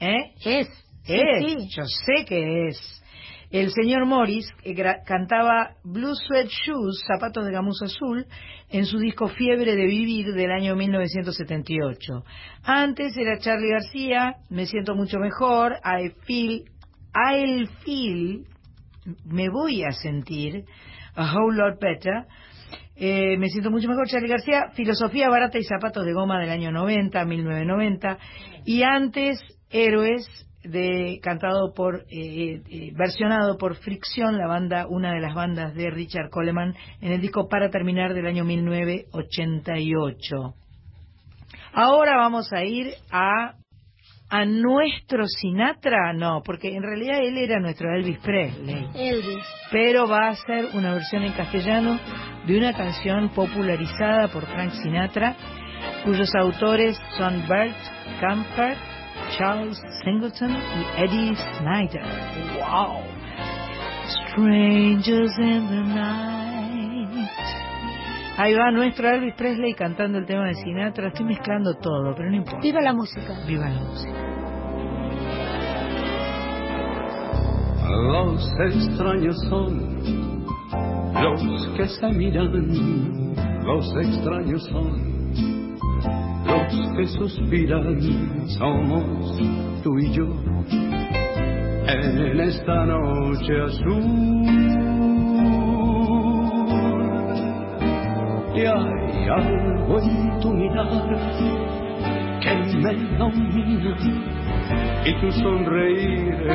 ¿Eh? 0.00 0.32
Es. 0.44 0.68
Sí, 1.04 1.14
Es, 1.14 1.44
sí. 1.46 1.68
yo 1.76 1.82
sé 1.84 2.24
que 2.26 2.68
es. 2.68 2.98
El 3.50 3.70
señor 3.70 4.06
Morris 4.06 4.46
que 4.62 4.74
gra- 4.74 5.02
cantaba 5.04 5.74
Blue 5.84 6.14
Sweat 6.14 6.46
Shoes, 6.48 7.04
zapatos 7.06 7.44
de 7.44 7.52
gamuza 7.52 7.84
azul, 7.84 8.24
en 8.72 8.86
su 8.86 8.98
disco 8.98 9.28
Fiebre 9.28 9.76
de 9.76 9.86
Vivir 9.86 10.32
del 10.32 10.50
año 10.50 10.74
1978. 10.74 12.24
Antes 12.64 13.16
era 13.16 13.38
Charlie 13.38 13.70
García, 13.70 14.36
Me 14.48 14.66
siento 14.66 14.94
mucho 14.94 15.18
mejor, 15.18 15.74
I 15.84 16.10
feel, 16.26 16.64
I'll 17.14 17.68
feel, 17.84 18.46
me 19.26 19.50
voy 19.50 19.84
a 19.84 19.92
sentir, 19.92 20.64
A 21.14 21.34
Whole 21.34 21.58
Lot 21.58 21.80
Better, 21.80 22.24
eh, 22.96 23.36
me 23.36 23.48
siento 23.48 23.70
mucho 23.70 23.88
mejor, 23.88 24.08
Charlie 24.08 24.28
García, 24.28 24.70
Filosofía 24.74 25.28
Barata 25.28 25.58
y 25.58 25.64
Zapatos 25.64 26.04
de 26.06 26.14
Goma 26.14 26.40
del 26.40 26.50
año 26.50 26.72
90, 26.72 27.24
1990, 27.26 28.18
y 28.64 28.82
antes 28.82 29.38
Héroes, 29.68 30.26
de, 30.62 31.18
cantado 31.22 31.74
por, 31.74 32.04
eh, 32.10 32.62
eh, 32.68 32.92
versionado 32.94 33.56
por 33.58 33.76
Fricción, 33.76 34.38
la 34.38 34.46
banda, 34.46 34.86
una 34.88 35.12
de 35.14 35.20
las 35.20 35.34
bandas 35.34 35.74
de 35.74 35.90
Richard 35.90 36.30
Coleman, 36.30 36.74
en 37.00 37.12
el 37.12 37.20
disco 37.20 37.48
Para 37.48 37.70
Terminar 37.70 38.14
del 38.14 38.26
año 38.26 38.44
1988. 38.44 40.54
Ahora 41.74 42.16
vamos 42.16 42.52
a 42.52 42.64
ir 42.64 42.94
a 43.10 43.54
a 44.32 44.46
nuestro 44.46 45.26
Sinatra, 45.26 46.14
no, 46.14 46.42
porque 46.42 46.74
en 46.74 46.82
realidad 46.82 47.18
él 47.22 47.36
era 47.36 47.60
nuestro 47.60 47.94
Elvis 47.94 48.18
Presley 48.20 48.88
Elvis. 48.94 49.44
pero 49.70 50.08
va 50.08 50.28
a 50.28 50.34
ser 50.34 50.68
una 50.72 50.94
versión 50.94 51.24
en 51.24 51.34
castellano 51.34 52.00
de 52.46 52.56
una 52.56 52.72
canción 52.72 53.28
popularizada 53.34 54.28
por 54.28 54.46
Frank 54.46 54.72
Sinatra, 54.82 55.36
cuyos 56.06 56.34
autores 56.34 56.98
son 57.18 57.46
Bert 57.46 57.76
Camper, 58.22 58.78
Charles 59.36 59.80
Singleton 60.04 60.50
y 60.50 61.02
Eddie 61.02 61.36
Snyder. 61.58 62.02
¡Wow! 62.58 63.00
Strangers 64.30 65.38
in 65.38 65.68
the 65.68 65.82
night. 65.94 66.32
Ahí 68.38 68.54
va 68.54 68.70
nuestro 68.70 69.08
Elvis 69.08 69.34
Presley 69.34 69.74
cantando 69.74 70.18
el 70.18 70.26
tema 70.26 70.46
de 70.46 70.54
Sinatra. 70.54 71.08
Estoy 71.08 71.26
mezclando 71.26 71.74
todo, 71.74 72.14
pero 72.16 72.30
no 72.30 72.36
importa. 72.36 72.60
Viva 72.62 72.80
la 72.80 72.92
música. 72.92 73.34
Viva 73.46 73.68
la 73.68 73.80
música. 73.80 74.32
Los 77.88 78.48
extraños 78.58 79.36
son 79.48 80.42
los 81.14 81.68
que 81.76 81.88
se 81.88 82.06
miran, 82.08 83.34
los 83.64 83.96
extraños 83.96 84.64
son 84.64 85.11
que 86.96 87.06
suspiran, 87.06 87.98
somos 88.48 89.38
tú 89.82 89.98
y 89.98 90.12
yo 90.12 90.26
en 91.86 92.40
esta 92.40 92.86
noche 92.86 93.62
azul. 93.62 94.42
Y 98.54 98.60
hay 98.60 99.28
algo 99.28 100.00
en 100.00 100.40
tu 100.40 100.50
mirar 100.52 100.88
que 102.40 102.54
me 102.78 102.94
domina 103.16 103.96
y 105.04 105.20
tu 105.20 105.32
sonreír 105.32 106.36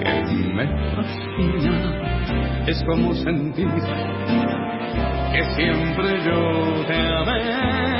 que 0.00 0.54
me 0.54 0.66
fascina. 0.94 1.98
Es 2.66 2.82
como 2.84 3.14
sentir 3.14 3.68
que 5.32 5.42
siempre 5.54 6.24
yo 6.24 6.86
te 6.86 6.94
amé. 6.94 7.97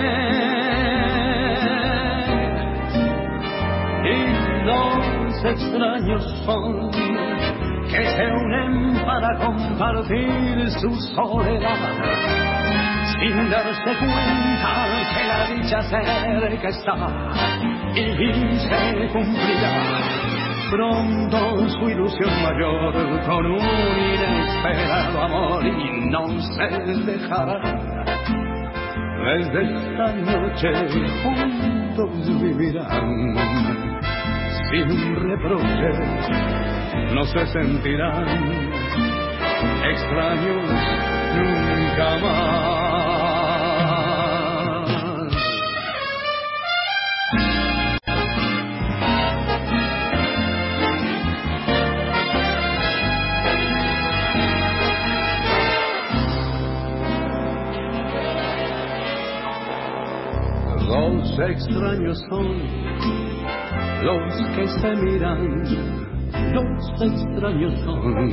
Extraños 5.45 6.25
son 6.45 6.91
que 7.89 8.05
se 8.05 8.27
unen 8.27 9.05
para 9.05 9.37
compartir 9.39 10.71
su 10.71 10.91
soledad. 11.15 11.79
Sin 13.19 13.51
darse 13.51 13.97
cuenta 13.99 14.73
que 15.15 15.23
la 15.27 15.41
dicha 15.55 15.83
cerca 15.83 16.69
está 16.69 16.95
y 17.95 18.59
se 18.59 19.09
cumplirá. 19.13 20.29
Pronto 20.71 21.69
su 21.71 21.89
ilusión 21.89 22.31
mayor 22.43 22.93
con 23.27 23.47
un 23.47 23.59
inesperado 23.59 25.23
amor 25.23 25.67
y 25.67 26.11
no 26.11 26.27
se 26.41 26.69
dejará. 27.11 27.61
Desde 29.25 29.63
esta 29.63 30.13
noche 30.13 30.71
juntos 31.23 32.41
vivirán 32.41 33.88
sin 34.71 35.17
reproches 35.17 35.97
no 37.15 37.25
se 37.25 37.47
sentirán 37.47 38.27
extraños 39.91 40.71
nunca 41.37 42.19
más. 42.23 42.69
Los 60.87 61.39
extraños 61.39 62.19
son 62.29 63.28
los 64.03 64.49
que 64.55 64.67
se 64.69 64.97
miran, 64.97 65.65
los 66.53 67.03
extraños 67.03 67.75
son 67.85 68.31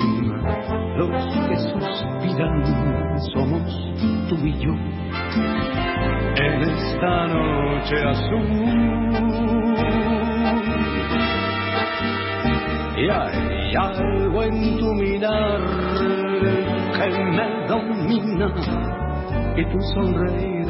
los 0.97 1.47
que 1.47 1.57
suspiran, 1.57 2.63
somos 3.33 3.63
tú 4.29 4.35
y 4.45 4.53
yo 4.59 4.73
en 6.37 6.61
esta 6.61 7.27
noche 7.27 8.03
azul. 8.03 8.45
Y 12.97 13.09
hay 13.09 13.75
algo 13.75 14.43
en 14.43 14.77
tu 14.77 14.93
mirar 14.93 15.59
que 16.93 17.09
me 17.23 17.67
domina 17.67 18.53
y 19.57 19.65
tu 19.65 19.81
sonreír 19.93 20.65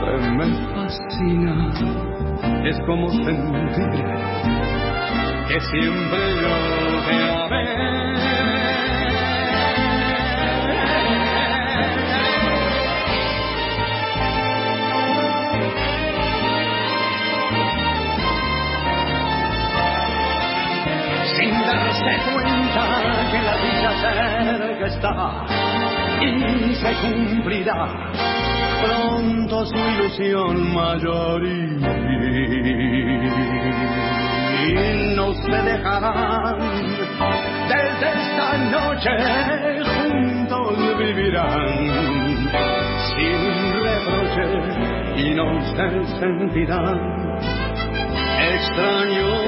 que 0.00 0.30
me 0.36 0.46
fascina. 0.74 2.21
Es 2.64 2.78
como 2.86 3.10
sentir 3.10 4.04
que 5.48 5.60
siempre 5.60 6.20
yo 6.40 6.54
te 7.06 7.14
amé. 7.24 7.62
Darse 21.66 22.12
cuenta 22.32 22.84
que 23.30 23.38
la 23.42 23.54
dicha 23.56 23.90
cerca 24.00 24.86
está 24.86 25.12
y 26.20 26.74
se 26.74 26.90
cumplirá 27.00 27.80
pronto 28.82 29.66
su 29.66 29.76
ilusión 29.76 30.74
mayor 30.74 31.44
y, 31.44 31.78
no 35.16 35.34
se 35.34 35.50
dejarán. 35.50 36.58
Desde 37.68 38.08
esta 38.20 38.48
noche 38.70 39.10
juntos 39.84 40.98
vivirán. 40.98 41.72
Sin 43.14 43.40
reproche 43.82 44.44
y 45.16 45.34
no 45.34 45.46
se 45.74 45.86
sentirán. 46.18 46.98
Extraños 48.54 49.41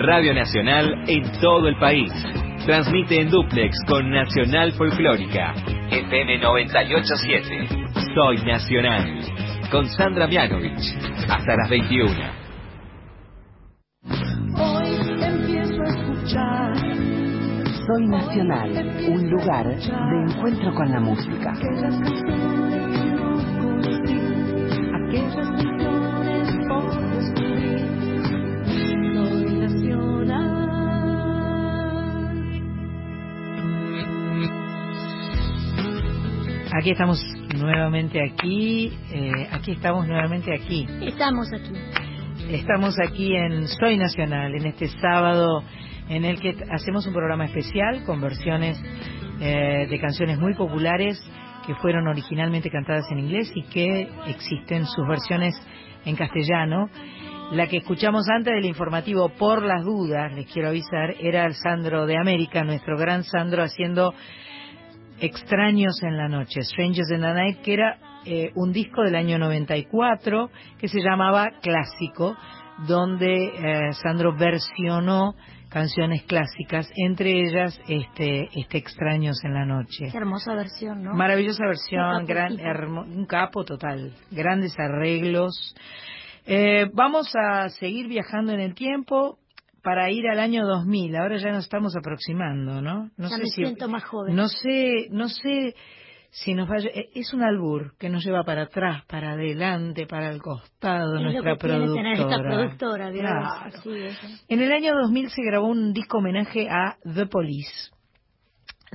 Radio 0.00 0.32
Nacional 0.32 1.04
en 1.08 1.30
todo 1.42 1.68
el 1.68 1.76
país. 1.76 2.10
Transmite 2.64 3.20
en 3.20 3.28
duplex 3.28 3.76
con 3.86 4.10
Nacional 4.10 4.72
Folclórica. 4.72 5.52
FM 5.90 6.38
987. 6.38 7.68
Soy 8.14 8.38
Nacional. 8.38 9.20
Con 9.70 9.86
Sandra 9.88 10.26
Mianovich. 10.26 10.96
Hasta 11.28 11.54
las 11.54 11.68
21. 11.68 12.14
Hoy 14.56 14.88
empiezo 15.22 15.82
a 15.82 15.88
escuchar 15.88 16.76
Soy 17.86 18.06
Nacional. 18.06 18.70
Un 19.06 19.30
lugar 19.30 19.66
de 19.66 20.32
encuentro 20.32 20.74
con 20.74 20.90
la 20.90 21.00
música. 21.00 21.52
Aquí 36.80 36.92
estamos 36.92 37.22
nuevamente 37.58 38.18
aquí, 38.24 38.90
eh, 39.12 39.48
aquí 39.52 39.72
estamos 39.72 40.06
nuevamente 40.08 40.50
aquí. 40.54 40.88
Estamos 41.02 41.52
aquí. 41.52 41.74
Estamos 42.48 42.94
aquí 43.06 43.36
en 43.36 43.68
Soy 43.68 43.98
Nacional, 43.98 44.54
en 44.54 44.64
este 44.64 44.88
sábado 44.88 45.62
en 46.08 46.24
el 46.24 46.40
que 46.40 46.56
hacemos 46.70 47.06
un 47.06 47.12
programa 47.12 47.44
especial 47.44 48.02
con 48.06 48.22
versiones 48.22 48.82
eh, 49.42 49.88
de 49.90 50.00
canciones 50.00 50.38
muy 50.38 50.54
populares 50.54 51.22
que 51.66 51.74
fueron 51.74 52.08
originalmente 52.08 52.70
cantadas 52.70 53.04
en 53.10 53.18
inglés 53.18 53.52
y 53.54 53.64
que 53.64 54.08
existen 54.28 54.86
sus 54.86 55.06
versiones 55.06 55.54
en 56.06 56.16
castellano. 56.16 56.88
La 57.52 57.66
que 57.66 57.76
escuchamos 57.76 58.26
antes 58.34 58.54
del 58.54 58.64
informativo, 58.64 59.28
por 59.28 59.62
las 59.62 59.84
dudas, 59.84 60.32
les 60.32 60.50
quiero 60.50 60.70
avisar, 60.70 61.14
era 61.20 61.44
el 61.44 61.52
Sandro 61.56 62.06
de 62.06 62.16
América, 62.16 62.64
nuestro 62.64 62.96
gran 62.96 63.22
Sandro 63.22 63.62
haciendo 63.62 64.14
Extraños 65.20 66.02
en 66.02 66.16
la 66.16 66.28
Noche, 66.28 66.62
Strangers 66.62 67.10
in 67.10 67.20
the 67.20 67.32
Night, 67.34 67.60
que 67.62 67.74
era 67.74 67.98
eh, 68.24 68.50
un 68.54 68.72
disco 68.72 69.02
del 69.02 69.14
año 69.16 69.38
94 69.38 70.50
que 70.78 70.88
se 70.88 71.00
llamaba 71.00 71.50
Clásico, 71.62 72.36
donde 72.86 73.46
eh, 73.46 73.92
Sandro 74.02 74.34
versionó 74.36 75.34
canciones 75.68 76.24
clásicas, 76.24 76.90
entre 76.96 77.30
ellas 77.42 77.78
este, 77.86 78.48
este 78.58 78.78
Extraños 78.78 79.36
en 79.44 79.54
la 79.54 79.64
Noche. 79.64 80.08
Qué 80.10 80.16
hermosa 80.18 80.54
versión, 80.54 81.02
¿no? 81.04 81.14
Maravillosa 81.14 81.62
Un 81.62 81.68
versión, 81.68 82.12
capo 82.12 82.26
gran, 82.26 82.58
hermo- 82.58 83.02
un 83.04 83.26
capo 83.26 83.64
total, 83.64 84.12
grandes 84.30 84.74
arreglos. 84.78 85.74
Eh, 86.46 86.86
vamos 86.94 87.30
a 87.36 87.68
seguir 87.68 88.08
viajando 88.08 88.52
en 88.52 88.60
el 88.60 88.74
tiempo 88.74 89.38
para 89.82 90.10
ir 90.10 90.26
al 90.28 90.38
año 90.40 90.66
2000. 90.66 91.16
Ahora 91.16 91.36
ya 91.38 91.50
nos 91.52 91.64
estamos 91.64 91.94
aproximando, 91.96 92.80
¿no? 92.82 93.10
No 93.16 93.28
ya 93.28 93.36
sé 93.36 93.38
me 93.38 93.44
si 93.46 93.62
siento 93.62 93.88
más 93.88 94.04
joven. 94.04 94.34
no 94.34 94.48
sé, 94.48 95.08
no 95.10 95.28
sé 95.28 95.74
si 96.30 96.54
nos 96.54 96.68
vaya. 96.68 96.88
eh, 96.94 97.08
Es 97.14 97.32
un 97.34 97.42
albur 97.42 97.96
que 97.98 98.08
nos 98.08 98.24
lleva 98.24 98.44
para 98.44 98.62
atrás, 98.62 99.04
para 99.06 99.32
adelante, 99.32 100.06
para 100.06 100.30
el 100.30 100.40
costado, 100.40 101.16
es 101.16 101.22
lo 101.22 101.30
nuestra 101.32 101.56
que 101.56 101.58
tiene 101.68 101.86
tener 101.94 102.12
esta 102.20 102.38
productora. 102.38 103.10
productora. 103.10 103.10
Claro. 103.12 103.80
En 104.48 104.62
el 104.62 104.72
año 104.72 104.94
2000 104.94 105.30
se 105.30 105.42
grabó 105.42 105.66
un 105.66 105.92
disco 105.92 106.18
homenaje 106.18 106.68
a 106.68 106.96
The 107.02 107.26
Police. 107.26 107.90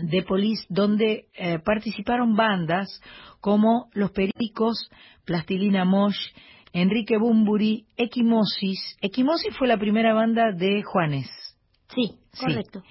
The 0.09 0.23
Police, 0.23 0.65
donde 0.69 1.25
eh, 1.36 1.59
participaron 1.59 2.36
bandas 2.36 3.01
como 3.39 3.89
Los 3.93 4.11
Pericos, 4.11 4.89
Plastilina 5.25 5.86
Mosh, 5.86 6.17
Enrique 6.78 7.17
Bumburi, 7.17 7.86
Equimosis. 7.95 8.97
Equimosis 9.01 9.55
fue 9.57 9.67
la 9.67 9.78
primera 9.78 10.13
banda 10.13 10.51
de 10.51 10.84
Juanes. 10.84 11.30
Sí, 11.95 12.11
Sí. 12.34 12.45
correcto. 12.45 12.84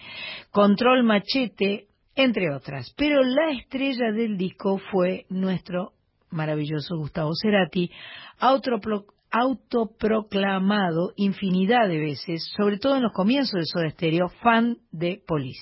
Control 0.51 1.05
Machete, 1.05 1.89
entre 2.15 2.51
otras. 2.55 2.95
Pero 2.97 3.23
la 3.23 3.51
estrella 3.51 4.11
del 4.13 4.39
disco 4.39 4.79
fue 4.91 5.27
nuestro 5.29 5.93
maravilloso 6.31 6.97
Gustavo 6.97 7.33
Cerati, 7.35 7.91
autopro- 8.41 9.05
autoproclamado 9.31 11.13
infinidad 11.17 11.87
de 11.89 11.99
veces, 11.99 12.51
sobre 12.57 12.79
todo 12.79 12.97
en 12.97 13.03
los 13.03 13.13
comienzos 13.13 13.53
de 13.61 13.67
Soda 13.67 13.91
Stereo, 13.91 14.29
fan 14.43 14.79
de 14.93 15.21
Police. 15.27 15.61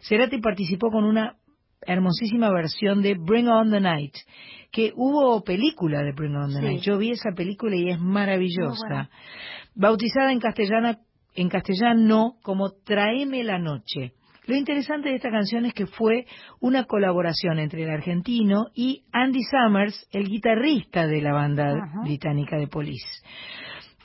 Cerati 0.00 0.38
participó 0.40 0.90
con 0.90 1.04
una 1.04 1.36
hermosísima 1.86 2.50
versión 2.50 3.02
de 3.02 3.14
Bring 3.14 3.48
On 3.48 3.70
the 3.70 3.80
Night, 3.80 4.14
que 4.70 4.92
hubo 4.94 5.42
película 5.42 6.02
de 6.02 6.12
Bring 6.12 6.36
On 6.36 6.50
the 6.50 6.58
Sí. 6.60 6.64
Night. 6.64 6.80
Yo 6.82 6.98
vi 6.98 7.10
esa 7.12 7.30
película 7.34 7.76
y 7.76 7.90
es 7.90 7.98
maravillosa. 8.00 9.10
Bautizada 9.74 10.32
en 10.32 10.40
castellana 10.40 10.98
en 11.34 11.48
castellano 11.48 12.34
como 12.42 12.70
Traeme 12.84 13.44
la 13.44 13.58
noche. 13.58 14.12
Lo 14.46 14.56
interesante 14.56 15.10
de 15.10 15.14
esta 15.16 15.30
canción 15.30 15.64
es 15.64 15.74
que 15.74 15.86
fue 15.86 16.26
una 16.60 16.84
colaboración 16.84 17.60
entre 17.60 17.84
el 17.84 17.90
argentino 17.90 18.66
y 18.74 19.04
Andy 19.12 19.42
Summers, 19.44 20.08
el 20.10 20.24
guitarrista 20.26 21.06
de 21.06 21.20
la 21.22 21.32
banda 21.32 21.70
Ajá. 21.70 22.00
británica 22.02 22.56
de 22.56 22.66
Police. 22.66 23.06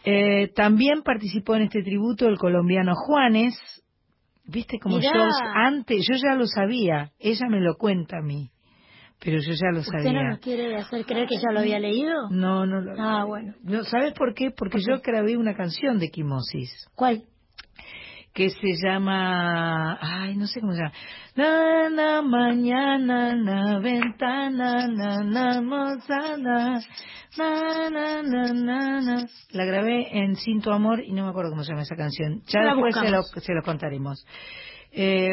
Eh, 0.04 0.52
también 0.56 1.02
participó 1.04 1.56
en 1.56 1.64
este 1.64 1.82
tributo 1.82 2.28
el 2.28 2.38
colombiano 2.38 2.94
Juanes. 2.96 3.56
Viste 4.48 4.80
como 4.80 4.98
Mirá. 4.98 5.12
yo 5.14 5.24
antes, 5.56 6.06
yo 6.08 6.16
ya 6.22 6.36
lo 6.36 6.46
sabía, 6.48 7.12
ella 7.20 7.48
me 7.50 7.60
lo 7.62 7.76
cuenta 7.78 8.18
a 8.18 8.22
mí, 8.22 8.52
pero 9.20 9.40
yo 9.40 9.54
ya 9.54 9.72
lo 9.72 9.80
¿Usted 9.80 10.04
sabía. 10.04 10.22
no 10.24 10.30
nos 10.30 10.40
quiere 10.40 10.76
hacer 10.76 11.06
creer 11.06 11.28
que 11.28 11.38
ya 11.38 11.52
lo 11.52 11.60
había 11.62 11.80
leído? 11.80 12.30
No, 12.30 12.66
no 12.66 12.82
lo. 12.82 12.94
Ah, 13.02 13.24
bueno. 13.26 13.56
No, 13.64 13.84
¿Sabes 13.84 14.14
por 14.14 14.34
qué? 14.34 14.52
Porque 14.52 14.80
yo 14.80 15.00
grabé 15.04 15.36
una 15.38 15.56
canción 15.56 15.98
de 16.00 16.10
Quimosis 16.10 16.88
¿Cuál? 16.96 17.24
Que 18.36 18.50
se 18.50 18.76
llama, 18.84 19.98
ay, 20.02 20.36
no 20.36 20.46
sé 20.46 20.60
cómo 20.60 20.74
se 20.74 20.80
llama. 20.80 20.94
Na, 21.36 21.90
na, 21.90 22.22
mañana, 22.22 23.34
na, 23.34 23.80
ventana, 23.80 24.88
na, 24.90 25.24
na, 25.24 25.62
mozana, 25.62 26.82
na, 27.38 27.90
na, 27.90 28.24
na, 28.24 28.54
na, 28.54 29.02
na. 29.02 29.26
La 29.52 29.64
grabé 29.64 30.10
en 30.12 30.36
Cinto 30.36 30.74
Amor 30.74 31.02
y 31.02 31.14
no 31.14 31.24
me 31.24 31.30
acuerdo 31.30 31.52
cómo 31.52 31.64
se 31.64 31.72
llama 31.72 31.84
esa 31.84 31.96
canción. 31.96 32.42
Ya 32.48 32.60
La 32.60 32.74
después 32.76 32.94
se 32.94 33.10
lo, 33.10 33.24
se 33.24 33.54
lo 33.54 33.62
contaremos. 33.64 34.26
Eh, 34.92 35.32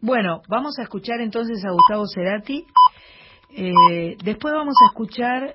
bueno, 0.00 0.40
vamos 0.48 0.78
a 0.78 0.84
escuchar 0.84 1.20
entonces 1.20 1.62
a 1.66 1.70
Gustavo 1.70 2.04
Cerati. 2.06 2.64
Eh, 3.50 4.16
después 4.24 4.54
vamos 4.54 4.74
a 4.82 4.90
escuchar 4.90 5.54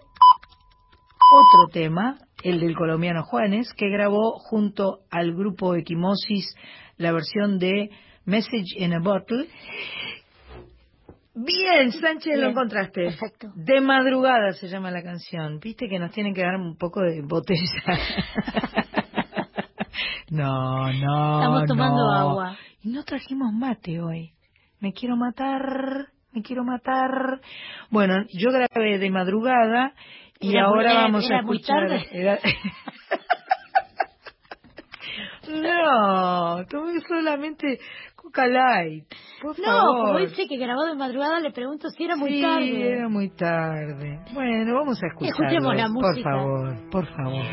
otro 1.31 1.71
tema, 1.71 2.17
el 2.43 2.59
del 2.59 2.75
colombiano 2.75 3.23
Juanes, 3.23 3.73
que 3.73 3.89
grabó 3.89 4.39
junto 4.39 4.99
al 5.09 5.33
grupo 5.33 5.75
Equimosis 5.75 6.55
la 6.97 7.11
versión 7.11 7.59
de 7.59 7.89
Message 8.25 8.77
in 8.77 8.93
a 8.93 8.99
Bottle. 8.99 9.47
Bien, 11.33 11.91
Sánchez, 11.93 12.37
lo 12.37 12.49
encontraste. 12.49 13.03
perfecto. 13.03 13.51
De 13.55 13.79
madrugada 13.79 14.51
se 14.51 14.67
llama 14.67 14.91
la 14.91 15.01
canción. 15.01 15.59
Viste 15.59 15.87
que 15.87 15.97
nos 15.97 16.11
tienen 16.11 16.33
que 16.33 16.41
dar 16.41 16.55
un 16.55 16.77
poco 16.77 17.01
de 17.01 17.21
botella. 17.21 17.61
no, 20.29 20.91
no. 20.91 21.39
Estamos 21.39 21.65
tomando 21.67 22.03
no. 22.03 22.13
agua. 22.13 22.57
Y 22.83 22.89
no 22.89 23.03
trajimos 23.03 23.53
mate 23.53 24.01
hoy. 24.01 24.33
Me 24.81 24.91
quiero 24.91 25.15
matar, 25.15 26.07
me 26.33 26.41
quiero 26.41 26.65
matar. 26.65 27.39
Bueno, 27.89 28.25
yo 28.33 28.51
grabé 28.51 28.99
de 28.99 29.09
madrugada 29.09 29.93
y 30.41 30.53
Era 30.55 30.67
muy- 30.67 30.77
ahora 30.79 30.91
era- 30.91 31.01
vamos 31.03 31.23
a 31.23 31.27
era 31.27 31.41
muy 31.43 31.57
escuchar. 31.57 31.87
no, 35.49 36.65
tomé 36.69 36.99
solamente 37.07 37.79
Coca 38.15 38.45
Light. 38.47 39.05
Por 39.41 39.57
No, 39.59 39.65
favor. 39.65 40.05
como 40.07 40.19
dice 40.19 40.47
que 40.47 40.57
grabó 40.57 40.83
de 40.85 40.95
madrugada, 40.95 41.39
le 41.39 41.51
pregunto 41.51 41.89
si 41.89 42.03
era 42.03 42.15
muy 42.15 42.33
Sí, 42.33 42.41
tarde. 42.41 42.91
era 42.93 43.09
muy 43.09 43.29
tarde. 43.29 44.19
Bueno, 44.33 44.75
vamos 44.75 45.01
a 45.03 45.07
escuchar. 45.07 45.29
Escuchemos 45.31 45.75
la 45.75 45.89
música. 45.89 46.31
Por 46.31 46.39
favor, 46.39 46.89
por 46.91 47.05
favor. 47.07 47.43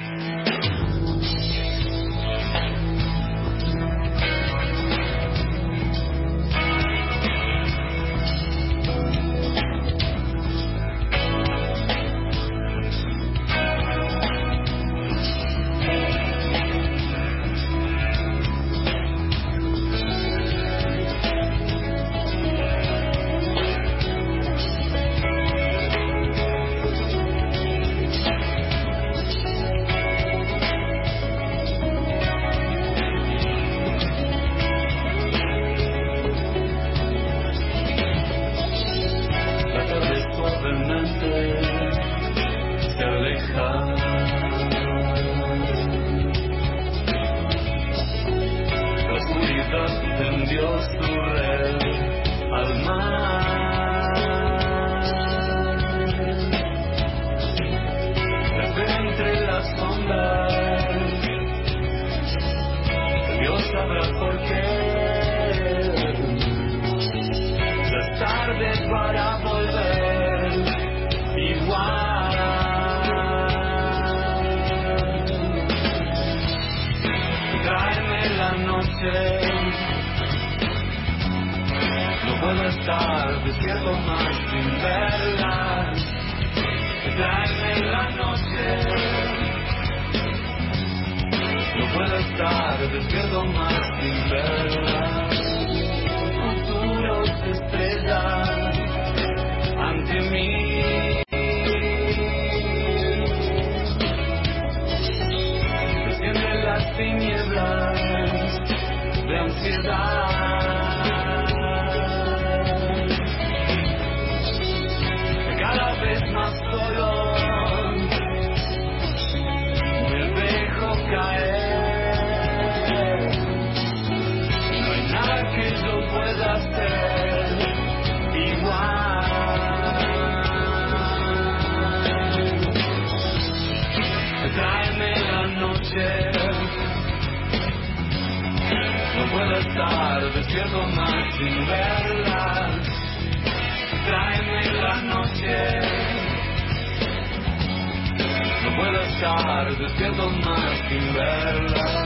Más 150.90 151.97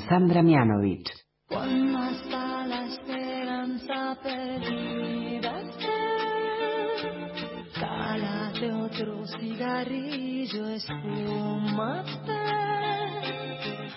Sandra 0.00 0.42
Mianovich. 0.42 1.08
Cuando 1.48 1.98
hasta 1.98 2.66
la 2.66 2.86
esperanza 2.86 4.16
perdida 4.22 5.08
cálate 7.80 8.72
otro 8.72 9.26
cigarrillo, 9.26 10.68
espúmate, 10.68 12.32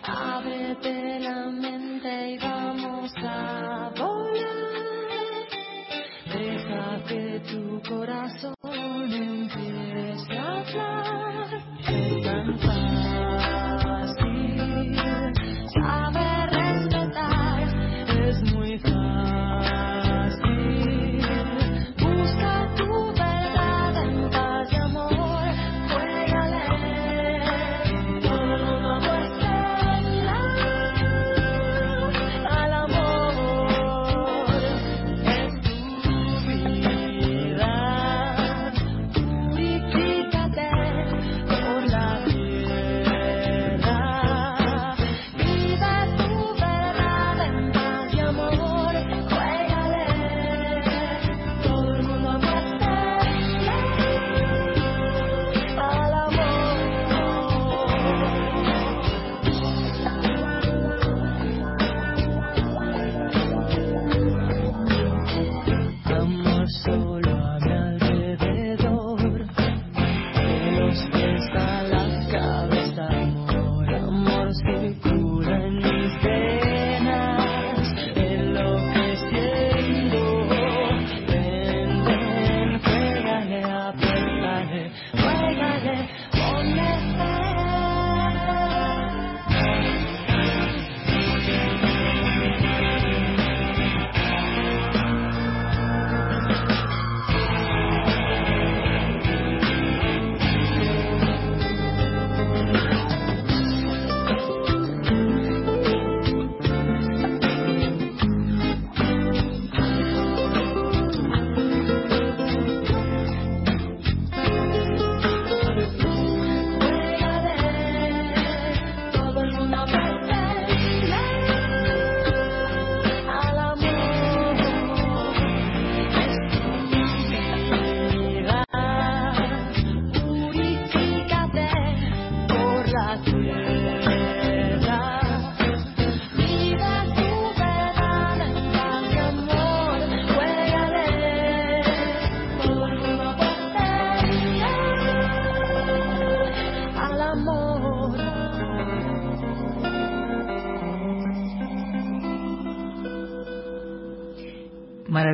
ábrete 0.03 1.19
la 1.19 1.49
mente 1.49 2.31
y 2.31 2.37
vamos 2.37 3.11
a 3.17 3.91
volar. 3.97 4.51
Deja 6.33 7.03
que 7.07 7.41
tu 7.51 7.81
corazón 7.89 8.55
empiece 9.11 10.37
a 10.37 10.61
hablar. 10.61 11.47
Tan 12.23 12.59
fácil 13.79 15.30
saber 15.73 16.40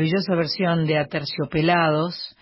maravillosa 0.07 0.35
versión 0.35 0.85
de 0.85 0.97
Aterciopelados 0.97 2.35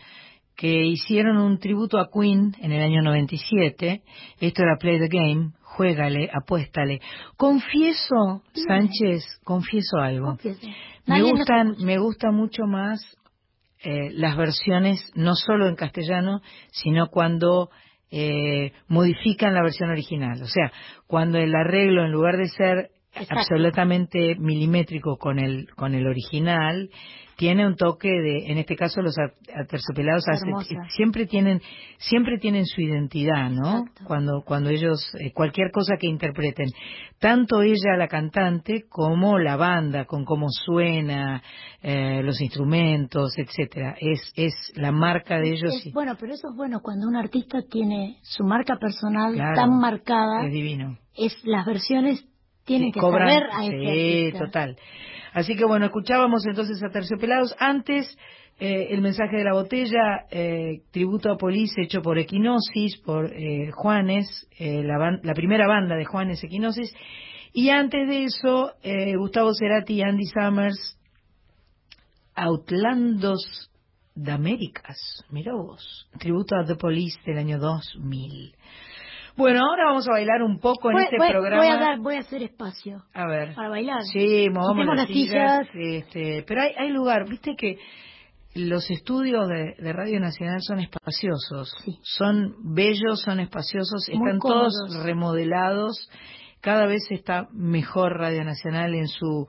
que 0.55 0.85
hicieron 0.85 1.37
un 1.37 1.57
tributo 1.57 1.99
a 1.99 2.09
Queen 2.13 2.55
en 2.61 2.71
el 2.71 2.81
año 2.81 3.01
97. 3.01 4.03
Esto 4.39 4.61
era 4.61 4.77
Play 4.79 4.99
the 4.99 5.07
Game, 5.07 5.51
juégale, 5.61 6.29
apuéstale. 6.31 7.01
Confieso, 7.35 8.43
Sánchez, 8.53 9.23
confieso 9.43 9.97
algo. 9.97 10.37
Me 11.07 11.23
gustan, 11.23 11.75
me 11.79 11.97
gusta 11.97 12.31
mucho 12.31 12.65
más 12.67 13.01
eh, 13.83 14.11
las 14.11 14.37
versiones, 14.37 15.11
no 15.15 15.35
solo 15.35 15.67
en 15.67 15.75
castellano, 15.75 16.41
sino 16.71 17.07
cuando 17.07 17.69
eh, 18.11 18.71
modifican 18.87 19.53
la 19.53 19.63
versión 19.63 19.89
original. 19.89 20.41
O 20.41 20.47
sea, 20.47 20.71
cuando 21.07 21.39
el 21.39 21.53
arreglo, 21.53 22.05
en 22.05 22.11
lugar 22.11 22.37
de 22.37 22.47
ser 22.47 22.91
Exacto. 23.13 23.39
absolutamente 23.39 24.35
milimétrico 24.35 25.17
con 25.17 25.39
el, 25.39 25.67
con 25.75 25.95
el 25.95 26.07
original, 26.07 26.89
tiene 27.37 27.67
un 27.67 27.75
toque 27.75 28.07
de, 28.09 28.51
en 28.51 28.57
este 28.57 28.75
caso 28.75 29.01
los 29.01 29.15
aterciopelados 29.53 30.23
siempre 30.95 31.25
tienen, 31.25 31.61
siempre 31.97 32.37
tienen 32.37 32.65
su 32.65 32.81
identidad, 32.81 33.49
¿no? 33.49 33.85
Cuando, 34.05 34.41
cuando 34.45 34.69
ellos, 34.69 34.99
eh, 35.19 35.31
cualquier 35.33 35.71
cosa 35.71 35.95
que 35.99 36.07
interpreten, 36.07 36.67
tanto 37.19 37.61
ella 37.61 37.97
la 37.97 38.07
cantante 38.07 38.85
como 38.89 39.37
la 39.39 39.55
banda, 39.57 40.05
con 40.05 40.23
cómo 40.25 40.47
suena, 40.49 41.41
eh, 41.81 42.21
los 42.23 42.39
instrumentos, 42.41 43.37
etcétera, 43.37 43.95
es, 43.99 44.31
es 44.35 44.53
la 44.75 44.91
marca 44.91 45.37
de 45.39 45.49
ellos. 45.51 45.73
Es- 45.75 45.87
y- 45.87 45.91
bueno, 45.91 46.15
pero 46.19 46.33
eso 46.33 46.49
es 46.49 46.55
bueno 46.55 46.79
cuando 46.81 47.07
un 47.07 47.15
artista 47.15 47.59
tiene 47.69 48.17
su 48.23 48.43
marca 48.43 48.77
personal 48.77 49.33
Claro, 49.33 49.55
tan 49.55 49.79
marcada. 49.79 50.45
es 50.45 50.51
divino. 50.53 50.97
Es 51.15 51.37
las 51.45 51.65
versiones 51.65 52.25
tienen 52.65 52.87
Sí, 52.87 52.93
que 52.93 52.99
cobran- 52.99 53.29
saber 53.29 53.43
a 53.51 53.65
ese 53.65 53.77
sí, 53.79 53.87
artista. 54.27 54.45
total. 54.45 54.77
Así 55.35 55.57
que 55.57 55.65
bueno, 55.65 55.87
escuchábamos 55.87 56.45
entonces 56.45 56.81
a 56.81 56.87
Terciopelados. 56.87 57.53
Antes, 57.59 58.17
eh, 58.57 58.87
el 58.91 59.01
mensaje 59.01 59.35
de 59.35 59.43
la 59.43 59.51
botella, 59.51 60.27
eh, 60.31 60.83
tributo 60.91 61.29
a 61.29 61.37
Police 61.37 61.81
hecho 61.81 62.01
por 62.01 62.17
Equinosis, 62.17 62.97
por 63.05 63.25
eh, 63.33 63.69
Juanes, 63.73 64.47
eh, 64.57 64.81
la, 64.81 65.19
la 65.21 65.33
primera 65.33 65.67
banda 65.67 65.97
de 65.97 66.05
Juanes 66.05 66.41
Equinosis. 66.41 66.89
Y 67.51 67.67
antes 67.67 68.07
de 68.07 68.23
eso, 68.23 68.75
eh, 68.81 69.17
Gustavo 69.17 69.53
Cerati 69.53 69.95
y 69.95 70.01
Andy 70.03 70.25
Summers, 70.25 70.97
Outlandos 72.33 73.69
de 74.15 74.31
Américas. 74.31 75.25
Mirá 75.31 75.53
vos. 75.53 76.07
Tributo 76.17 76.55
a 76.55 76.63
The 76.63 76.75
Police 76.75 77.19
del 77.25 77.39
año 77.39 77.59
2000. 77.59 78.54
Bueno, 79.37 79.61
ahora 79.69 79.85
vamos 79.87 80.07
a 80.07 80.11
bailar 80.11 80.41
un 80.43 80.59
poco 80.59 80.89
en 80.89 80.93
Voy, 80.95 81.03
este 81.03 81.17
voy- 81.17 81.29
programa. 81.31 81.57
voy 81.63 81.67
a 81.71 81.77
dar, 81.77 81.99
voy 81.99 82.15
a 82.15 82.19
hacer 82.19 82.41
espacio 82.43 83.03
A 83.13 83.27
ver. 83.27 83.53
para 83.53 83.69
bailar. 83.69 84.01
Sí, 84.11 84.47
movamos 84.49 84.85
las 84.85 84.95
las 84.97 85.07
sillas. 85.07 85.67
sillas. 85.73 86.03
este, 86.05 86.43
pero 86.47 86.61
hay, 86.61 86.71
hay 86.77 86.89
lugar, 86.89 87.27
viste 87.29 87.55
que 87.57 87.77
los 88.55 88.89
estudios 88.89 89.47
de, 89.49 89.75
de 89.77 89.91
Radio 89.93 90.21
Nacional 90.21 90.59
son 90.61 90.79
espaciosos, 90.79 91.73
son 92.03 92.55
bellos, 92.73 93.21
son 93.21 93.41
espaciosos, 93.41 94.07
Muy 94.13 94.29
están 94.31 94.39
todos 94.39 94.73
remodelados, 95.03 96.09
cada 96.61 96.85
vez 96.85 97.01
está 97.11 97.47
mejor 97.51 98.13
Radio 98.17 98.45
Nacional 98.45 98.95
en 98.95 99.07
su 99.09 99.47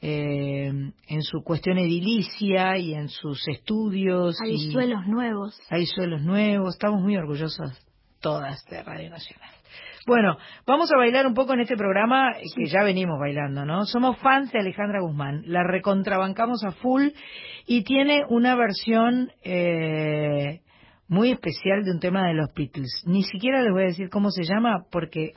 eh, 0.00 0.66
en 0.68 1.22
su 1.22 1.42
cuestión 1.42 1.78
edilicia 1.78 2.76
y 2.78 2.94
en 2.94 3.08
sus 3.08 3.46
estudios. 3.48 4.36
Hay 4.44 4.54
y 4.54 4.72
suelos 4.72 5.06
nuevos. 5.06 5.60
Hay 5.70 5.86
suelos 5.86 6.22
nuevos, 6.22 6.74
estamos 6.74 7.00
muy 7.02 7.16
orgullosas 7.16 7.84
todas 8.20 8.64
de 8.66 8.82
Radio 8.82 9.10
Nacional. 9.10 9.50
Bueno, 10.06 10.38
vamos 10.66 10.90
a 10.90 10.96
bailar 10.96 11.26
un 11.26 11.34
poco 11.34 11.52
en 11.52 11.60
este 11.60 11.76
programa 11.76 12.32
que 12.56 12.64
ya 12.64 12.82
venimos 12.82 13.18
bailando, 13.20 13.66
¿no? 13.66 13.84
Somos 13.84 14.18
fans 14.20 14.50
de 14.52 14.60
Alejandra 14.60 15.02
Guzmán, 15.02 15.42
la 15.44 15.62
recontrabancamos 15.64 16.64
a 16.64 16.70
full 16.72 17.08
y 17.66 17.84
tiene 17.84 18.22
una 18.30 18.56
versión 18.56 19.30
eh, 19.44 20.62
muy 21.08 21.32
especial 21.32 21.84
de 21.84 21.90
un 21.90 22.00
tema 22.00 22.26
de 22.26 22.34
los 22.34 22.54
Beatles. 22.54 23.02
Ni 23.06 23.22
siquiera 23.22 23.62
les 23.62 23.70
voy 23.70 23.82
a 23.82 23.88
decir 23.88 24.08
cómo 24.08 24.30
se 24.30 24.44
llama 24.44 24.86
porque 24.90 25.32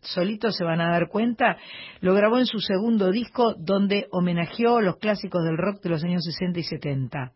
solitos 0.00 0.56
se 0.56 0.64
van 0.64 0.80
a 0.80 0.90
dar 0.90 1.08
cuenta, 1.08 1.58
lo 2.00 2.14
grabó 2.14 2.38
en 2.38 2.46
su 2.46 2.60
segundo 2.60 3.10
disco 3.10 3.54
donde 3.58 4.06
homenajeó 4.10 4.80
los 4.80 4.96
clásicos 4.96 5.44
del 5.44 5.58
rock 5.58 5.82
de 5.82 5.90
los 5.90 6.04
años 6.04 6.24
60 6.24 6.60
y 6.60 6.62
70. 6.62 7.32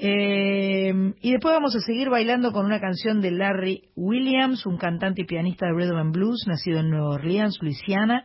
Eh, 0.00 0.92
y 1.20 1.32
después 1.32 1.52
vamos 1.52 1.74
a 1.74 1.80
seguir 1.80 2.08
bailando 2.08 2.52
con 2.52 2.64
una 2.64 2.78
canción 2.78 3.20
de 3.20 3.32
Larry 3.32 3.90
Williams, 3.96 4.64
un 4.64 4.78
cantante 4.78 5.22
y 5.22 5.24
pianista 5.24 5.66
de 5.66 5.72
rhythm 5.72 5.96
and 5.96 6.14
blues, 6.14 6.44
nacido 6.46 6.78
en 6.78 6.90
Nueva 6.90 7.16
Orleans, 7.16 7.58
Luisiana. 7.60 8.24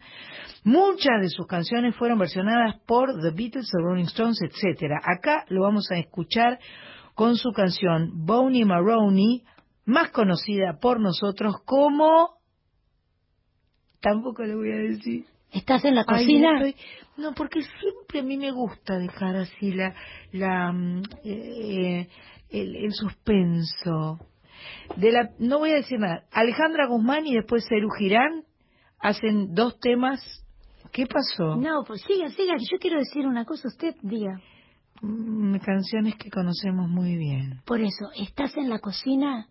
Muchas 0.64 1.20
de 1.20 1.30
sus 1.30 1.48
canciones 1.48 1.96
fueron 1.96 2.20
versionadas 2.20 2.80
por 2.86 3.20
The 3.20 3.32
Beatles, 3.32 3.72
The 3.72 3.82
Rolling 3.82 4.06
Stones, 4.06 4.40
etcétera. 4.44 5.02
Acá 5.04 5.46
lo 5.50 5.64
vamos 5.64 5.90
a 5.92 5.98
escuchar 5.98 6.60
con 7.16 7.38
su 7.38 7.52
canción 7.54 8.12
Boney 8.24 8.66
Maroney, 8.66 9.44
más 9.86 10.12
conocida 10.12 10.78
por 10.80 11.00
nosotros 11.00 11.56
como 11.66 12.38
tampoco 14.00 14.44
le 14.44 14.56
voy 14.56 14.72
a 14.72 14.78
decir. 14.78 15.33
¿Estás 15.54 15.86
en 15.86 15.96
la 15.96 16.04
cocina? 16.04 16.62
No, 17.16 17.34
porque 17.34 17.62
siempre 17.62 18.20
a 18.20 18.24
mí 18.24 18.38
me 18.38 18.52
gusta 18.52 18.98
dejar 18.98 19.36
así 19.36 19.72
la, 19.72 19.94
la 20.32 20.72
mm, 20.72 21.04
eh, 21.24 22.08
el, 22.50 22.76
el 22.76 22.92
suspenso. 22.94 24.20
De 24.98 25.12
la, 25.12 25.30
no 25.40 25.60
voy 25.60 25.72
a 25.72 25.76
decir 25.76 26.00
nada. 26.00 26.24
Alejandra 26.32 26.88
Guzmán 26.88 27.28
y 27.28 27.36
después 27.36 27.66
Cerú 27.68 27.90
Girán 27.98 28.44
hacen 29.00 29.54
dos 29.54 29.80
temas. 29.80 30.20
¿Qué 30.92 31.06
pasó? 31.06 31.56
No, 31.56 31.84
pues 31.86 32.02
siga, 32.02 32.30
siga, 32.30 32.56
yo 32.58 32.78
quiero 32.80 33.00
decir 33.00 33.26
una 33.26 33.46
cosa, 33.46 33.68
usted 33.68 33.96
diga. 34.02 34.40
Mm, 35.02 35.58
canciones 35.58 36.16
que 36.16 36.30
conocemos 36.30 36.90
muy 36.90 37.18
bien. 37.18 37.62
Por 37.66 37.82
eso, 37.82 38.10
estás 38.16 38.56
en 38.58 38.70
la 38.70 38.80
cocina, 38.80 39.50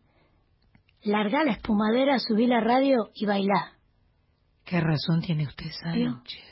larga 1.02 1.44
la 1.44 1.52
espumadera, 1.52 2.18
subí 2.18 2.46
la 2.46 2.60
radio 2.60 3.10
y 3.14 3.26
bailá. 3.26 3.71
¿Qué 4.72 4.80
razón 4.80 5.20
tiene 5.20 5.44
usted, 5.46 5.70
¿Vio? 5.92 6.12
Sánchez? 6.12 6.51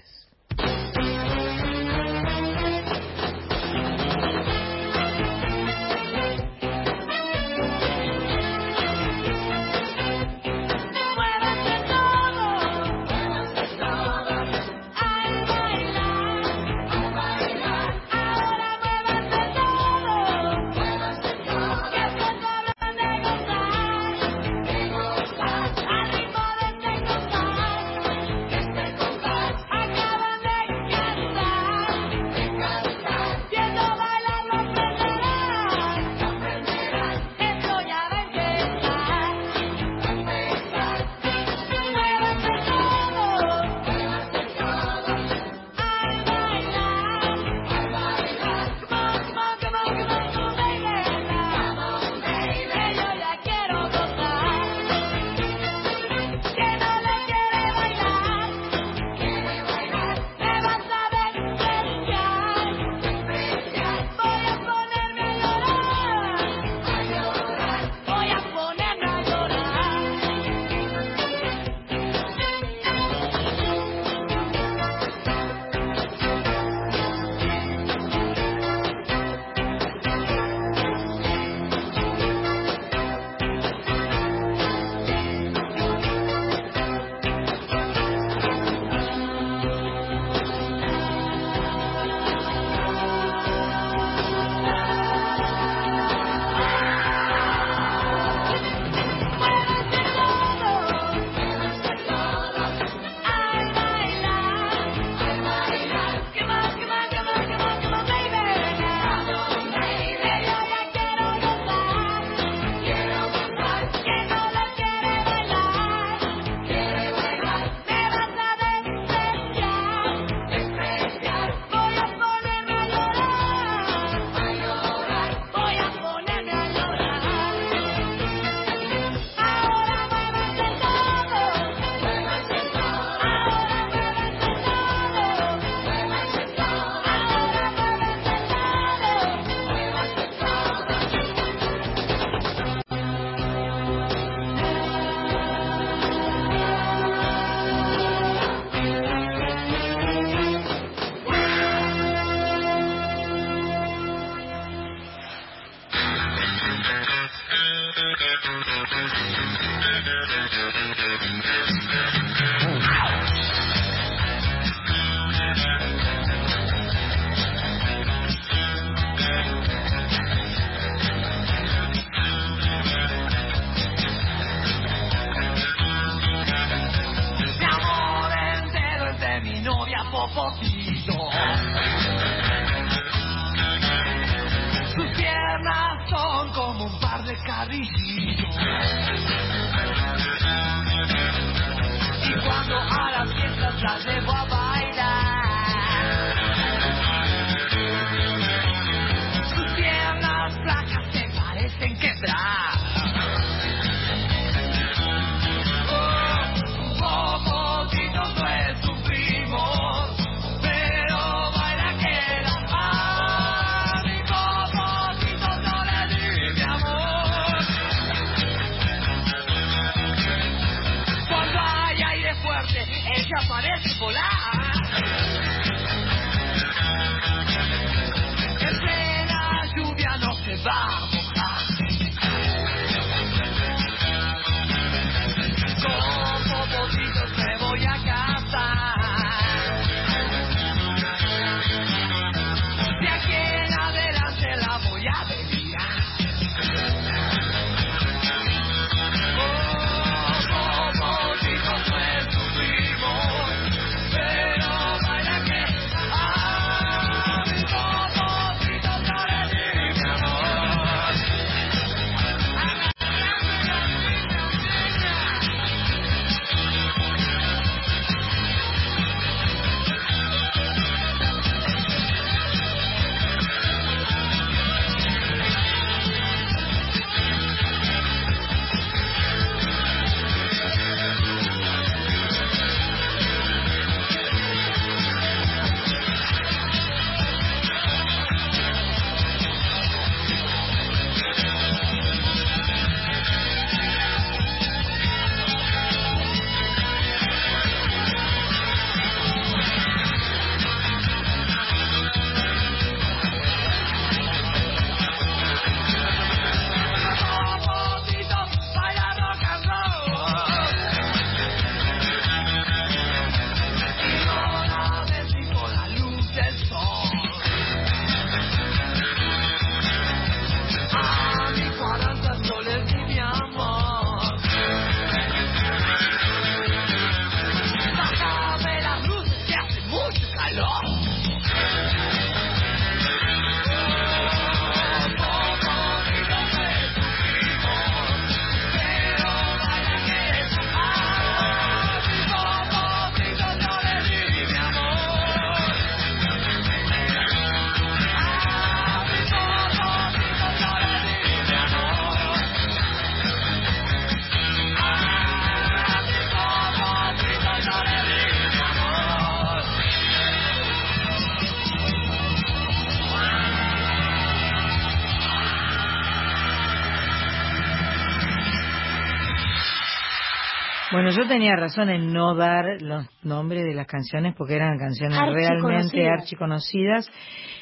Bueno, 371.11 371.24
yo 371.24 371.28
tenía 371.28 371.57
razón 371.57 371.91
en 371.91 372.12
no 372.12 372.37
dar 372.37 372.81
los 372.81 373.05
nombres 373.24 373.65
de 373.65 373.74
las 373.74 373.89
canciones 373.89 374.32
porque 374.37 374.55
eran 374.55 374.78
canciones 374.78 375.19
realmente 375.19 376.09
Archiconocidas. 376.09 377.09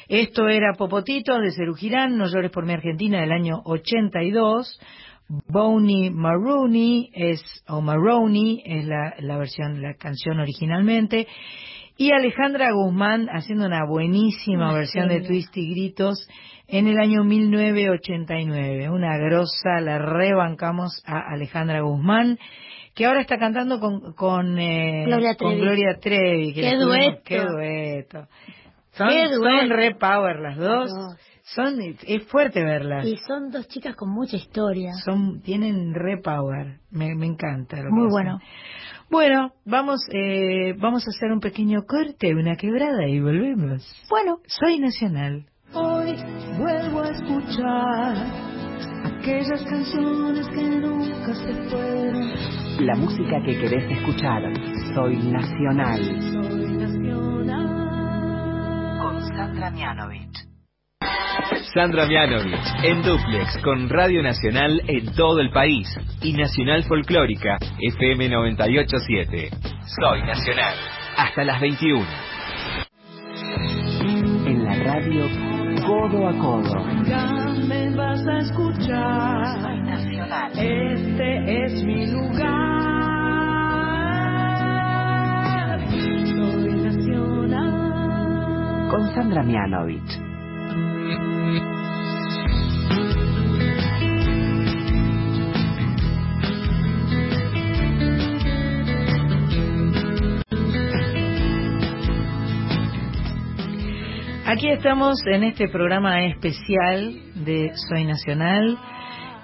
Esto 0.07 0.47
era 0.47 0.73
Popotitos 0.77 1.41
de 1.41 1.51
Cerú 1.51 1.73
Girán, 1.73 2.15
No 2.15 2.27
llores 2.27 2.51
por 2.51 2.67
mi 2.67 2.73
Argentina 2.73 3.19
del 3.21 3.31
año 3.31 3.61
82. 3.65 4.79
Boney 5.47 6.11
Maroney 6.11 7.09
es, 7.11 7.41
o 7.67 7.81
Maroney 7.81 8.61
es 8.65 8.85
la, 8.85 9.15
la 9.17 9.37
versión, 9.37 9.81
la 9.81 9.95
canción 9.95 10.39
originalmente. 10.39 11.27
Y 11.97 12.11
Alejandra 12.11 12.71
Guzmán 12.71 13.29
haciendo 13.29 13.65
una 13.65 13.83
buenísima 13.85 14.71
versión 14.73 15.07
de. 15.07 15.21
Twist 15.21 15.57
y 15.57 15.71
Gritos 15.71 16.27
en 16.67 16.87
el 16.87 16.99
año 16.99 17.23
1989. 17.23 18.89
Una 18.89 19.17
grosa, 19.17 19.81
la 19.81 19.97
rebancamos 19.97 21.03
a 21.05 21.19
Alejandra 21.33 21.81
Guzmán, 21.81 22.37
que 22.95 23.05
ahora 23.05 23.21
está 23.21 23.37
cantando 23.37 23.79
con, 23.79 24.13
con, 24.13 24.57
eh, 24.59 25.03
Gloria 25.05 25.35
con 25.35 25.49
Trevi. 25.49 25.61
Gloria 25.61 25.97
Trevi. 25.99 26.53
que 26.53 26.61
Qué 26.61 26.75
dueto. 26.77 27.21
Qué 27.23 27.39
dueto. 27.39 28.27
Son, 28.91 29.09
Qué 29.09 29.27
son 29.29 29.39
dueto. 29.41 29.75
re 29.75 29.95
power 29.95 30.39
las 30.39 30.57
dos. 30.57 30.91
Son, 31.43 31.79
es 31.81 32.23
fuerte 32.27 32.63
verlas. 32.63 33.05
Y 33.07 33.15
son 33.27 33.49
dos 33.49 33.67
chicas 33.67 33.95
con 33.95 34.09
mucha 34.11 34.35
historia. 34.35 34.91
Son, 35.03 35.41
tienen 35.41 35.93
re 35.95 36.17
power. 36.21 36.79
Me, 36.91 37.15
me 37.15 37.25
encanta. 37.25 37.77
Lo 37.77 37.83
que 37.83 37.89
Muy 37.89 38.01
hacen. 38.07 38.11
bueno. 38.11 38.39
Bueno, 39.09 39.53
vamos, 39.65 40.01
eh, 40.13 40.73
vamos 40.77 41.03
a 41.07 41.09
hacer 41.09 41.31
un 41.31 41.39
pequeño 41.39 41.83
corte, 41.87 42.35
una 42.35 42.55
quebrada 42.55 43.07
y 43.07 43.19
volvemos. 43.19 43.83
Bueno. 44.09 44.37
Soy 44.45 44.77
nacional. 44.79 45.45
Hoy 45.73 46.15
vuelvo 46.59 47.01
a 47.01 47.09
escuchar 47.09 48.48
aquellas 49.29 49.63
canciones 49.63 50.47
que 50.47 50.63
nunca 50.63 51.33
se 51.35 51.53
fueron. 51.69 52.33
La 52.85 52.95
música 52.95 53.39
que 53.45 53.59
querés 53.59 53.91
escuchar. 53.91 54.41
Soy 54.95 55.17
Nacional. 55.17 55.99
Soy 56.03 56.65
nacional. 56.77 57.67
Con 58.99 59.21
Sandra 59.27 59.69
Mianovich. 59.69 60.39
Sandra 61.73 62.07
Mianovich, 62.07 62.83
en 62.83 63.03
duplex 63.03 63.57
con 63.63 63.89
Radio 63.89 64.23
Nacional 64.23 64.81
en 64.87 65.13
todo 65.13 65.39
el 65.39 65.51
país 65.51 65.87
y 66.23 66.33
Nacional 66.33 66.83
Folclórica 66.85 67.59
FM 67.79 68.29
987. 68.29 69.51
Soy 70.01 70.23
Nacional. 70.23 70.73
Hasta 71.17 71.43
las 71.43 71.61
21. 71.61 72.03
En 74.47 74.63
la 74.63 74.73
radio 74.73 75.48
Codo 75.85 76.27
a 76.27 76.33
Codo. 76.37 77.03
Ya 77.05 77.25
me 77.67 77.95
vas 77.95 78.25
a 78.27 78.37
escuchar. 78.39 79.61
Soy 79.61 79.81
Nacional. 79.81 80.51
Este 80.55 81.65
es 81.65 81.83
mi 81.83 82.07
lugar. 82.07 82.59
Soy 85.89 86.73
nacional. 86.73 87.79
Con 88.91 89.13
Sandra 89.13 89.43
Mianovich. 89.43 90.19
Aquí 104.51 104.67
estamos 104.67 105.19
en 105.27 105.43
este 105.43 105.67
programa 105.67 106.25
especial 106.25 107.21
de 107.45 107.71
Soy 107.87 108.03
Nacional, 108.03 108.79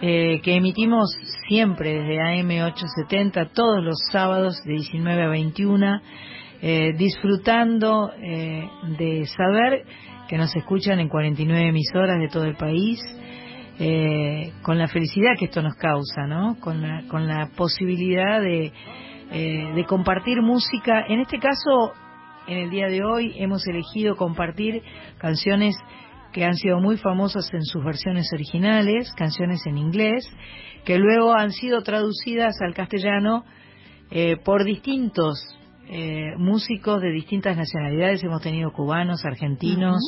eh, 0.01 0.41
que 0.41 0.55
emitimos 0.55 1.15
siempre 1.47 1.93
desde 1.93 2.17
AM870, 2.17 3.51
todos 3.53 3.83
los 3.83 3.99
sábados 4.11 4.59
de 4.65 4.73
19 4.73 5.21
a 5.21 5.27
21, 5.27 6.01
eh, 6.59 6.93
disfrutando 6.97 8.13
eh, 8.19 8.67
de 8.97 9.27
saber 9.27 9.83
que 10.27 10.39
nos 10.39 10.55
escuchan 10.55 10.99
en 10.99 11.07
49 11.07 11.67
emisoras 11.67 12.17
de 12.17 12.27
todo 12.27 12.45
el 12.45 12.55
país, 12.55 12.99
eh, 13.77 14.53
con 14.63 14.79
la 14.79 14.87
felicidad 14.87 15.37
que 15.37 15.45
esto 15.45 15.61
nos 15.61 15.75
causa, 15.75 16.25
¿no? 16.25 16.57
Con 16.59 16.81
la, 16.81 17.03
con 17.09 17.27
la 17.27 17.51
posibilidad 17.55 18.41
de, 18.41 18.73
de 19.29 19.85
compartir 19.87 20.41
música. 20.41 21.05
En 21.07 21.19
este 21.19 21.37
caso, 21.37 21.93
en 22.47 22.57
el 22.57 22.69
día 22.69 22.87
de 22.87 23.03
hoy 23.03 23.33
hemos 23.37 23.65
elegido 23.67 24.15
compartir 24.15 24.81
canciones 25.17 25.75
que 26.31 26.43
han 26.43 26.55
sido 26.55 26.79
muy 26.79 26.97
famosas 26.97 27.51
en 27.53 27.63
sus 27.63 27.83
versiones 27.83 28.29
originales, 28.33 29.11
canciones 29.15 29.65
en 29.65 29.77
inglés, 29.77 30.29
que 30.83 30.99
luego 30.99 31.33
han 31.33 31.51
sido 31.51 31.81
traducidas 31.81 32.55
al 32.61 32.73
castellano 32.73 33.45
eh, 34.11 34.37
por 34.43 34.63
distintos 34.63 35.39
eh, 35.87 36.33
músicos 36.37 37.01
de 37.01 37.11
distintas 37.11 37.55
nacionalidades. 37.55 38.23
Hemos 38.23 38.41
tenido 38.41 38.71
cubanos, 38.73 39.23
argentinos, 39.23 40.01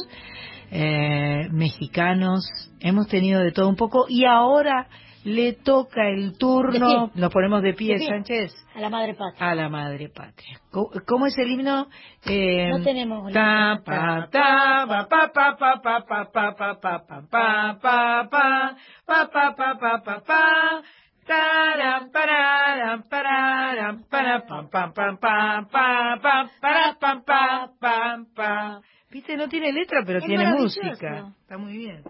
eh, 0.69 1.47
mexicanos, 1.51 2.43
hemos 2.79 3.07
tenido 3.07 3.41
de 3.41 3.51
todo 3.51 3.69
un 3.69 3.75
poco. 3.75 4.05
Y 4.09 4.25
ahora 4.25 4.87
le 5.27 5.53
toca 5.53 6.07
el 6.07 6.37
turno, 6.37 7.11
nos 7.13 7.33
ponemos 7.33 7.61
de 7.61 7.73
pie, 7.73 7.97
De. 7.97 8.05
Sánchez, 8.05 8.51
A 8.75 8.79
la 8.79 8.89
madre 8.89 9.13
patria. 9.13 9.49
a 9.51 9.55
la 9.55 9.67
madre 9.69 10.09
patria. 10.09 10.59
¿Cómo, 10.71 10.89
cómo 11.05 11.25
es 11.27 11.37
el 11.37 11.51
himno? 11.51 11.87
Eh, 12.25 12.69
No 12.69 12.81
tenemos 12.81 13.33
ta 13.33 13.81
pa 13.85 14.27
ta 14.31 14.85
pa 14.87 15.07
pa 15.07 15.31
pa 15.33 15.55
pa 15.57 15.81
pa 15.81 16.05
pa 16.05 16.25
pa 16.31 16.53
pa 16.53 16.79
pa 16.79 16.79
pa 16.79 17.21
pa 17.21 17.77
pa 17.77 17.77
pa 17.81 18.77
pa 19.05 19.27
pa 19.27 19.55
pa 19.55 19.77
pa 19.79 20.01
pa 20.03 20.23
pa 20.25 20.81
Taram, 21.27 22.09
pararam, 22.09 23.03
pararam, 23.09 24.03
para, 24.09 24.45
pam, 24.47 24.69
pam, 24.69 24.93
pam, 24.93 25.17
pam, 25.17 25.67
pam, 25.67 26.19
pam, 26.21 26.49
para, 26.61 26.93
pam, 26.95 27.21
pam, 27.21 27.69
pam, 27.81 28.25
pam. 28.33 28.81
Viste, 29.11 29.35
no 29.35 29.49
tiene 29.49 29.73
letra, 29.73 30.03
pero 30.05 30.19
Es 30.19 30.25
tiene 30.25 30.53
música. 30.53 31.33
Está 31.41 31.57
muy 31.57 31.75
bien. 31.77 32.01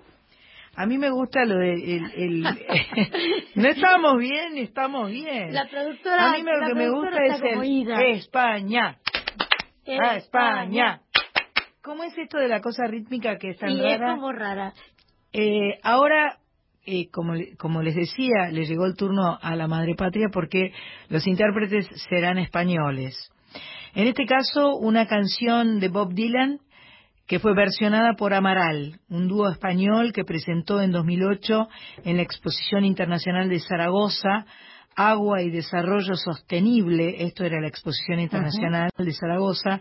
A 0.79 0.85
mí 0.85 0.97
me 0.99 1.09
gusta 1.09 1.43
lo 1.43 1.55
de... 1.57 1.73
El, 1.73 2.11
el- 2.15 2.43
no 3.55 3.67
estamos 3.67 4.17
bien, 4.19 4.57
estamos 4.59 5.09
bien. 5.09 5.51
La 5.51 5.65
productora. 5.67 6.33
A 6.33 6.37
mí 6.37 6.43
lo 6.43 6.67
que 6.67 6.73
me 6.75 6.89
gusta 6.89 7.25
es 7.25 7.41
el. 7.41 7.91
España. 8.15 8.97
Ah, 10.03 10.17
España. 10.17 11.01
¿Cómo 11.81 12.03
es 12.03 12.15
esto 12.17 12.37
de 12.37 12.47
la 12.47 12.61
cosa 12.61 12.85
rítmica 12.85 13.37
que 13.37 13.49
es 13.51 13.57
tan 13.57 13.69
Sí, 13.71 13.79
es 13.83 13.99
rara? 13.99 14.13
como 14.15 14.31
rara. 14.31 14.73
Eh, 15.33 15.79
ahora, 15.81 16.37
eh, 16.85 17.09
como, 17.11 17.33
como 17.57 17.81
les 17.81 17.95
decía, 17.95 18.49
le 18.51 18.65
llegó 18.65 18.85
el 18.85 18.95
turno 18.95 19.37
a 19.41 19.55
la 19.55 19.67
madre 19.67 19.95
patria 19.95 20.27
porque 20.31 20.73
los 21.09 21.25
intérpretes 21.25 21.87
serán 22.09 22.37
españoles. 22.37 23.15
En 23.95 24.05
este 24.07 24.25
caso, 24.25 24.75
una 24.75 25.07
canción 25.07 25.79
de 25.79 25.87
Bob 25.87 26.13
Dylan 26.13 26.59
que 27.27 27.39
fue 27.39 27.53
versionada 27.53 28.13
por 28.13 28.33
Amaral, 28.33 28.99
un 29.09 29.27
dúo 29.27 29.49
español 29.49 30.13
que 30.13 30.23
presentó 30.23 30.81
en 30.81 30.91
2008 30.91 31.67
en 32.05 32.17
la 32.17 32.23
Exposición 32.23 32.85
Internacional 32.85 33.49
de 33.49 33.59
Zaragoza 33.59 34.45
Agua 34.95 35.43
y 35.43 35.51
Desarrollo 35.51 36.15
Sostenible, 36.15 37.23
esto 37.23 37.43
era 37.43 37.61
la 37.61 37.67
Exposición 37.67 38.19
Internacional 38.19 38.89
de 38.97 39.13
Zaragoza, 39.13 39.79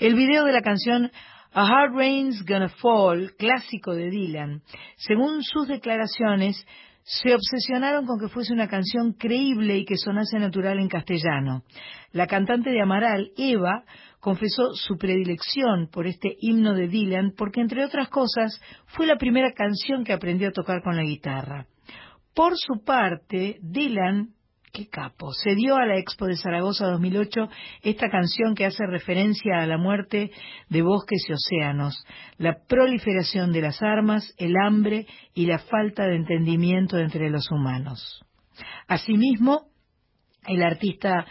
el 0.00 0.16
video 0.16 0.44
de 0.44 0.52
la 0.52 0.60
canción 0.60 1.12
A 1.52 1.68
Hard 1.68 1.94
Rain's 1.94 2.44
Gonna 2.44 2.68
Fall, 2.68 3.34
clásico 3.38 3.94
de 3.94 4.10
Dylan. 4.10 4.62
Según 4.96 5.44
sus 5.44 5.68
declaraciones, 5.68 6.66
se 7.04 7.32
obsesionaron 7.32 8.06
con 8.06 8.18
que 8.18 8.28
fuese 8.28 8.52
una 8.52 8.66
canción 8.66 9.12
creíble 9.12 9.76
y 9.76 9.84
que 9.84 9.96
sonase 9.96 10.40
natural 10.40 10.80
en 10.80 10.88
castellano. 10.88 11.62
La 12.10 12.26
cantante 12.26 12.70
de 12.70 12.82
Amaral, 12.82 13.30
Eva, 13.36 13.84
confesó 14.26 14.74
su 14.74 14.98
predilección 14.98 15.88
por 15.88 16.08
este 16.08 16.36
himno 16.40 16.74
de 16.74 16.88
Dylan 16.88 17.34
porque, 17.36 17.60
entre 17.60 17.84
otras 17.84 18.08
cosas, 18.08 18.60
fue 18.86 19.06
la 19.06 19.18
primera 19.18 19.52
canción 19.52 20.02
que 20.02 20.12
aprendió 20.12 20.48
a 20.48 20.52
tocar 20.52 20.82
con 20.82 20.96
la 20.96 21.04
guitarra. 21.04 21.68
Por 22.34 22.54
su 22.56 22.82
parte, 22.84 23.60
Dylan, 23.62 24.30
qué 24.72 24.88
capo, 24.88 25.32
se 25.32 25.54
dio 25.54 25.76
a 25.76 25.86
la 25.86 25.96
Expo 25.96 26.26
de 26.26 26.36
Zaragoza 26.36 26.88
2008 26.88 27.48
esta 27.82 28.08
canción 28.10 28.56
que 28.56 28.66
hace 28.66 28.84
referencia 28.88 29.62
a 29.62 29.66
la 29.66 29.78
muerte 29.78 30.32
de 30.70 30.82
bosques 30.82 31.24
y 31.28 31.32
océanos, 31.32 32.04
la 32.36 32.56
proliferación 32.66 33.52
de 33.52 33.60
las 33.60 33.80
armas, 33.80 34.34
el 34.38 34.54
hambre 34.56 35.06
y 35.34 35.46
la 35.46 35.60
falta 35.60 36.04
de 36.04 36.16
entendimiento 36.16 36.98
entre 36.98 37.30
los 37.30 37.48
humanos. 37.52 38.24
Asimismo, 38.88 39.68
el 40.48 40.64
artista 40.64 41.26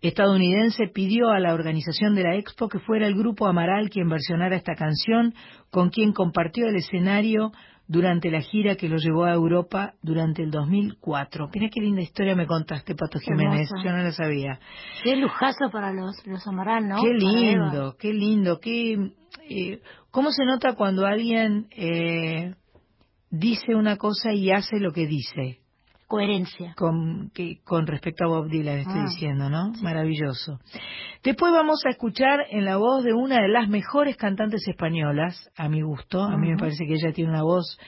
estadounidense 0.00 0.88
pidió 0.88 1.30
a 1.30 1.40
la 1.40 1.54
organización 1.54 2.14
de 2.14 2.22
la 2.22 2.36
Expo 2.36 2.68
que 2.68 2.78
fuera 2.78 3.06
el 3.06 3.14
grupo 3.14 3.46
Amaral 3.46 3.90
quien 3.90 4.08
versionara 4.08 4.56
esta 4.56 4.74
canción, 4.74 5.34
con 5.70 5.90
quien 5.90 6.12
compartió 6.12 6.66
el 6.66 6.76
escenario 6.76 7.52
durante 7.90 8.30
la 8.30 8.40
gira 8.40 8.76
que 8.76 8.88
lo 8.88 8.98
llevó 8.98 9.24
a 9.24 9.32
Europa 9.32 9.94
durante 10.00 10.44
el 10.44 10.52
2004. 10.52 11.50
Mira 11.52 11.68
qué 11.74 11.80
linda 11.80 12.00
historia 12.00 12.36
me 12.36 12.46
contaste, 12.46 12.94
Pato 12.94 13.18
Jiménez, 13.18 13.68
yo 13.84 13.90
no 13.90 13.98
la 13.98 14.12
sabía. 14.12 14.60
Qué 15.02 15.16
lujazo 15.16 15.70
para 15.72 15.92
los, 15.92 16.24
los 16.24 16.46
Amaral, 16.46 16.86
¿no? 16.86 17.02
Qué 17.02 17.12
lindo, 17.12 17.96
qué 17.98 18.12
lindo, 18.12 18.60
qué, 18.60 18.92
eh, 19.48 19.80
¿cómo 20.12 20.30
se 20.30 20.44
nota 20.44 20.76
cuando 20.76 21.04
alguien 21.04 21.66
eh, 21.72 22.54
dice 23.28 23.74
una 23.74 23.96
cosa 23.96 24.32
y 24.32 24.52
hace 24.52 24.78
lo 24.78 24.92
que 24.92 25.08
dice? 25.08 25.59
Coherencia. 26.10 26.74
con, 26.76 27.30
que, 27.32 27.60
con 27.64 27.86
respecto 27.86 28.24
a 28.24 28.28
Bob 28.28 28.48
Dylan, 28.50 28.80
estoy 28.80 28.98
Ah. 29.00 29.06
diciendo, 29.08 29.48
¿no? 29.48 29.72
Maravilloso. 29.82 30.58
Después 31.22 31.52
vamos 31.52 31.80
a 31.86 31.90
escuchar 31.90 32.40
en 32.50 32.64
la 32.64 32.76
voz 32.76 33.04
de 33.04 33.12
una 33.14 33.40
de 33.40 33.48
las 33.48 33.68
mejores 33.68 34.16
cantantes 34.16 34.66
españolas, 34.68 35.50
a 35.56 35.68
mi 35.68 35.82
gusto. 35.82 36.20
A 36.22 36.36
mí 36.36 36.50
me 36.50 36.56
parece 36.58 36.84
que 36.86 36.94
ella 36.94 37.12
tiene 37.12 37.30
una 37.30 37.42
voz 37.42 37.78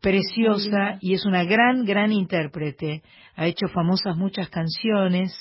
preciosa 0.00 0.98
y 1.00 1.14
es 1.14 1.24
una 1.26 1.44
gran, 1.44 1.84
gran 1.84 2.12
intérprete. 2.12 3.02
Ha 3.36 3.46
hecho 3.46 3.68
famosas 3.68 4.16
muchas 4.16 4.48
canciones. 4.48 5.32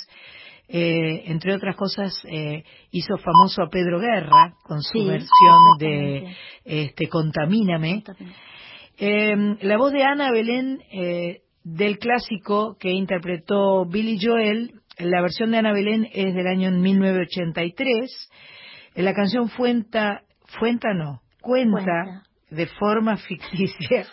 eh, 0.74 1.24
entre 1.30 1.54
otras 1.54 1.76
cosas, 1.76 2.14
eh, 2.32 2.64
hizo 2.92 3.18
famoso 3.18 3.62
a 3.62 3.70
Pedro 3.70 4.00
Guerra 4.00 4.54
con 4.64 4.82
su 4.82 5.00
Sí, 5.00 5.06
versión 5.06 5.78
de 5.80 6.34
este, 6.64 7.10
Contamíname. 7.10 8.04
Eh, 8.98 9.36
la 9.64 9.78
voz 9.78 9.92
de 9.92 10.04
Ana 10.04 10.32
Belén 10.32 10.80
eh, 10.94 11.42
del 11.64 12.00
clásico 12.00 12.76
que 12.80 12.90
interpretó 12.92 13.86
Billy 13.86 14.18
Joel, 14.22 14.74
la 14.98 15.22
versión 15.22 15.52
de 15.52 15.58
Ana 15.58 15.74
Belén 15.74 16.08
es 16.12 16.34
del 16.34 16.48
año 16.48 16.72
1983. 16.72 18.30
Eh, 18.96 19.02
La 19.02 19.14
canción 19.14 19.50
Fuenta, 19.50 20.22
Fuenta 20.60 20.94
no, 20.94 21.22
cuenta, 21.42 21.72
Cuenta. 21.72 22.24
de 22.50 22.68
forma 22.68 23.16
ficticia. 23.28 24.06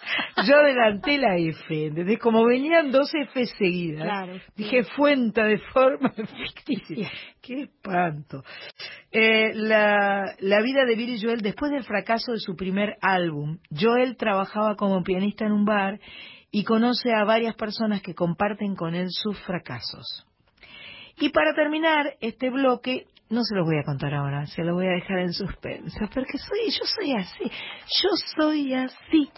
Yo 0.47 0.57
adelanté 0.57 1.19
la 1.19 1.37
F, 1.37 1.87
¿entendés? 1.87 2.19
Como 2.21 2.45
venían 2.47 2.91
dos 2.93 3.11
F 3.15 3.45
seguidas. 3.59 4.05
Claro, 4.05 4.35
sí. 4.39 4.45
Dije 4.57 4.85
Fuenta 4.85 5.45
de 5.45 5.59
forma 5.73 6.11
ficticia. 6.65 7.11
Qué 7.43 7.63
espanto. 7.63 8.45
Eh, 9.11 9.53
la, 9.55 10.35
la 10.39 10.63
vida 10.63 10.85
de 10.87 10.95
Billy 10.95 11.21
Joel 11.21 11.41
después 11.41 11.73
del 11.73 11.83
fracaso 11.85 12.33
de 12.33 12.39
su 12.39 12.55
primer 12.55 12.97
álbum. 13.01 13.59
Joel 13.77 14.17
trabajaba 14.17 14.77
como 14.77 15.03
pianista 15.03 15.45
en 15.45 15.53
un 15.53 15.65
bar 15.65 15.99
y 16.51 16.65
conoce 16.65 17.13
a 17.13 17.25
varias 17.25 17.55
personas 17.57 18.03
que 18.03 18.15
comparten 18.15 18.75
con 18.75 18.95
él 18.95 19.09
sus 19.11 19.39
fracasos. 19.41 20.27
Y 21.21 21.31
para 21.31 21.55
terminar 21.55 22.15
este 22.21 22.51
bloque, 22.51 23.07
no 23.29 23.43
se 23.43 23.55
los 23.55 23.67
voy 23.67 23.79
a 23.79 23.85
contar 23.85 24.15
ahora, 24.15 24.47
se 24.47 24.63
los 24.63 24.75
voy 24.75 24.87
a 24.87 24.93
dejar 24.93 25.19
en 25.19 25.33
suspenso, 25.33 25.99
porque 26.15 26.39
soy, 26.39 26.71
yo 26.71 26.85
soy 26.85 27.13
así, 27.13 27.51
yo 28.03 28.09
soy 28.37 28.75
así. 28.75 29.31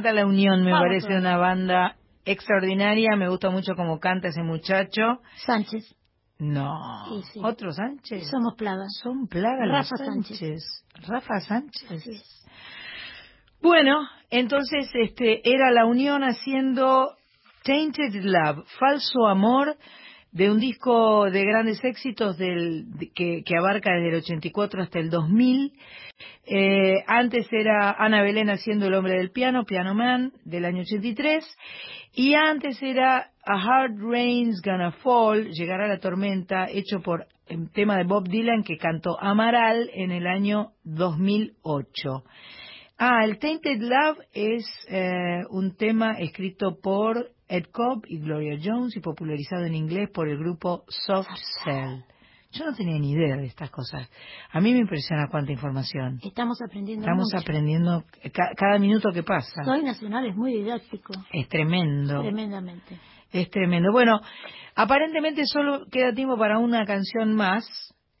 Encanta, 0.00 0.12
la 0.12 0.26
unión, 0.26 0.62
me 0.64 0.72
Vamos 0.72 0.86
parece 0.88 1.16
una 1.16 1.36
banda 1.36 1.96
extraordinaria, 2.24 3.16
me 3.16 3.28
gusta 3.28 3.50
mucho 3.50 3.74
cómo 3.76 3.98
canta 4.00 4.28
ese 4.28 4.42
muchacho. 4.42 5.20
Sánchez. 5.46 5.94
No, 6.38 7.04
Sí, 7.08 7.22
sí. 7.34 7.40
otro 7.42 7.70
Sánchez. 7.72 8.28
Somos 8.30 8.54
plagas. 8.56 8.88
Son 9.02 9.26
plagas 9.28 9.66
los 9.68 9.90
Rafa 9.90 9.96
Sánchez. 9.96 10.84
Rafa 11.06 11.40
Sánchez. 11.40 11.90
Así 11.90 12.10
es. 12.12 12.46
Bueno, 13.60 14.00
entonces 14.30 14.88
este 14.94 15.42
era 15.44 15.70
la 15.70 15.84
unión 15.84 16.22
haciendo 16.22 17.14
Tainted 17.62 18.14
Love, 18.24 18.64
falso 18.78 19.26
amor, 19.26 19.76
de 20.32 20.50
un 20.50 20.60
disco 20.60 21.28
de 21.30 21.44
grandes 21.44 21.84
éxitos 21.84 22.38
del, 22.38 22.90
de- 22.96 23.10
que, 23.12 23.42
que 23.44 23.56
abarca 23.58 23.90
desde 23.92 24.08
el 24.08 24.14
84 24.22 24.82
hasta 24.82 24.98
el 24.98 25.10
2000. 25.10 25.72
Eh, 26.44 27.02
antes 27.06 27.46
era 27.52 27.92
Ana 27.92 28.22
Belén 28.22 28.50
haciendo 28.50 28.86
El 28.86 28.94
hombre 28.94 29.18
del 29.18 29.30
piano, 29.30 29.64
Piano 29.64 29.94
Man, 29.94 30.32
del 30.44 30.64
año 30.64 30.82
83. 30.82 31.44
Y 32.14 32.34
antes 32.34 32.82
era 32.82 33.30
A 33.44 33.54
Hard 33.54 33.98
Rain's 33.98 34.60
Gonna 34.62 34.92
Fall, 34.92 35.50
Llegará 35.50 35.86
la 35.86 36.00
tormenta, 36.00 36.66
hecho 36.68 37.00
por 37.00 37.26
el 37.46 37.70
tema 37.72 37.96
de 37.96 38.04
Bob 38.04 38.28
Dylan 38.28 38.62
que 38.62 38.76
cantó 38.76 39.20
Amaral 39.20 39.90
en 39.94 40.12
el 40.12 40.26
año 40.26 40.72
2008. 40.84 42.24
Ah, 42.98 43.24
el 43.24 43.38
Tainted 43.38 43.80
Love 43.80 44.18
es 44.32 44.66
eh, 44.88 45.40
un 45.50 45.74
tema 45.74 46.18
escrito 46.18 46.78
por 46.82 47.30
Ed 47.48 47.64
Cobb 47.72 48.04
y 48.06 48.18
Gloria 48.20 48.58
Jones 48.62 48.94
y 48.96 49.00
popularizado 49.00 49.64
en 49.64 49.74
inglés 49.74 50.10
por 50.12 50.28
el 50.28 50.38
grupo 50.38 50.84
Soft 50.88 51.28
Cell. 51.64 52.02
Yo 52.52 52.64
no 52.66 52.74
tenía 52.74 52.98
ni 52.98 53.12
idea 53.12 53.36
de 53.36 53.46
estas 53.46 53.70
cosas. 53.70 54.10
A 54.50 54.60
mí 54.60 54.72
me 54.72 54.80
impresiona 54.80 55.28
cuánta 55.30 55.52
información. 55.52 56.18
Estamos 56.22 56.58
aprendiendo 56.60 57.04
Estamos 57.04 57.28
mucho. 57.32 57.38
aprendiendo 57.42 58.04
ca- 58.32 58.50
cada 58.56 58.78
minuto 58.78 59.10
que 59.14 59.22
pasa. 59.22 59.62
Soy 59.64 59.82
nacional 59.84 60.26
es 60.26 60.34
muy 60.34 60.54
didáctico. 60.54 61.12
Es 61.32 61.48
tremendo. 61.48 62.20
Tremendamente. 62.22 62.98
Es 63.32 63.48
tremendo. 63.50 63.92
Bueno, 63.92 64.20
aparentemente 64.74 65.42
solo 65.46 65.86
queda 65.90 66.12
tiempo 66.12 66.36
para 66.36 66.58
una 66.58 66.84
canción 66.84 67.34
más. 67.34 67.64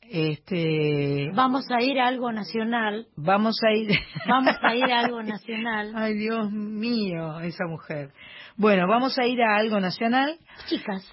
Este, 0.02 1.30
Vamos 1.34 1.64
a 1.70 1.82
ir 1.82 1.98
a 2.00 2.06
algo 2.08 2.30
nacional. 2.32 3.06
vamos 3.16 3.56
a 3.64 3.72
ir. 3.72 3.90
Vamos 4.28 4.56
a 4.62 4.74
ir 4.74 4.84
a 4.84 5.00
algo 5.00 5.22
nacional. 5.22 5.92
Ay, 5.96 6.14
Dios 6.14 6.50
mío, 6.52 7.40
esa 7.40 7.64
mujer. 7.68 8.10
Bueno, 8.56 8.86
vamos 8.88 9.18
a 9.18 9.26
ir 9.26 9.40
a 9.42 9.56
algo 9.56 9.80
nacional. 9.80 10.36
Chicas. 10.66 11.04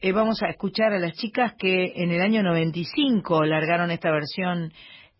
Eh, 0.00 0.12
vamos 0.12 0.42
a 0.42 0.48
escuchar 0.50 0.92
a 0.92 0.98
las 0.98 1.14
chicas 1.14 1.54
que 1.58 1.92
en 1.96 2.10
el 2.10 2.20
año 2.20 2.42
95 2.42 3.44
largaron 3.44 3.90
esta 3.90 4.10
versión 4.10 4.72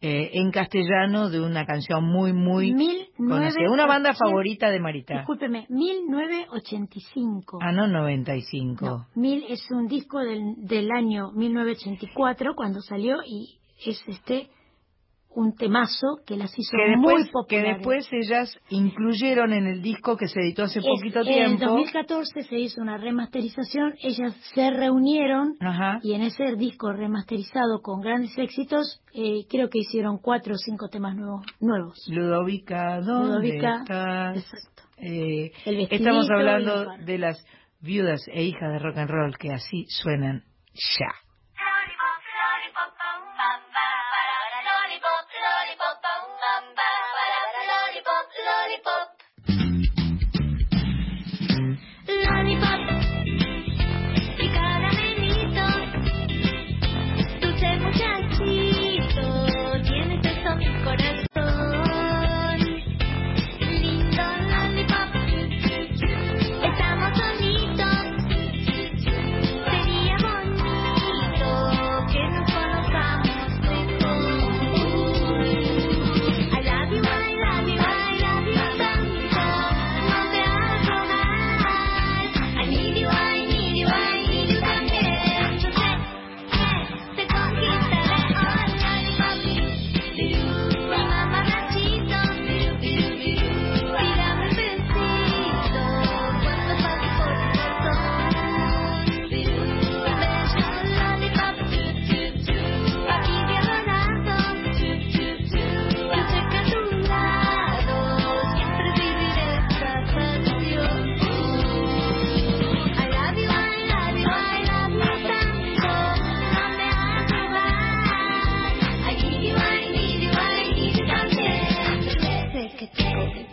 eh, 0.03 0.33
en 0.35 0.51
castellano 0.51 1.31
de 1.31 1.41
una 1.41 1.65
canción 1.65 2.05
muy, 2.05 2.35
muy 2.35 2.75
Mil 2.75 3.09
nueve 3.17 3.47
conocida. 3.47 3.73
Una 3.73 3.87
banda 3.87 4.13
favorita 4.13 4.71
de 4.71 4.79
Marita. 4.79 5.15
Discúlpeme, 5.17 5.67
1985. 5.71 7.59
Ah, 7.63 7.73
no, 7.73 7.89
95. 7.89 8.85
No, 8.85 9.07
Mil 9.15 9.45
es 9.49 9.67
un 9.71 9.87
disco 9.87 10.21
del, 10.21 10.55
del 10.59 10.91
año 10.91 11.33
1984 11.33 12.55
cuando 12.55 12.83
salió 12.83 13.17
y 13.25 13.59
es 13.87 13.99
este 14.07 14.51
un 15.37 15.55
temazo 15.55 16.17
que 16.27 16.37
las 16.37 16.51
hizo 16.59 16.71
que 16.77 16.97
muy 16.97 17.23
después, 17.23 17.47
que 17.49 17.61
después 17.63 18.09
ellas 18.11 18.51
incluyeron 18.71 19.53
en 19.53 19.67
el 19.67 19.83
disco 19.83 20.17
que 20.17 20.29
se 20.29 20.41
editó 20.41 20.65
hace 20.65 20.79
Es- 20.81 20.85
poquito 20.87 21.21
En 21.21 21.27
tiempo. 21.27 21.67
2014 21.67 22.43
se 22.45 22.59
hizo 22.59 22.81
una 22.81 22.97
remasterización, 22.97 23.95
ellas 24.03 24.35
se 24.55 24.71
reunieron 24.71 25.55
Ajá. 25.61 26.01
y 26.03 26.15
en 26.15 26.23
ese 26.23 26.57
disco 26.57 26.91
remasterizado 26.93 27.83
con 27.83 28.01
grandes 28.01 28.37
éxitos, 28.39 29.03
eh, 29.15 29.45
creo 29.49 29.69
que 29.69 29.79
hicieron 29.81 30.19
cuatro 30.19 30.55
o 30.55 30.59
cinco 30.59 30.89
temas 30.89 31.15
nuevos. 31.15 31.45
nuevos. 31.61 32.03
Ludovica, 32.09 33.01
¿dónde 33.01 33.29
Ludovica, 33.29 33.81
estás? 33.83 34.37
exacto. 34.39 34.83
Eh, 34.99 35.53
estamos 35.91 36.27
hablando 36.31 36.87
de 37.05 37.19
las 37.19 37.45
viudas 37.81 38.23
e 38.33 38.43
hijas 38.45 38.73
de 38.73 38.79
rock 38.79 38.97
and 38.97 39.11
roll 39.11 39.37
que 39.39 39.51
así 39.53 39.85
suenan 39.89 40.43
ya. 40.73 41.13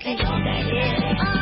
They 0.04 0.16
know 0.16 0.38
that 0.44 1.28
is. 1.28 1.33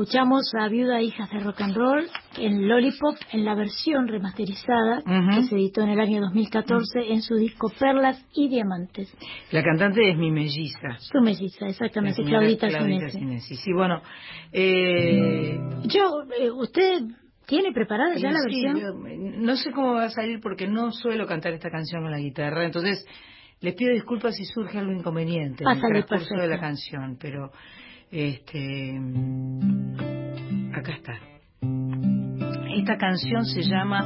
Escuchamos 0.00 0.50
a 0.58 0.66
Viuda 0.68 1.02
Hijas 1.02 1.28
de 1.30 1.40
Rock 1.40 1.60
and 1.60 1.76
Roll 1.76 2.06
en 2.38 2.66
Lollipop 2.66 3.16
en 3.32 3.44
la 3.44 3.54
versión 3.54 4.08
remasterizada 4.08 5.02
que 5.04 5.42
se 5.42 5.54
editó 5.56 5.82
en 5.82 5.90
el 5.90 6.00
año 6.00 6.22
2014 6.22 7.12
en 7.12 7.20
su 7.20 7.34
disco 7.34 7.70
Perlas 7.78 8.24
y 8.32 8.48
Diamantes. 8.48 9.14
La 9.50 9.62
cantante 9.62 10.10
es 10.10 10.16
mi 10.16 10.30
melliza. 10.30 10.96
Su 11.00 11.20
melliza, 11.20 11.66
exactamente, 11.66 12.22
Claudita 12.22 12.68
Claudita. 12.68 13.10
Ginesi. 13.10 13.56
Sí, 13.56 13.74
bueno. 13.74 14.00
Eh, 14.50 15.60
Yo, 15.84 16.22
eh, 16.40 16.50
¿usted 16.50 17.02
tiene 17.46 17.70
preparada 17.72 18.14
ya 18.14 18.30
la 18.30 18.40
versión? 18.42 18.80
yo, 18.80 18.94
no 18.94 19.54
sé 19.56 19.70
cómo 19.70 19.96
va 19.96 20.04
a 20.04 20.10
salir 20.10 20.40
porque 20.40 20.66
no 20.66 20.92
suelo 20.92 21.26
cantar 21.26 21.52
esta 21.52 21.68
canción 21.68 22.00
con 22.00 22.10
la 22.10 22.20
guitarra, 22.20 22.64
entonces 22.64 23.04
les 23.60 23.74
pido 23.74 23.92
disculpas 23.92 24.34
si 24.34 24.46
surge 24.46 24.78
algo 24.78 24.92
inconveniente 24.92 25.62
en 25.62 25.70
el 25.94 26.06
transcurso 26.06 26.40
de 26.40 26.48
la 26.48 26.58
canción, 26.58 27.18
pero 27.20 27.50
este 28.10 29.00
acá 30.74 30.92
está. 30.92 31.18
Esta 32.76 32.96
canción 32.96 33.44
se 33.44 33.62
llama 33.62 34.00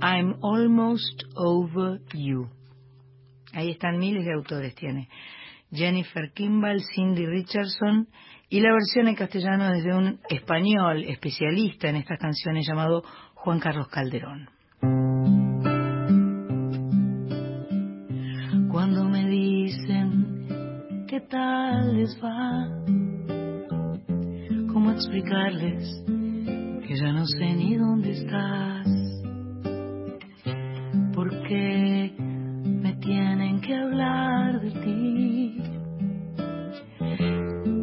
I'm 0.00 0.36
Almost 0.42 1.24
Over 1.34 2.00
You. 2.14 2.48
Ahí 3.52 3.70
están 3.70 3.98
miles 3.98 4.24
de 4.24 4.32
autores, 4.32 4.74
tiene 4.74 5.08
Jennifer 5.70 6.32
Kimball, 6.32 6.82
Cindy 6.94 7.26
Richardson 7.26 8.08
y 8.48 8.60
la 8.60 8.72
versión 8.72 9.08
en 9.08 9.14
castellano 9.14 9.70
desde 9.70 9.94
un 9.94 10.20
español 10.30 11.04
especialista 11.04 11.88
en 11.88 11.96
estas 11.96 12.18
canciones 12.18 12.66
llamado 12.66 13.02
Juan 13.34 13.60
Carlos 13.60 13.88
Calderón. 13.88 14.48
Cuando 18.70 19.04
me 19.04 19.26
dicen 19.28 21.06
qué 21.08 21.20
tal 21.20 21.96
les 21.96 22.16
va, 22.22 22.77
explicarles 24.98 26.02
que 26.06 26.96
ya 26.96 27.12
no 27.12 27.24
sé 27.24 27.54
ni 27.54 27.76
dónde 27.76 28.10
estás, 28.10 28.88
porque 31.14 32.12
me 32.18 32.94
tienen 32.94 33.60
que 33.60 33.76
hablar 33.76 34.60
de 34.60 34.70
ti, 34.72 35.62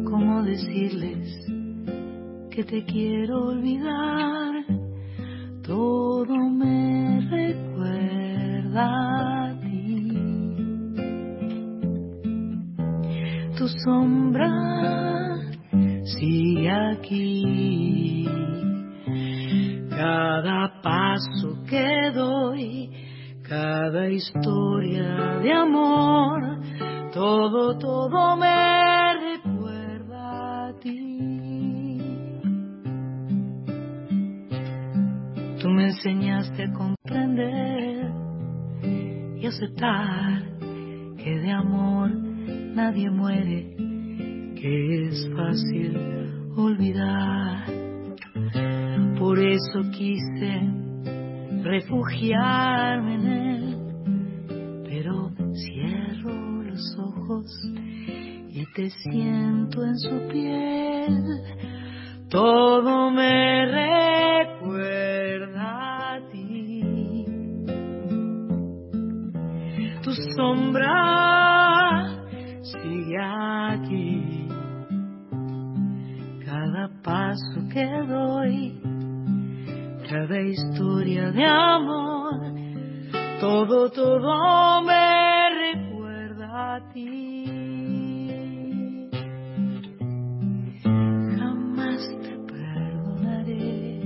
cómo 0.04 0.42
decirles 0.42 1.26
que 2.50 2.62
te 2.64 2.84
quiero 2.84 3.46
olvidar, 3.46 4.66
todo 5.62 6.36
me 6.50 7.20
recuerda 7.30 8.84
a 9.48 9.60
ti. 9.62 10.18
Tu 13.56 13.68
sombra 13.84 15.25
sigue 16.06 16.70
aquí. 16.70 18.26
Cada 19.90 20.80
paso 20.82 21.62
que 21.68 22.10
doy, 22.14 22.90
cada 23.42 24.08
historia 24.08 25.38
de 25.42 25.52
amor, 25.52 26.60
todo, 27.12 27.78
todo 27.78 28.36
me 28.36 29.14
recuerda 29.34 30.68
a 30.68 30.72
ti. 30.80 32.00
Tú 35.60 35.68
me 35.70 35.86
enseñaste 35.86 36.64
a 36.64 36.72
comprender 36.72 38.12
y 39.38 39.46
aceptar 39.46 40.42
que 41.16 41.38
de 41.40 41.50
amor 41.50 42.10
nadie 42.10 43.10
muere, 43.10 43.74
que 44.56 45.08
es 45.08 45.28
fácil 45.36 45.96
olvidar. 46.56 47.66
Por 49.18 49.38
eso 49.38 49.82
quise 49.92 50.60
refugiarme 51.62 53.14
en 53.14 53.26
él, 53.26 53.76
pero 54.84 55.30
cierro 55.54 56.62
los 56.62 56.98
ojos 56.98 57.46
y 58.50 58.64
te 58.74 58.90
siento 58.90 59.84
en 59.84 59.98
su 59.98 60.28
piel. 60.28 61.22
Todo 62.30 63.10
me 63.10 63.66
recuerda 64.46 65.66
a 66.14 66.20
ti. 66.30 67.26
Tu 70.02 70.12
sombra 70.36 72.06
sigue 72.62 73.18
aquí. 73.20 74.45
Cada 76.56 76.88
paso 77.04 77.68
que 77.70 77.84
doy, 78.08 78.80
cada 80.08 80.40
historia 80.40 81.30
de 81.30 81.44
amor, 81.44 82.40
todo, 83.40 83.90
todo 83.90 84.82
me 84.82 85.50
recuerda 85.50 86.76
a 86.76 86.92
ti. 86.94 87.44
Jamás 90.82 92.00
te 92.22 92.34
perdonaré 92.50 94.00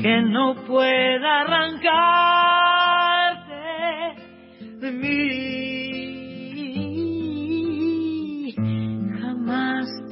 que 0.00 0.22
no 0.22 0.54
pueda 0.66 1.40
arrancarte 1.42 2.49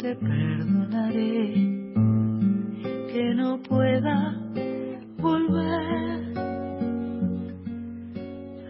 te 0.08 0.14
perdonaré 0.14 1.52
que 3.12 3.34
no 3.34 3.60
pueda 3.62 4.40
volver 5.18 6.38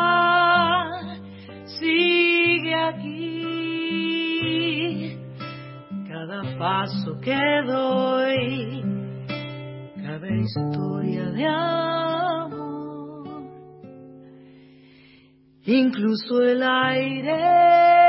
paso 6.61 7.19
que 7.23 7.41
doy, 7.67 8.83
cada 9.97 10.29
historia 10.29 11.31
de 11.31 11.47
amor, 11.47 13.45
incluso 15.65 16.43
el 16.43 16.63
aire. 16.63 18.00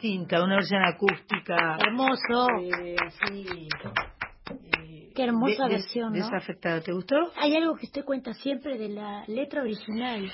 Distinta, 0.00 0.42
una 0.42 0.56
versión 0.56 0.82
acústica. 0.82 1.76
Hermoso. 1.78 2.48
eh, 2.82 2.96
así, 3.06 3.68
Qué 5.14 5.24
hermosa 5.24 5.64
de- 5.64 5.74
versión, 5.74 6.12
¿no? 6.12 6.18
Desafectada. 6.24 6.80
¿Te 6.80 6.92
gustó? 6.92 7.16
Hay 7.36 7.54
algo 7.56 7.76
que 7.76 7.86
usted 7.86 8.04
cuenta 8.04 8.32
siempre 8.32 8.78
de 8.78 8.88
la 8.88 9.24
letra 9.26 9.62
original. 9.62 10.30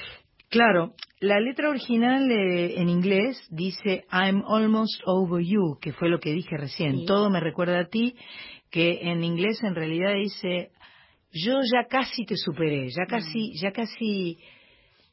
Claro, 0.48 0.94
la 1.20 1.40
letra 1.40 1.70
original 1.70 2.30
eh, 2.30 2.80
en 2.80 2.88
inglés 2.88 3.44
dice 3.51 4.05
I'm 4.12 4.43
almost 4.47 5.01
over 5.05 5.43
you, 5.44 5.78
que 5.80 5.93
fue 5.93 6.09
lo 6.09 6.20
que 6.20 6.30
dije 6.32 6.56
recién. 6.56 6.98
Sí. 7.01 7.06
Todo 7.06 7.30
me 7.30 7.40
recuerda 7.40 7.80
a 7.80 7.86
ti, 7.88 8.14
que 8.70 9.01
en 9.10 9.24
inglés 9.24 9.59
en 9.64 9.74
realidad 9.74 10.14
dice 10.14 10.70
yo 11.32 11.59
ya 11.72 11.86
casi 11.88 12.24
te 12.24 12.36
superé, 12.36 12.88
ya 12.90 13.06
casi, 13.09 13.52
ya 13.60 13.72
casi, 13.72 14.38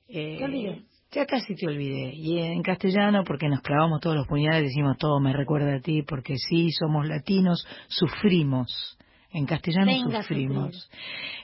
eh, 0.07 0.35
Te 0.37 0.45
olvidé. 0.45 0.83
Ya 1.13 1.25
casi 1.25 1.55
te 1.55 1.67
olvidé. 1.67 2.11
Y 2.13 2.39
en 2.39 2.61
castellano, 2.61 3.23
porque 3.23 3.47
nos 3.47 3.61
clavamos 3.61 4.01
todos 4.01 4.15
los 4.15 4.27
puñales, 4.27 4.63
decimos 4.63 4.97
todo 4.97 5.19
me 5.19 5.33
recuerda 5.33 5.75
a 5.75 5.79
ti, 5.79 6.01
porque 6.01 6.35
sí, 6.37 6.71
somos 6.71 7.07
latinos, 7.07 7.65
sufrimos. 7.87 8.97
En 9.35 9.47
castellano 9.47 9.87
Venga 9.87 10.21
sufrimos. 10.21 10.91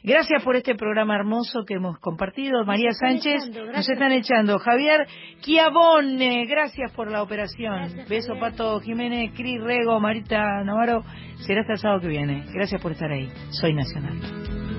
Gracias 0.04 0.44
por 0.44 0.56
este 0.56 0.76
programa 0.76 1.16
hermoso 1.16 1.64
que 1.66 1.74
hemos 1.74 1.98
compartido. 1.98 2.64
María 2.64 2.92
Sánchez, 2.92 3.48
echando, 3.50 3.72
nos 3.72 3.90
están 3.90 4.12
echando. 4.12 4.60
Javier 4.60 5.08
Chiavone, 5.42 6.46
gracias 6.46 6.92
por 6.92 7.10
la 7.10 7.24
operación. 7.24 7.76
Gracias, 7.78 8.08
Beso, 8.08 8.36
Javier. 8.36 8.52
Pato 8.52 8.80
Jiménez, 8.82 9.32
Cris 9.36 9.60
Rego, 9.60 10.00
Marita 10.00 10.64
Navarro. 10.64 11.04
Será 11.48 11.62
hasta 11.62 11.74
el 11.74 11.80
sábado 11.80 12.02
que 12.02 12.10
viene. 12.10 12.46
Gracias 12.54 12.80
por 12.80 12.92
estar 12.92 13.12
ahí. 13.12 13.28
Soy 13.50 13.74
Nacional. 13.74 14.79